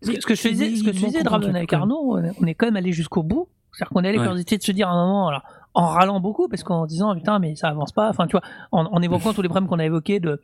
[0.02, 2.24] Ce que- ce que je te disais, ce que tu disais, Draven avec Arnaud, on
[2.24, 3.48] est- on est quand même allé jusqu'au bout.
[3.72, 4.24] C'est-à-dire qu'on est allé Ouais.
[4.26, 5.42] quand on était de se dire à un moment, alors,
[5.74, 8.42] en râlant beaucoup, parce qu'en disant, putain, mais ça avance pas, enfin, tu vois,
[8.72, 10.40] en, en évoquant tous les problèmes qu'on a évoqués de,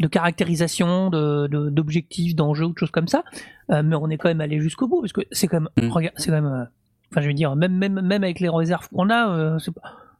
[0.00, 3.24] de caractérisation, de, de- d'objectifs, d'enjeux, ou de choses comme ça,
[3.70, 5.90] euh, mais on est quand même allé jusqu'au bout, parce que c'est quand même, Mm.
[5.90, 6.64] regarde, c'est quand même, euh,
[7.10, 9.58] enfin, je veux dire, même, même, même avec les réserves qu'on a, euh,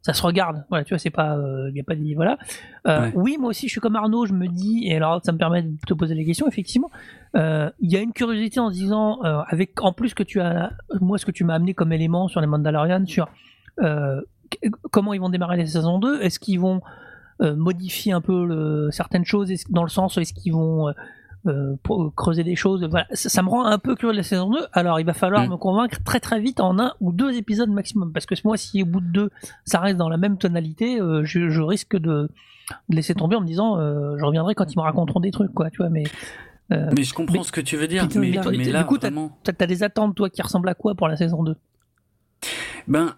[0.02, 1.36] ça se regarde, voilà, tu vois, c'est pas,
[1.70, 2.38] il y a pas de, voilà.
[2.86, 3.12] Euh, Ouais.
[3.16, 5.62] Oui, moi aussi, je suis comme Arnaud, je me dis, et alors ça me permet
[5.62, 6.90] de te poser les questions, effectivement,
[7.36, 10.40] euh, il y a une curiosité en se disant, euh, avec en plus que tu
[10.40, 13.28] as, moi, ce que tu m'as amené comme élément sur les Mandalorians, sur
[13.82, 14.20] euh,
[14.90, 16.80] comment ils vont démarrer la saison 2, est-ce qu'ils vont
[17.42, 20.92] euh, modifier un peu le- certaines choses, dans le sens, est-ce qu'ils vont euh,
[21.46, 24.22] euh, pour- creuser des choses, voilà, ça, ça me rend un peu curieux de la
[24.24, 25.50] saison 2, alors il va falloir Mm.
[25.52, 28.82] me convaincre très très vite en un ou deux épisodes maximum, parce que moi, si
[28.82, 29.30] au bout de deux,
[29.64, 32.28] ça reste dans la même tonalité, euh, je, je risque de,
[32.88, 35.52] de laisser tomber en me disant, euh, je reviendrai quand ils me raconteront des trucs,
[35.54, 36.04] quoi, tu vois, mais...
[36.70, 38.06] Mais je comprends mais- ce que tu veux dire.
[38.14, 39.38] Mais, mais mais du là, coup, t'as- vraiment.
[39.42, 41.56] T'as des attentes, toi, qui ressemblent à quoi pour la saison 2
[42.86, 43.14] Ben,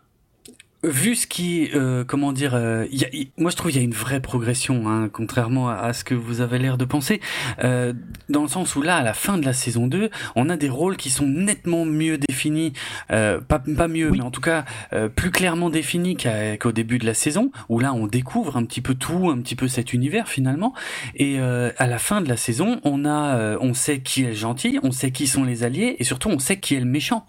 [0.82, 3.80] vu ce qui, euh, comment dire, euh, y a- y- moi je trouve il y
[3.80, 7.20] a une vraie progression, hein, contrairement à, à ce que vous avez l'air de penser,
[7.62, 7.92] euh,
[8.30, 10.70] dans le sens où là, à la fin de la saison 2, on a des
[10.70, 12.72] rôles qui sont nettement mieux définis,
[13.10, 14.18] euh, pas, pas mieux, Oui.
[14.18, 14.64] mais en tout cas
[14.94, 18.64] euh, plus clairement définis qu'à- qu'au début de la saison, où là on découvre un
[18.64, 20.72] petit peu tout, un petit peu cet univers finalement,
[21.14, 24.28] et euh, à la fin de la saison, on a, euh, on sait qui est
[24.28, 26.86] le gentil, on sait qui sont les alliés, et surtout on sait qui est le
[26.86, 27.26] méchant.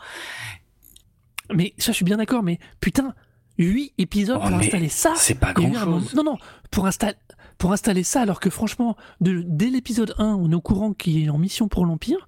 [1.54, 3.14] Mais ça, je suis bien d'accord, mais putain,
[3.66, 5.14] 8 épisodes Oh, pour installer ça.
[5.16, 6.14] C'est pas grand un chose.
[6.16, 6.38] Non, non,
[6.72, 7.16] pour, installer
[7.58, 11.24] pour installer ça, alors que franchement, de, dès l'épisode 1, on est au courant qu'il
[11.24, 12.28] est en mission pour l'Empire,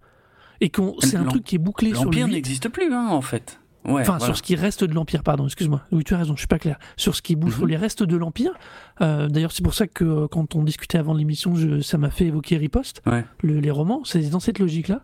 [0.62, 2.32] et qu'on c'est un truc qui est bouclé sur le L'Empire 8.
[2.34, 3.60] n'existe plus, hein, en fait.
[3.86, 4.28] Ouais, Enfin, voilà.
[4.28, 5.82] sur ce qui reste de l'Empire, pardon, excuse-moi.
[5.92, 6.80] Oui, tu as raison, je suis pas clair.
[6.96, 7.68] Sur ce qui bouge, Mhm.
[7.68, 8.54] les restes de l'Empire.
[9.02, 12.28] Euh, D'ailleurs, c'est pour ça que euh, quand on discutait avant l'émission, ça m'a fait
[12.28, 13.26] évoquer Riposte, Ouais.
[13.42, 14.02] le- les romans.
[14.06, 15.02] C'est dans cette logique-là.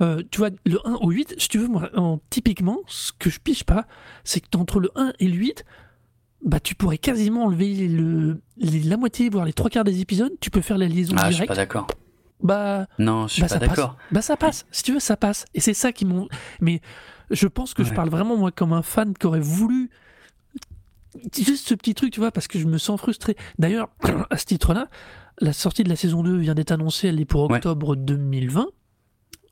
[0.00, 3.28] Euh, tu vois, le 1 au 8, si tu veux, moi, en- typiquement, ce que
[3.28, 3.84] je piche pas,
[4.24, 5.66] c'est que entre le 1 et le 8,
[6.44, 10.32] bah, tu pourrais quasiment enlever le, les- la moitié, voire les trois quarts des épisodes.
[10.40, 11.48] Tu peux faire la liaison Ah, je suis directe.
[11.48, 11.86] pas d'accord.
[12.42, 13.96] Bah, Non, je suis bah, pas d'accord.
[14.10, 14.66] Bah ça passe.
[14.72, 15.44] Si tu veux, ça passe.
[15.54, 16.28] Et c'est ça qui m'ont.
[16.60, 16.80] Mais
[17.30, 19.90] je pense que je parle vraiment moi comme un fan qui aurait voulu
[21.36, 23.36] juste ce petit truc, tu vois, parce que je me sens frustré.
[23.58, 23.90] D'ailleurs,
[24.30, 24.88] à ce titre-là,
[25.40, 27.08] la sortie de la saison 2 vient d'être annoncée.
[27.08, 27.56] Elle est pour Ouais.
[27.58, 28.66] octobre 2020.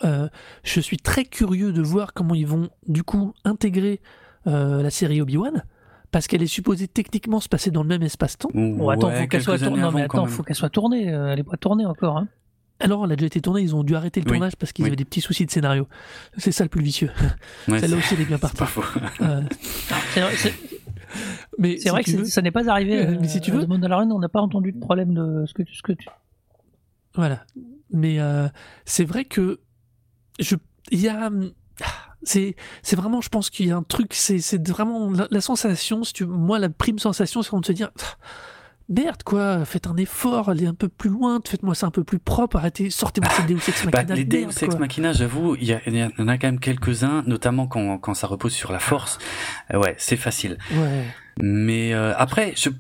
[0.03, 0.29] Euh,
[0.65, 4.01] je suis très curieux de voir comment ils vont du coup intégrer
[4.47, 5.63] euh, la série Obi-Wan.
[6.11, 8.51] Parce qu'elle est supposée techniquement se passer dans le même espace-temps.
[8.53, 9.81] Bon, attends, Ouais, faut qu'elle soit tournée.
[9.81, 11.13] Non, mais attends, faut qu'elle soit tournée.
[11.13, 12.17] euh, Elle est pas tournée encore.
[12.19, 12.29] Hein.
[12.81, 14.33] Alors, elle a déjà été tournée, ils ont dû arrêter le Oui.
[14.33, 14.89] tournage parce qu'ils Oui.
[14.89, 15.87] avaient des petits soucis de scénario.
[16.39, 17.11] C'est ça le plus vicieux.
[17.69, 18.63] Ouais, Celle-là aussi, elle est bien partie.
[19.21, 19.43] Euh,
[20.15, 20.55] C'est vrai, c'est-
[21.59, 23.07] mais c'est si vrai que veux- ça n'est pas arrivé.
[23.07, 25.53] Euh, mais si tu veux- De Mandalorian, on n'a pas entendu de problème de ce
[25.55, 26.09] que, tu- ce que tu.
[27.15, 27.45] Voilà.
[27.93, 28.49] Mais euh,
[28.85, 29.61] c'est vrai que
[30.39, 30.57] je,
[30.91, 31.51] il y a, hum,
[32.23, 35.41] c'est, c'est vraiment, je pense qu'il y a un truc, c'est, c'est vraiment la, la
[35.41, 36.05] sensation.
[36.05, 38.27] Si tu, moi, la prime sensation, c'est de se dire, Ah,
[38.89, 42.19] merde quoi, faites un effort, allez un peu plus loin, faites-moi ça un peu plus
[42.19, 44.15] propre, arrêtez, sortez-moi cette Deus Ex Bah, Machina.
[44.17, 44.77] les de Deus Ex.
[44.79, 45.75] Machina, j'avoue, il y,
[46.19, 49.19] en a quand même quelques-uns, notamment quand, quand ça repose sur la force.
[49.73, 50.59] Euh, ouais, c'est facile.
[50.73, 51.05] Ouais.
[51.41, 52.71] Mais euh, après, je,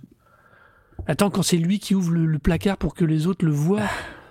[1.06, 3.80] Attends, quand c'est lui qui ouvre le, le placard pour que les autres le voient.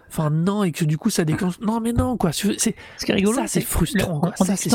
[0.09, 1.59] Enfin non et que du coup ça déclenche.
[1.61, 2.31] Non mais non quoi.
[2.31, 2.57] C'est,
[2.97, 4.33] Ce qui est rigolo, Ça, c'est frustrant, le- quoi.
[4.39, 4.69] en Ça, c'est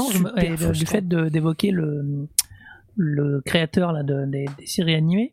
[0.72, 2.28] du fait d'évoquer le,
[2.96, 5.32] le créateur là, de- des, des séries animées,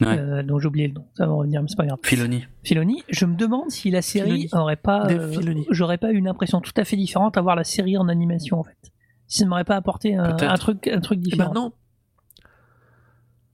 [0.00, 0.16] Ouais.
[0.18, 1.98] euh, dont j'ai oublié le nom, ça va revenir, mais c'est pas grave.
[2.02, 2.46] Filoni.
[2.64, 4.48] Filoni, je me demande si la série Filoni.
[4.52, 5.34] aurait pas, euh,
[5.70, 8.60] j'aurais pas eu une impression tout à fait différente à voir la série en animation
[8.60, 8.78] en fait.
[9.26, 11.52] Si ça ne m'aurait pas apporté un, truc, un truc Eh différent.
[11.52, 11.72] ben non.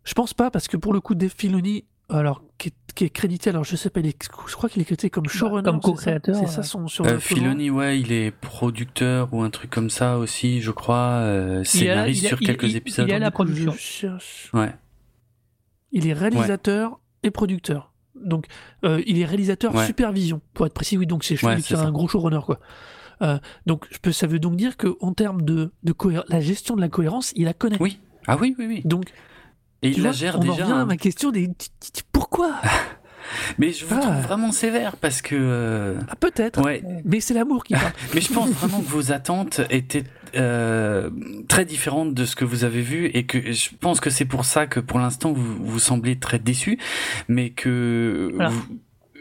[0.05, 3.11] Je pense pas, parce que pour le coup, Dave Filoni, alors, qui est, qui est
[3.11, 5.63] crédité, alors je sais pas, il est- je crois qu'il est crédité comme showrunner.
[5.63, 6.67] Bah, comme c'est ça co-créateur, C'est ça ouais.
[6.67, 7.19] son sur Euh.
[7.19, 10.97] Filoni, ouais, il est producteur ou un truc comme ça aussi, je crois.
[11.21, 13.07] euh, Il scénariste il sur il- quelques il- épisodes.
[13.09, 13.75] il est à la production.
[14.55, 14.73] Ouais.
[15.93, 17.93] Il est réalisateur et producteur.
[18.15, 18.47] Donc,
[18.85, 19.87] euh, il est réalisateur Ouais.
[19.87, 20.97] supervision, pour être précis.
[20.97, 21.83] Oui, donc c'est Ouais, ça.
[21.87, 22.61] un gros showrunner, quoi.
[23.23, 25.95] Euh, donc, je peux, ça veut donc dire que en termes de, de
[26.29, 27.77] la gestion de la cohérence, il la connaît.
[27.81, 27.99] Oui.
[28.27, 28.83] Ah oui, oui, oui.
[28.85, 29.05] Donc,
[29.87, 30.53] Et tu il la gère on déjà.
[30.53, 30.87] revient à hein.
[30.87, 31.51] ma question des
[32.13, 32.53] pourquoi
[33.59, 34.01] Mais je vous Ah.
[34.03, 35.35] trouve vraiment sévère parce que.
[35.37, 36.83] euh, ah, Peut-être, Ouais.
[37.05, 37.93] mais c'est l'amour qui parle.
[38.15, 40.05] Mais je pense vraiment que vos attentes étaient
[40.37, 41.11] euh,
[41.49, 44.45] très différentes de ce que vous avez vu et que je pense que c'est pour
[44.45, 46.79] ça que pour l'instant vous, vous semblez très déçus,
[47.29, 48.51] mais que Voilà.
[48.51, 48.67] vous-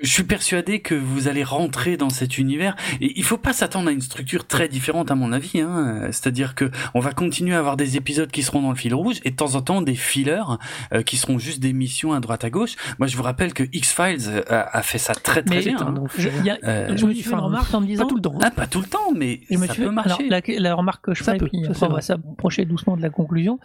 [0.01, 3.89] je suis persuadé que vous allez rentrer dans cet univers et il faut pas s'attendre
[3.89, 5.59] à une structure très différente à mon avis.
[5.61, 6.07] Hein.
[6.11, 9.17] C'est-à-dire que on va continuer à avoir des épisodes qui seront dans le fil rouge
[9.23, 10.43] et de temps en temps des fillers
[10.93, 12.76] euh, qui seront juste des missions à droite à gauche.
[12.99, 15.77] Moi je vous rappelle que X-Files a, a fait ça très très Mais- bien.
[15.80, 15.95] Hein.
[16.01, 16.22] enfer.
[16.22, 18.03] Je, il y a- Euh, je me suis fait une remarque en me disant.
[18.03, 18.38] Pas tout le temps.
[18.41, 20.27] Ah, pas tout le temps, mais Je me ça suis peut fait- marcher.
[20.30, 22.97] alors, la, la remarque que je peut, puis ça, après c'est on va s'approcher doucement
[22.97, 23.59] de la conclusion,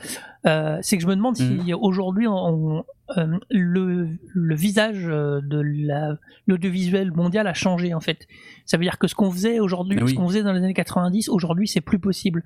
[0.46, 1.74] euh, c'est que je me demande si Mhm.
[1.80, 2.84] aujourd'hui on- on-
[3.18, 6.16] euh, le, le visage euh, de la-
[6.46, 8.26] l'audiovisuel mondial a changé en fait.
[8.66, 10.10] Ça veut dire que ce qu'on faisait aujourd'hui, Oui.
[10.10, 12.42] ce qu'on faisait dans les années 90, aujourd'hui c'est plus possible.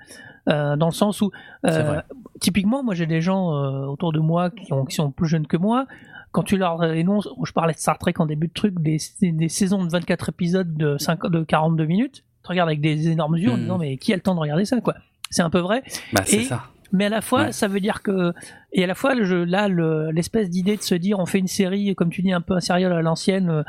[0.49, 1.31] Euh, dans le sens où,
[1.67, 2.01] euh,
[2.41, 3.49] typiquement, moi j'ai des gens
[3.89, 5.87] autour de moi qui, ont, qui sont plus jeunes que moi.
[6.33, 9.49] Quand tu leur énonces, je parlais de Star Trek en début de truc, des, des
[9.49, 13.51] saisons de 24 épisodes de, 5, de 42 minutes, tu regardes avec des énormes yeux
[13.51, 13.61] en Mhm.
[13.61, 14.95] disant mais qui a le temps de regarder ça quoi?
[15.31, 15.83] C'est un peu vrai,
[16.13, 16.65] Bah, c'est ça.
[16.95, 17.53] Mais à la fois Ouais.
[17.53, 18.33] ça veut dire que
[18.73, 21.47] et à la fois jeu- là le- l'espèce d'idée de se dire on fait une
[21.49, 23.51] série comme tu dis un peu un serial à l'ancienne.
[23.51, 23.63] euh,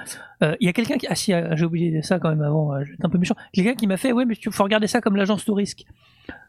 [0.44, 2.82] euh, Il y a quelqu'un qui ah si euh, j'ai oublié ça quand même avant,
[2.86, 3.36] j'étais un peu méchant.
[3.52, 5.84] Quelqu'un qui m'a fait ouais mais tu faut regarder ça comme l'agence touriste.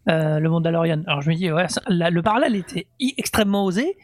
[0.08, 1.02] Euh, le Mandalorian.
[1.08, 2.86] Alors je me dis ouais ça- la- le parallèle était
[3.18, 3.96] extrêmement osé,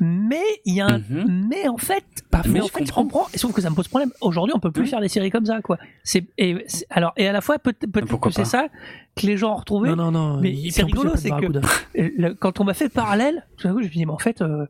[0.00, 1.46] mais il y a un Mhm.
[1.48, 3.02] mais en fait Pas mais Mais en je fait, je comprends.
[3.22, 3.26] comprends.
[3.34, 4.12] Et sauf que ça me pose problème.
[4.20, 5.78] Aujourd'hui, on peut plus faire des séries comme ça, quoi.
[6.04, 6.56] C'est et
[6.90, 8.68] alors et à la fois peut- peut-être Pourquoi que c'est ça
[9.16, 9.88] que les gens ont retrouvé.
[9.90, 10.40] Non, non, non.
[10.40, 11.60] mais c'est rigolo, c'est que-
[11.94, 14.12] le- quand on m'a fait le parallèle, tout d'un coup, je me suis dit mais
[14.12, 14.66] en fait, euh,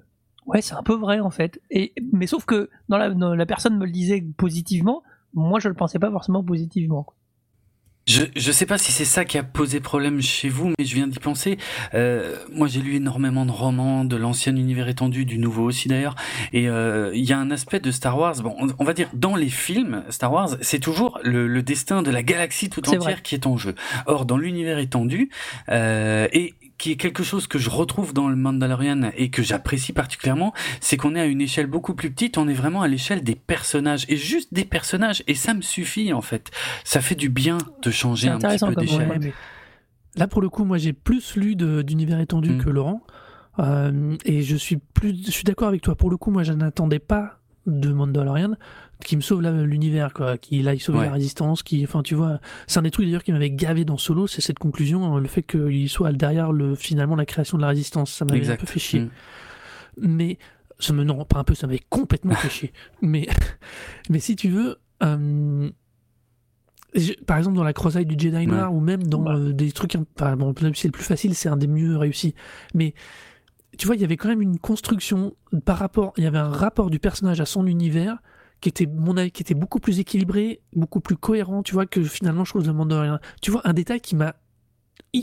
[0.46, 1.60] ouais, c'est un peu vrai en fait.
[1.70, 5.02] Et mais sauf que dans la, dans la personne me le disait positivement,
[5.34, 7.02] moi je le pensais pas forcément positivement.
[7.04, 7.14] quoi.
[8.06, 10.94] Je, je sais pas si c'est ça qui a posé problème chez vous, mais je
[10.94, 11.58] viens d'y penser.
[11.94, 16.16] Euh, moi, j'ai lu énormément de romans, de l'ancien univers étendu, du nouveau aussi d'ailleurs.
[16.52, 18.34] Et euh, il y a un aspect de Star Wars.
[18.42, 22.02] Bon, on, on va dire dans les films Star Wars, c'est toujours le, le destin
[22.02, 23.18] de la galaxie tout entière vrai.
[23.22, 23.74] qui est en jeu.
[24.06, 25.30] Or, dans l'univers étendu,
[25.68, 29.92] euh, et qui est quelque chose que je retrouve dans le Mandalorian et que j'apprécie
[29.92, 33.22] particulièrement, c'est qu'on est à une échelle beaucoup plus petite, on est vraiment à l'échelle
[33.22, 36.50] des personnages, et juste des personnages, et ça me suffit en fait.
[36.84, 39.06] Ça fait du bien de changer un petit peu d'échelle.
[39.06, 39.16] point.
[39.16, 39.32] Ouais, mais
[40.16, 42.64] Là, pour le coup, moi, j'ai plus lu d'univers étendu Mm.
[42.64, 43.02] que Laurent.
[43.58, 45.94] Euh, et je suis plus, je suis d'accord avec toi.
[45.94, 48.54] Pour le coup, moi, je n'attendais pas de Mandalorian
[49.04, 50.38] qui me sauve l'univers, quoi.
[50.38, 51.06] Qui là, il sauve Ouais.
[51.06, 51.62] la résistance.
[51.62, 54.40] Qui, enfin, tu vois, c'est un des trucs d'ailleurs qui m'avait gavé dans Solo, c'est
[54.40, 58.12] cette conclusion, le fait qu'il soit derrière le finalement la création de la résistance.
[58.12, 59.00] Ça m'avait un peu fait chier.
[59.00, 59.10] Mm.
[59.98, 60.38] Mais
[60.78, 62.72] ça me non, pas un peu, ça m'avait complètement fait chier.
[63.02, 63.28] Mais
[64.08, 64.76] mais si tu veux.
[65.02, 65.68] euh,
[67.26, 69.34] par exemple dans la croisade du Jedi Noir ou même dans Ouais.
[69.50, 71.96] euh, des trucs enfin, bon, même si c'est le plus facile c'est un des mieux
[71.96, 72.34] réussis
[72.74, 72.94] mais
[73.78, 76.48] tu vois il y avait quand même une construction par rapport il y avait un
[76.50, 78.18] rapport du personnage à son univers
[78.60, 82.02] qui était mon avis qui était beaucoup plus équilibré beaucoup plus cohérent tu vois que
[82.02, 84.34] finalement je trouve de Mandalorian tu vois un détail qui m'a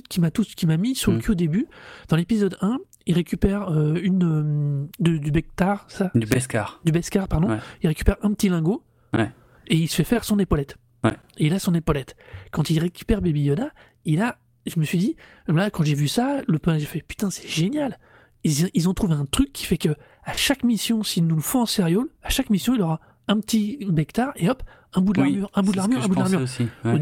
[0.10, 1.22] qui m'a tout qui m'a mis sur le Mm.
[1.22, 1.68] cul au début
[2.10, 6.12] dans l'épisode 1 il récupère euh, une euh, de- du Beskar ça?
[6.14, 6.82] Du Beskar.
[6.84, 7.60] du Beskar, pardon, Ouais.
[7.82, 8.84] il récupère un petit lingot
[9.14, 9.32] Ouais.
[9.68, 10.76] et il se fait faire son épaulette.
[11.06, 11.14] Ouais.
[11.38, 12.18] Et il a son épaulette.
[12.52, 13.70] Quand il récupère Baby Yoda,
[14.04, 14.38] il a.
[14.66, 15.16] Je me suis dit,
[15.48, 17.98] là, quand j'ai vu ça, le j'ai fait putain, c'est génial.
[18.44, 19.96] Ils, ils ont trouvé un truc qui fait que
[20.26, 23.40] à chaque mission, s'ils nous le font en sérieux, à chaque mission, il aura un
[23.40, 24.64] petit Bectar et hop,
[24.94, 26.50] un bout de Oui, l'armure, un bout de l'armure, un bout de je l'armure.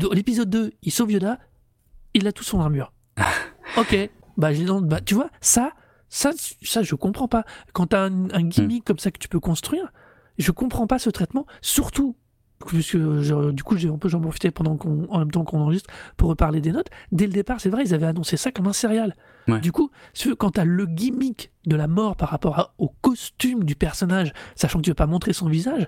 [0.10, 0.16] ouais.
[0.16, 1.40] L'épisode 2, il sauve Yoda,
[2.14, 2.92] il a tout son armure.
[3.78, 5.72] ok, bah, j'ai dans- bah, tu vois, ça,
[6.10, 6.32] ça,
[6.64, 7.44] ça, je comprends pas.
[7.74, 9.92] Quand t'as un, un gimmick comme ça que tu peux construire,
[10.38, 12.16] je comprends pas ce traitement, surtout.
[12.68, 15.60] Puisque je- du coup, j'ai un peu j'en profiter pendant qu'on, en même temps qu'on
[15.60, 16.88] enregistre pour reparler des notes.
[17.12, 19.14] Dès le départ, c'est vrai, ils avaient annoncé ça comme un serial.
[19.50, 19.60] Ouais.
[19.60, 19.92] Du coup,
[20.40, 24.80] quand t'as le gimmick de la mort par rapport à- au costume du personnage, sachant
[24.80, 25.86] que tu veux pas montrer son visage,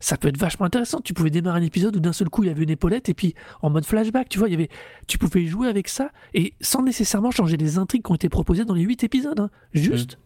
[0.00, 1.00] ça peut être vachement intéressant.
[1.00, 3.14] Tu pouvais démarrer un épisode où d'un seul coup il y avait une épaulette et
[3.14, 4.68] puis en mode flashback, tu vois, il y avait,
[5.06, 8.64] tu pouvais jouer avec ça et sans nécessairement changer les intrigues qui ont été proposées
[8.64, 9.38] dans les huit épisodes.
[9.40, 9.50] hein.
[9.72, 10.18] Juste,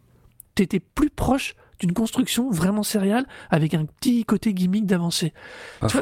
[0.54, 5.32] t'étais plus proche d'une construction vraiment sérielle avec un petit côté gimmick d'avancée.
[5.88, 5.96] Tu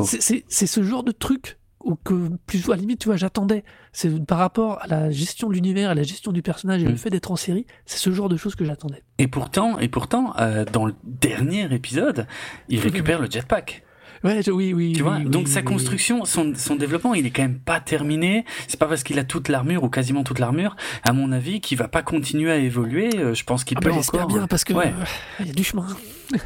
[0.49, 1.59] c'est ce genre de truc
[1.89, 5.48] ou que plus à la limite tu vois j'attendais c'est par rapport à la gestion
[5.48, 6.90] de l'univers à la gestion du personnage et Mm.
[6.90, 9.89] le fait d'être en série c'est ce genre de choses que j'attendais Et pourtant, et
[9.89, 12.27] pourtant, euh, dans le dernier épisode,
[12.69, 13.82] il récupère le jetpack.
[14.24, 17.15] Ouais je- oui oui Tu oui, vois, oui, donc oui, sa construction, son, son développement,
[17.15, 18.45] il est quand même pas terminé.
[18.66, 21.78] C'est pas parce qu'il a toute l'armure ou quasiment toute l'armure, à mon avis, qu'il
[21.78, 23.11] va pas continuer à évoluer.
[23.16, 24.27] Euh, Je pense qu'il Ah peut bah, encore.
[24.27, 24.93] bien parce que Ouais.
[25.40, 25.86] euh, y a du chemin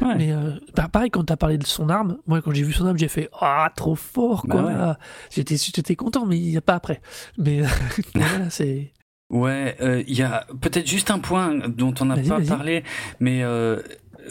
[0.01, 0.15] Ouais.
[0.17, 2.85] mais euh, bah, pareil quand t'as parlé de son arme moi quand j'ai vu son
[2.85, 4.97] arme j'ai fait ah trop fort quoi Bah
[5.29, 7.01] j'étais j'étais content mais il n'y a pas après
[7.37, 7.63] mais,
[8.15, 8.93] voilà c'est
[9.29, 12.83] Ouais, euh, il y a peut-être juste un point dont on n'a pas parlé,
[13.19, 13.41] mais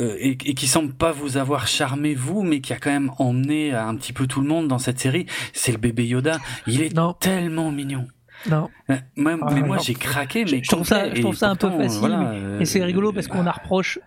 [0.00, 2.90] euh, euh, et, et qui semble pas vous avoir charmé vous, mais qui a quand
[2.90, 6.38] même emmené un petit peu tout le monde dans cette série, c'est le bébé Yoda.
[6.66, 8.06] Il est non tellement mignon.
[8.50, 11.34] non Euh, Moi, Ah, mais moi j'ai craqué, mais je trouve ça- complet, je trouve
[11.34, 14.00] et ça un peu pourtant, facile, voilà, euh, Et c'est rigolo parce qu'on a reproché,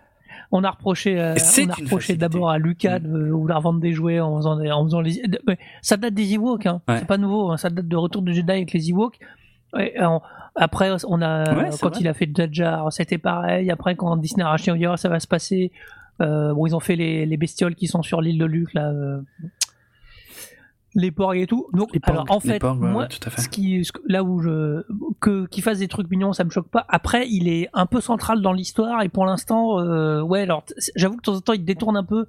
[0.52, 3.30] on a reproché, euh, on a d'abord à Lucas de Mm.
[3.32, 5.22] vouloir vendre des jouets en faisant, des- en faisant les.
[5.26, 5.40] de-
[5.82, 6.82] ça date des Ewoks, hein.
[6.88, 6.98] Ouais.
[7.00, 7.56] c'est pas nouveau, hein.
[7.56, 9.18] ça date de Retour de Jedi avec les Ewoks.
[10.56, 11.98] Après, on a Ouais, quand vrai.
[12.00, 13.70] il a fait Jar c'était pareil.
[13.70, 15.70] Après, quand Disney a racheté, on dira ça va se passer.
[16.22, 18.88] Euh, bon, ils ont fait les, les bestioles qui sont sur l'île de Luc là.
[18.90, 19.20] euh,
[20.94, 21.66] les porgs et tout.
[21.74, 22.00] Donc, Les
[22.30, 23.42] en fait, ouais, moi, ouais, tout à fait.
[23.42, 24.82] ce qui, ce que- là où je,
[25.20, 26.86] que qu'il fasse des trucs mignons, ça me choque pas.
[26.88, 30.40] Après, il est un peu central dans l'histoire et pour l'instant, euh, ouais.
[30.40, 30.64] Alors,
[30.94, 32.26] j'avoue que de temps en temps, il détourne un peu.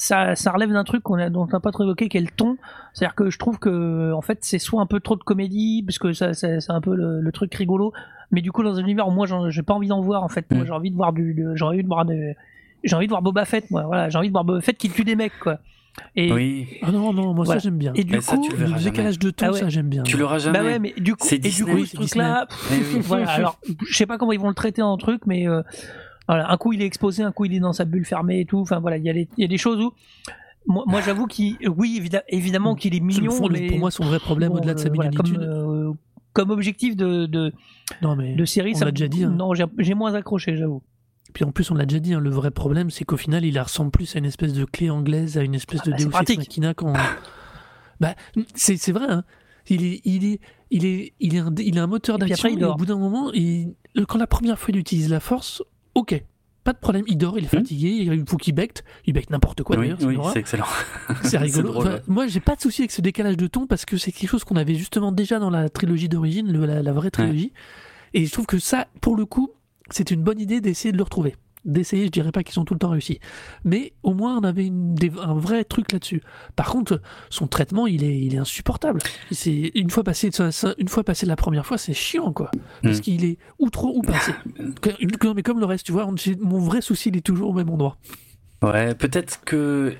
[0.00, 2.20] Ça, ça relève d'un truc qu'on a, dont on n'a pas trop évoqué, qui est
[2.20, 2.56] le ton.
[2.94, 5.98] C'est-à-dire que je trouve que, en fait, c'est soit un peu trop de comédie, parce
[5.98, 7.92] que ça, ça- c'est un peu le, le truc rigolo.
[8.30, 10.22] Mais du coup, dans un univers où moi, j'ai pas envie d'en voir.
[10.22, 10.66] En fait, moi, Mm.
[10.66, 12.34] j'ai envie de voir du, j'ai envie de voir de,
[12.84, 13.68] j'ai envie de voir Boba Fett.
[13.72, 15.58] Moi, voilà, j'ai envie de voir Boba Fett qui tue des mecs, quoi.
[16.14, 17.58] Et Oui, ah non non moi Voilà.
[17.60, 19.46] ça j'aime bien et du Mais ça, coup, tu le verras le décalage de ton
[19.46, 19.58] Ah ouais.
[19.58, 20.56] ça j'aime bien tu l'auras jamais.
[20.56, 22.78] bah ouais, mais du coup, C'est et du coup, ce truc-là, oui.
[23.02, 25.62] voilà, alors, je sais pas comment ils vont le traiter en truc, mais euh,
[26.28, 28.44] voilà, un coup il est exposé, un coup il est dans sa bulle fermée et
[28.44, 28.58] tout.
[28.58, 29.92] Enfin voilà, il y, a les- il y a des choses où,
[30.66, 34.04] moi, moi, j'avoue qu'il, oui, évidemment, qu'il est mignon, fond de- mais pour moi son
[34.04, 35.92] vrai problème bon, au-delà de sa euh, voilà, comme, mignonitude euh,
[36.34, 37.52] comme objectif de, de,
[38.02, 39.30] non mais de série, on ça l'a déjà dit, hein.
[39.30, 40.82] Non, j'ai moins accroché, j'avoue.
[41.32, 43.58] Puis en plus, on l'a déjà dit, hein, le vrai problème, c'est qu'au final, il
[43.58, 46.04] ressemble plus à une espèce de clé anglaise, à une espèce de Ah bah, c'est
[46.26, 46.48] Deus Ex.
[46.48, 46.92] Machina quand.
[48.00, 48.14] bah,
[48.54, 49.06] c'est vrai.
[49.08, 49.24] Hein.
[49.70, 50.40] Il est, il est,
[50.70, 52.48] il est, il est un, il est un moteur d'action.
[52.50, 53.74] au bout d'un moment, il-
[54.08, 55.62] quand la première fois il utilise la force,
[55.98, 56.22] ok,
[56.64, 57.04] pas de problème.
[57.06, 57.58] Il dort, il est Hmm.
[57.58, 58.84] fatigué, il faut qu'il becte.
[59.06, 59.98] Il becte n'importe quoi oui, d'ailleurs.
[60.00, 60.66] c'est oui, c'est excellent.
[61.22, 61.68] C'est rigolo.
[61.72, 62.02] drôle, Enfin, ouais.
[62.08, 64.44] Moi, j'ai pas de souci avec ce décalage de ton parce que c'est quelque chose
[64.44, 67.52] qu'on avait justement déjà dans la trilogie d'origine, la vraie trilogie.
[68.14, 69.50] Et je trouve que ça, pour le coup,
[69.90, 71.36] c'est une bonne idée d'essayer de le retrouver.
[71.68, 73.20] D'essayer, je dirais pas qu'ils sont tout le temps réussis.
[73.64, 76.22] Mais au moins, on avait une- des- un vrai truc là-dessus.
[76.56, 77.00] Par contre,
[77.30, 79.00] son traitement, il est, il est insupportable.
[79.30, 80.30] C'est une fois passé,
[80.78, 82.50] une fois passé la première fois, c'est chiant, quoi.
[82.82, 83.00] Parce Mm.
[83.02, 84.32] qu'il est ou trop ou pas assez.
[84.80, 87.50] Que- que- mais comme le reste, tu vois, on- mon vrai souci, il est toujours
[87.50, 87.96] au même endroit.
[88.60, 89.94] Ouais, peut-être que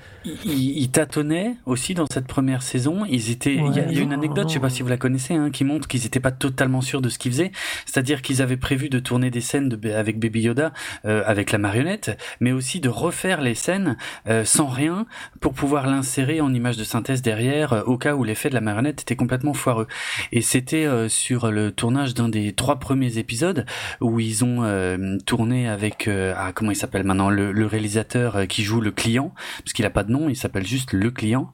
[0.45, 3.05] ils tâtonnaient aussi dans cette première saison.
[3.09, 3.55] Ils étaient.
[3.55, 4.73] Il y, a- il y a une anecdote, je sais pas non.
[4.73, 7.31] si vous la connaissez, hein, qui montre qu'ils n'étaient pas totalement sûrs de ce qu'ils
[7.31, 7.53] faisaient.
[7.85, 10.73] C'est-à-dire qu'ils avaient prévu de tourner des scènes de, avec Baby Yoda,
[11.05, 13.95] euh, avec la marionnette, mais aussi de refaire les scènes
[14.27, 15.05] euh, sans rien
[15.39, 18.61] pour pouvoir l'insérer en image de synthèse derrière, euh, au cas où l'effet de la
[18.61, 19.87] marionnette était complètement foireux.
[20.33, 23.65] Et c'était euh, sur le tournage d'un des trois premiers épisodes
[24.01, 28.48] où ils ont euh, tourné avec euh, ah comment il s'appelle maintenant le, le réalisateur
[28.49, 31.53] qui joue le client parce qu'il a pas de nom il s'appelle juste le client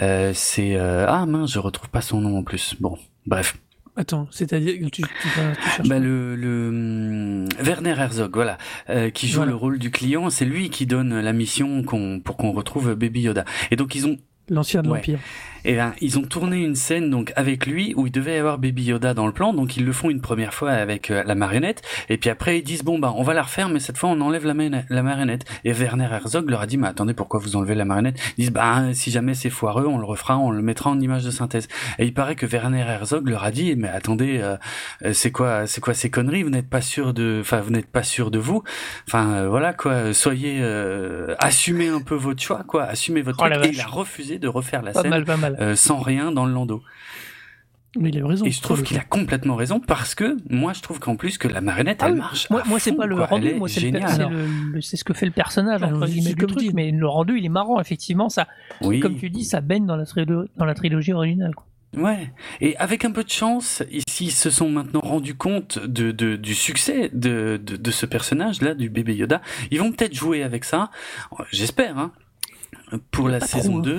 [0.00, 2.96] euh, c'est euh, ah mince je retrouve pas son nom en plus bon
[3.26, 3.56] bref
[3.96, 5.08] Attends, c'est-à-dire que tu, tu,
[5.82, 8.56] tu bah, le, le hum, Werner Herzog voilà
[8.88, 9.50] euh, qui joue Voilà.
[9.50, 13.22] le rôle du client c'est lui qui donne la mission qu'on pour qu'on retrouve Baby
[13.22, 14.16] Yoda et donc ils ont
[14.48, 14.98] l'ancien de Ouais.
[14.98, 15.18] l'Empire.
[15.64, 18.58] Et ben, ils ont tourné une scène donc avec lui où il devait y avoir
[18.58, 21.34] Baby Yoda dans le plan, donc ils le font une première fois avec euh, la
[21.34, 24.10] marionnette, et puis après ils disent bon bah on va la refaire, mais cette fois
[24.10, 25.44] on enlève la, marionnette.
[25.64, 28.18] Et Werner Herzog leur a dit mais attendez pourquoi vous enlevez la marionnette?
[28.38, 31.24] Ils disent bah si jamais c'est foireux on le refera, on le mettra en image
[31.24, 31.68] de synthèse.
[31.98, 34.56] Et il paraît que Werner Herzog leur a dit mais attendez euh,
[35.04, 36.42] euh, c'est quoi c'est quoi ces conneries?
[36.42, 38.62] Vous n'êtes pas sûr de, enfin vous n'êtes pas sûr de vous?
[39.06, 43.48] Enfin euh, voilà quoi, soyez euh, assumez un peu votre choix quoi, assumez votre Oh,
[43.48, 43.66] truc.
[43.66, 45.49] Et il a refusé de refaire la Pas scène mal, pas mal.
[45.60, 46.82] Euh, sans rien dans le landau.
[47.98, 48.44] Mais il a raison.
[48.44, 51.48] Et je trouve qu'il a complètement raison parce que moi je trouve qu'en plus que
[51.48, 52.48] la marionnette Ah elle marche.
[52.48, 53.26] Moi, c'est pas le quoi.
[53.26, 53.80] rendu, moi c'est
[54.96, 56.70] ce que fait le personnage Alors, entre guillemets truc, dit.
[56.72, 58.46] mais le rendu il est marrant effectivement, ça,
[58.80, 59.00] Oui.
[59.00, 61.52] comme tu dis, ça baigne dans la, trilo- dans la trilogie originale.
[61.56, 61.66] quoi.
[61.96, 62.32] Ouais.
[62.60, 66.36] Et avec un peu de chance, ici ils se sont maintenant rendus compte de, de-
[66.36, 69.40] du succès de, de, de ce personnage là, du bébé Yoda.
[69.72, 70.92] Ils vont peut-être jouer avec ça.
[71.50, 71.98] J'espère.
[71.98, 72.12] Hein.
[73.10, 73.98] Pour la saison trop, hein.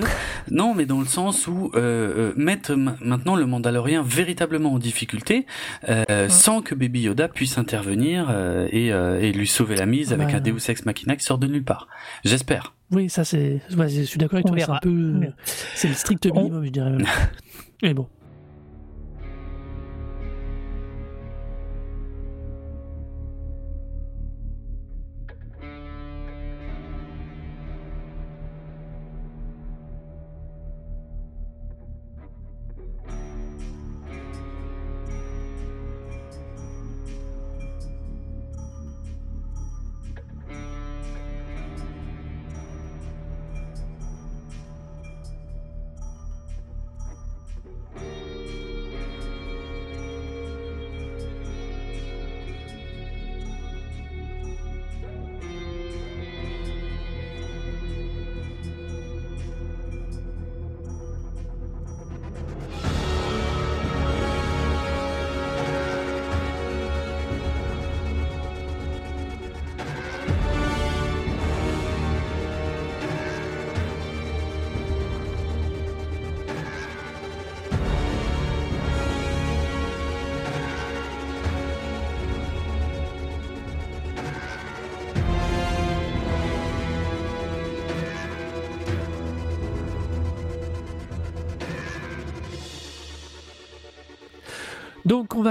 [0.50, 4.78] Non, mais dans le sens où euh, euh, mettre ma- maintenant le Mandalorien véritablement en
[4.78, 5.46] difficulté,
[5.88, 10.12] euh, sans que Baby Yoda puisse intervenir euh, et, euh, et lui sauver la mise
[10.12, 11.88] avec un Deus Ex Machina qui sort de nulle part.
[12.24, 12.74] J'espère.
[12.90, 13.60] Oui, ça c'est.
[13.76, 15.14] ouais, je suis d'accord avec On toi, c'est un peu.
[15.74, 17.06] C'est le strict On- minimum, je dirais même.
[17.82, 18.06] Mais bon.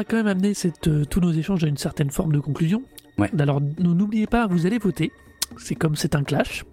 [0.02, 2.82] Va quand même amener cette, euh, tous nos échanges à une certaine forme de conclusion.
[3.18, 3.30] Ouais.
[3.40, 5.11] Alors n'oubliez pas, vous allez voter.
[5.57, 6.65] C'est comme c'est un clash.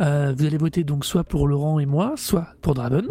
[0.00, 3.06] Euh, vous allez voter donc soit pour Laurent et moi, soit pour Draven.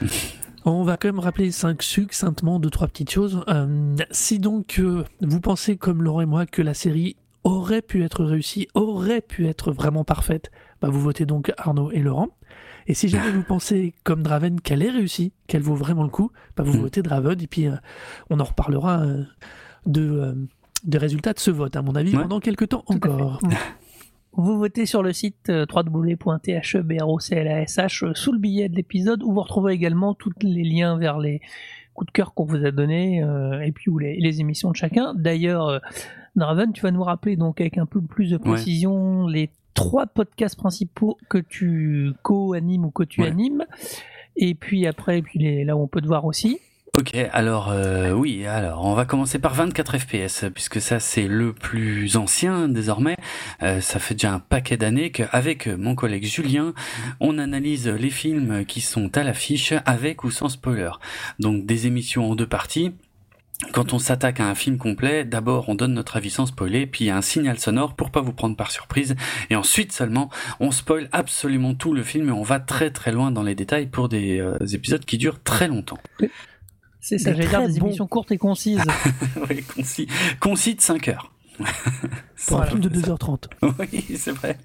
[0.64, 3.42] On va quand même rappeler cinq succinctement deux trois petites choses.
[3.48, 8.04] Euh, si donc euh, vous pensez comme Laurent et moi que la série aurait pu
[8.04, 10.50] être réussie, aurait pu être vraiment parfaite,
[10.80, 12.28] bah vous votez donc Arnaud et Laurent.
[12.88, 16.32] Et si jamais vous pensez comme Draven qu'elle est réussie, qu'elle vaut vraiment le coup,
[16.56, 16.80] bah vous Mm.
[16.80, 17.76] votez Draven et puis euh,
[18.30, 19.22] on en reparlera euh,
[19.86, 20.32] de, euh,
[20.84, 22.22] des résultats de ce vote, à mon avis, Ouais.
[22.22, 23.40] pendant quelques temps Tout encore.
[24.32, 30.14] Vous votez sur le site www.thebroClash sous le billet de l'épisode où vous retrouvez également
[30.14, 31.40] tous les liens vers les
[31.94, 34.76] coups de cœur qu'on vous a donnés euh, et puis où les, les émissions de
[34.76, 35.14] chacun.
[35.14, 35.78] D'ailleurs, euh,
[36.36, 40.56] Draven, tu vas nous rappeler donc avec un peu plus de précision les trois podcasts
[40.56, 43.28] principaux que tu co-animes ou que tu Ouais.
[43.28, 43.64] animes.
[44.36, 46.58] Et puis après, puis les, là où on peut te voir aussi.
[46.98, 51.52] Ok, alors euh, oui, alors on va commencer par 24 FPS puisque ça c'est le
[51.52, 53.16] plus ancien désormais.
[53.62, 56.72] Euh, ça fait déjà un paquet d'années qu'avec mon collègue Julien,
[57.20, 60.90] on analyse les films qui sont à l'affiche avec ou sans spoiler.
[61.38, 62.92] Donc des émissions en deux parties.
[63.72, 67.04] Quand on s'attaque à un film complet, d'abord on donne notre avis sans spoiler, puis
[67.04, 69.16] il y a un signal sonore pour pas vous prendre par surprise,
[69.50, 70.30] et ensuite seulement
[70.60, 73.88] on spoil absolument tout le film et on va très très loin dans les détails
[73.88, 75.98] pour des euh, épisodes qui durent très longtemps.
[77.00, 78.80] C'est ça, j'allais dire des bons- émissions courtes et concises.
[79.50, 80.06] oui, concis,
[80.40, 81.32] concis de 5 heures.
[82.46, 83.14] Pour un Voilà, film de c'est ça.
[83.14, 83.44] 2h30.
[83.80, 84.56] Oui, c'est vrai.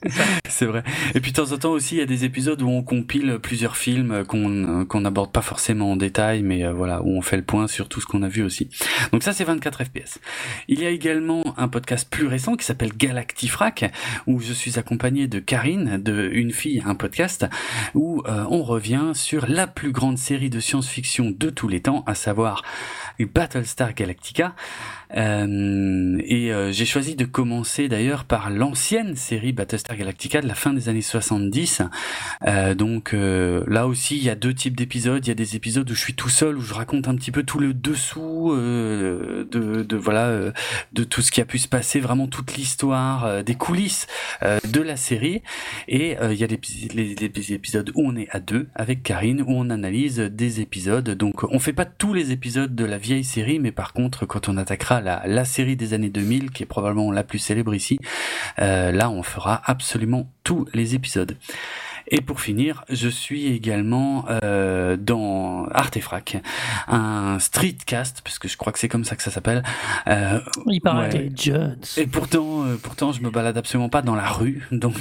[0.48, 0.84] C'est vrai.
[1.16, 3.40] Et puis de temps en temps aussi, il y a des épisodes où on compile
[3.42, 7.38] plusieurs films qu'on qu'on n'aborde pas forcément en détail, mais euh, voilà, où on fait
[7.38, 8.70] le point sur tout ce qu'on a vu aussi.
[9.12, 10.20] Donc ça, c'est 24 FPS.
[10.68, 13.92] Il y a également un podcast plus récent qui s'appelle Galactifrac,
[14.28, 17.46] où je suis accompagné de Karine, de Une fille, un podcast,
[17.96, 22.04] où euh, on revient sur la plus grande série de science-fiction de tous les temps,
[22.06, 22.62] à savoir
[23.20, 24.56] Battlestar Galactica.
[25.16, 30.54] Euh, et euh, j'ai choisi de commencer d'ailleurs par l'ancienne série Battlestar Galactica de la
[30.54, 31.82] fin des années 70.
[32.46, 35.26] Euh, donc euh, là aussi, il y a deux types d'épisodes.
[35.26, 37.32] Il y a des épisodes où je suis tout seul, où je raconte un petit
[37.32, 40.52] peu tout le dessous euh, de, voilà
[40.92, 44.08] de tout ce qui a pu se passer, vraiment toute l'histoire, des coulisses
[44.42, 45.42] de la série.
[45.88, 46.60] Et il y a les,
[46.94, 51.10] les, épisodes où on est à deux avec Karine, où on analyse des épisodes.
[51.10, 54.50] Donc on fait pas tous les épisodes de la vieille série, mais par contre, quand
[54.50, 58.00] on attaquera la, la série des années 2000, qui est probablement la plus célèbre ici,
[58.60, 61.38] euh, là on fera absolument tous les épisodes.
[62.10, 66.38] Et pour finir, je suis également euh, dans Artefrac,
[66.90, 69.64] un streetcast, parce que je crois que c'est comme ça que ça s'appelle.
[70.08, 71.06] Euh, Il paraît.
[71.06, 71.30] Ouais.
[71.30, 71.78] T'es Jones.
[71.96, 74.96] et pourtant, euh, pourtant, je me balade absolument pas dans la rue, donc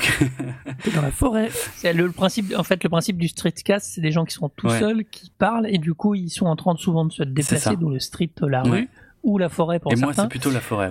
[0.94, 1.50] dans la forêt.
[1.82, 4.68] Le, le principe, en fait, le principe du streetcast, c'est des gens qui sont tout
[4.68, 4.78] Ouais.
[4.78, 7.74] seuls, qui parlent, et du coup, ils sont en train de souvent de se déplacer,
[7.76, 8.88] d'où le street, la rue, Ouais.
[9.24, 10.88] ou la forêt pour et moi c'est plutôt la forêt.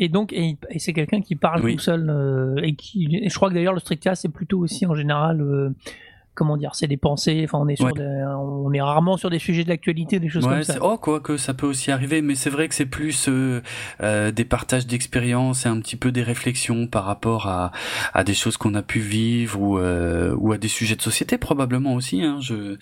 [0.00, 1.74] Et donc, et, et c'est quelqu'un qui parle Oui.
[1.74, 4.86] tout seul, euh, et qui, et je crois que d'ailleurs le streetcast c'est plutôt aussi
[4.86, 5.70] en général, euh,
[6.38, 7.42] comment dire, c'est des pensées.
[7.44, 7.92] Enfin, on est sur, Ouais.
[7.92, 10.78] des- on est rarement sur des sujets de l'actualité, des choses Ouais, comme ça.
[10.80, 13.60] oh, quoi que ça peut aussi arriver, mais c'est vrai que c'est plus euh,
[14.02, 17.72] euh, des partages d'expériences et un petit peu des réflexions par rapport à,
[18.14, 21.36] à des choses qu'on a pu vivre ou, euh, ou à des sujets de société
[21.38, 22.22] probablement aussi.
[22.22, 22.76] Hein, je,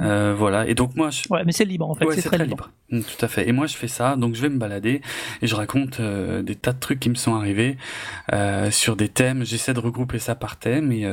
[0.00, 0.68] euh, voilà.
[0.68, 2.70] Et donc moi, je, Ouais, mais c'est libre en fait, Ouais, c'est très, libre.
[2.90, 3.48] Mm, Tout à fait.
[3.48, 5.00] Et moi, je fais ça, donc je vais me balader
[5.42, 7.76] et je raconte des tas de trucs qui me sont arrivés
[8.70, 9.44] sur des thèmes.
[9.44, 11.06] J'essaie de regrouper ça par thème et,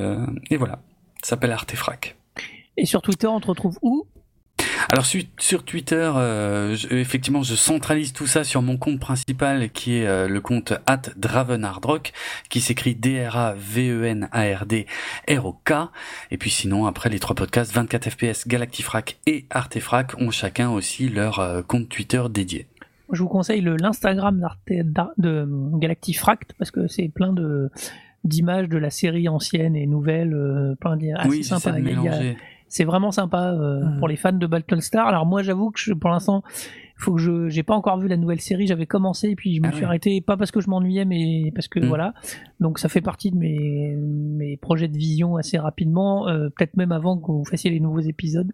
[0.49, 0.79] et voilà.
[1.25, 2.15] Ça s'appelle Artefrac.
[2.77, 4.05] Et sur Twitter, on te retrouve où?
[4.89, 9.71] Alors sur, sur Twitter, euh, je- effectivement, je centralise tout ça sur mon compte principal
[9.71, 10.73] qui est euh, le compte
[11.17, 12.13] @dravenhardrock
[12.51, 14.85] qui s'écrit D R A V E N A R D
[15.27, 15.89] R O K.
[16.29, 21.09] Et puis sinon, après les trois podcasts 24 FPS, Galactifrac et Artefrac ont chacun aussi
[21.09, 22.67] leur euh, compte Twitter dédié.
[23.11, 24.47] Je vous conseille le- l'Instagram
[25.17, 25.47] de
[25.79, 27.71] Galactifract parce que c'est plein de
[28.25, 31.77] d'images de la série ancienne et nouvelle, euh, plein de assez oui, j'essaie sympa.
[32.67, 33.97] C'est vraiment sympa euh, Mhm.
[33.99, 35.07] pour les fans de Battlestar.
[35.07, 36.43] Alors moi, j'avoue que je, pour l'instant,
[36.97, 38.65] faut que je, j'ai pas encore vu la nouvelle série.
[38.67, 39.85] J'avais commencé et puis je me Ah suis ouais.
[39.85, 41.87] arrêté, pas parce que je m'ennuyais, mais parce que Mhm.
[41.87, 42.13] voilà.
[42.59, 46.91] Donc ça fait partie de mes mes projets de vision assez rapidement, euh, peut-être même
[46.91, 48.51] avant que vous fassiez les nouveaux épisodes.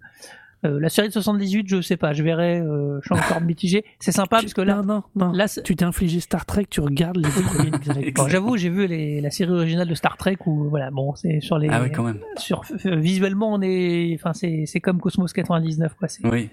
[0.64, 2.60] Euh, la série de 78, je sais pas, je verrai.
[2.60, 3.84] euh, je suis encore mitigé.
[4.00, 5.32] C'est sympa parce que là, non, non, non.
[5.32, 8.16] là, tu t'es infligé Star Trek, tu regardes les deux premiers Galactic.
[8.16, 11.40] Bon, j'avoue, j'ai vu les, la série originale de Star Trek où voilà, bon, c'est
[11.42, 12.20] sur les, Ah oui, quand même.
[12.38, 16.08] sur euh, visuellement on est, enfin c'est c'est comme Cosmos 99 quoi.
[16.08, 16.50] C'est Oui.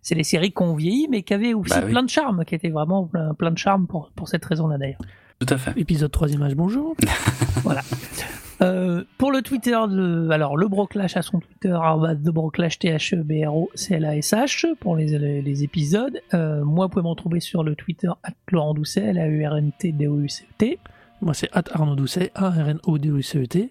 [0.00, 1.90] c'est les séries qu'on vieillit mais qui avaient aussi Bah oui.
[1.90, 5.00] plein de charme, qui étaient vraiment plein, plein de charme pour pour cette raison-là d'ailleurs.
[5.38, 5.72] Tout à fait.
[5.78, 6.96] Épisode 3 images, bonjour.
[8.62, 13.16] Euh, pour le Twitter de, alors le Broclash a son Twitter de Broclash T H
[13.16, 16.20] E B R O C L A S H pour les, les, les épisodes.
[16.34, 19.44] Euh, moi, vous pouvez me retrouver sur le Twitter at Laurent Doucet, L A U
[19.46, 20.78] R N T D O U C E T.
[21.20, 23.70] Moi, c'est At Arnaud Doucet, A-R-N-O-D-O-C-E-T.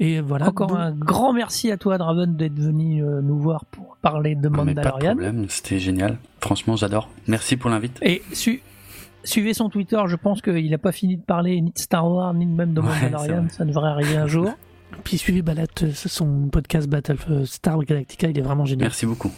[0.00, 0.48] Et voilà.
[0.48, 4.36] Encore donc- un grand merci à toi, Draven, d'être venu euh, nous voir pour parler
[4.36, 5.10] de mais pas de Mandalorian.
[5.16, 6.18] problème, c'était génial.
[6.40, 7.08] Franchement, j'adore.
[7.26, 7.98] Merci pour l'invite.
[8.02, 8.62] Et su-
[9.24, 12.32] suivez son Twitter, je pense qu'il n'a pas fini de parler ni de Star Wars,
[12.34, 13.50] ni même de Ouais, Mandalorian, vrai.
[13.50, 14.50] ça devrait arriver un jour.
[15.04, 18.88] Puis suivez Balat, euh, son podcast Battle euh, Star Galactica, il est vraiment génial.
[18.88, 19.30] Merci beaucoup.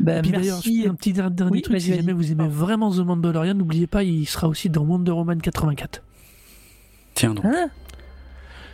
[0.00, 0.86] Ben, Et puis d'ailleurs, merci.
[0.88, 2.50] un petit dernier Oui, truc, si jamais vous aimez Oh.
[2.50, 6.02] vraiment The Mandalorian, n'oubliez pas, il sera aussi dans Wonder Woman 84.
[7.14, 7.44] Tiens donc.
[7.44, 7.68] Hein?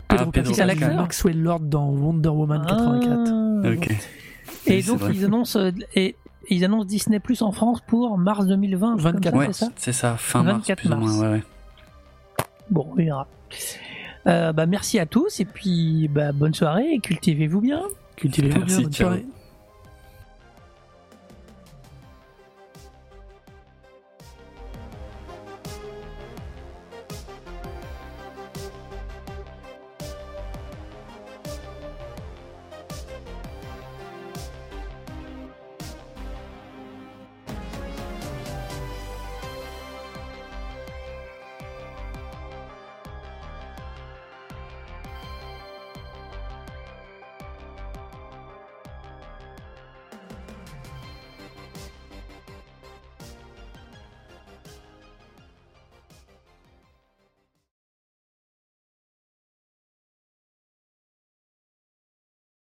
[0.07, 3.33] Pedro Ah, Pedro Pascal Maxwell Lord dans Wonder Woman 84.
[3.65, 3.91] Ah, Ok.
[4.67, 5.71] Et Oui, donc ils annoncent euh,
[6.49, 8.97] et ils annoncent Disney Plus en France pour mars 2020.
[8.97, 11.03] 24 comme ça, Ouais, c'est ça c'est ça, fin mars 24 plus ou mars.
[11.03, 11.21] moins.
[11.29, 11.43] Ouais, ouais.
[12.71, 13.27] Bon, on verra.
[14.27, 17.83] Euh, bah, merci à tous et puis bah, bonne soirée et cultivez-vous bien.
[18.17, 19.25] Cultivez-vous bien, bonne soirée.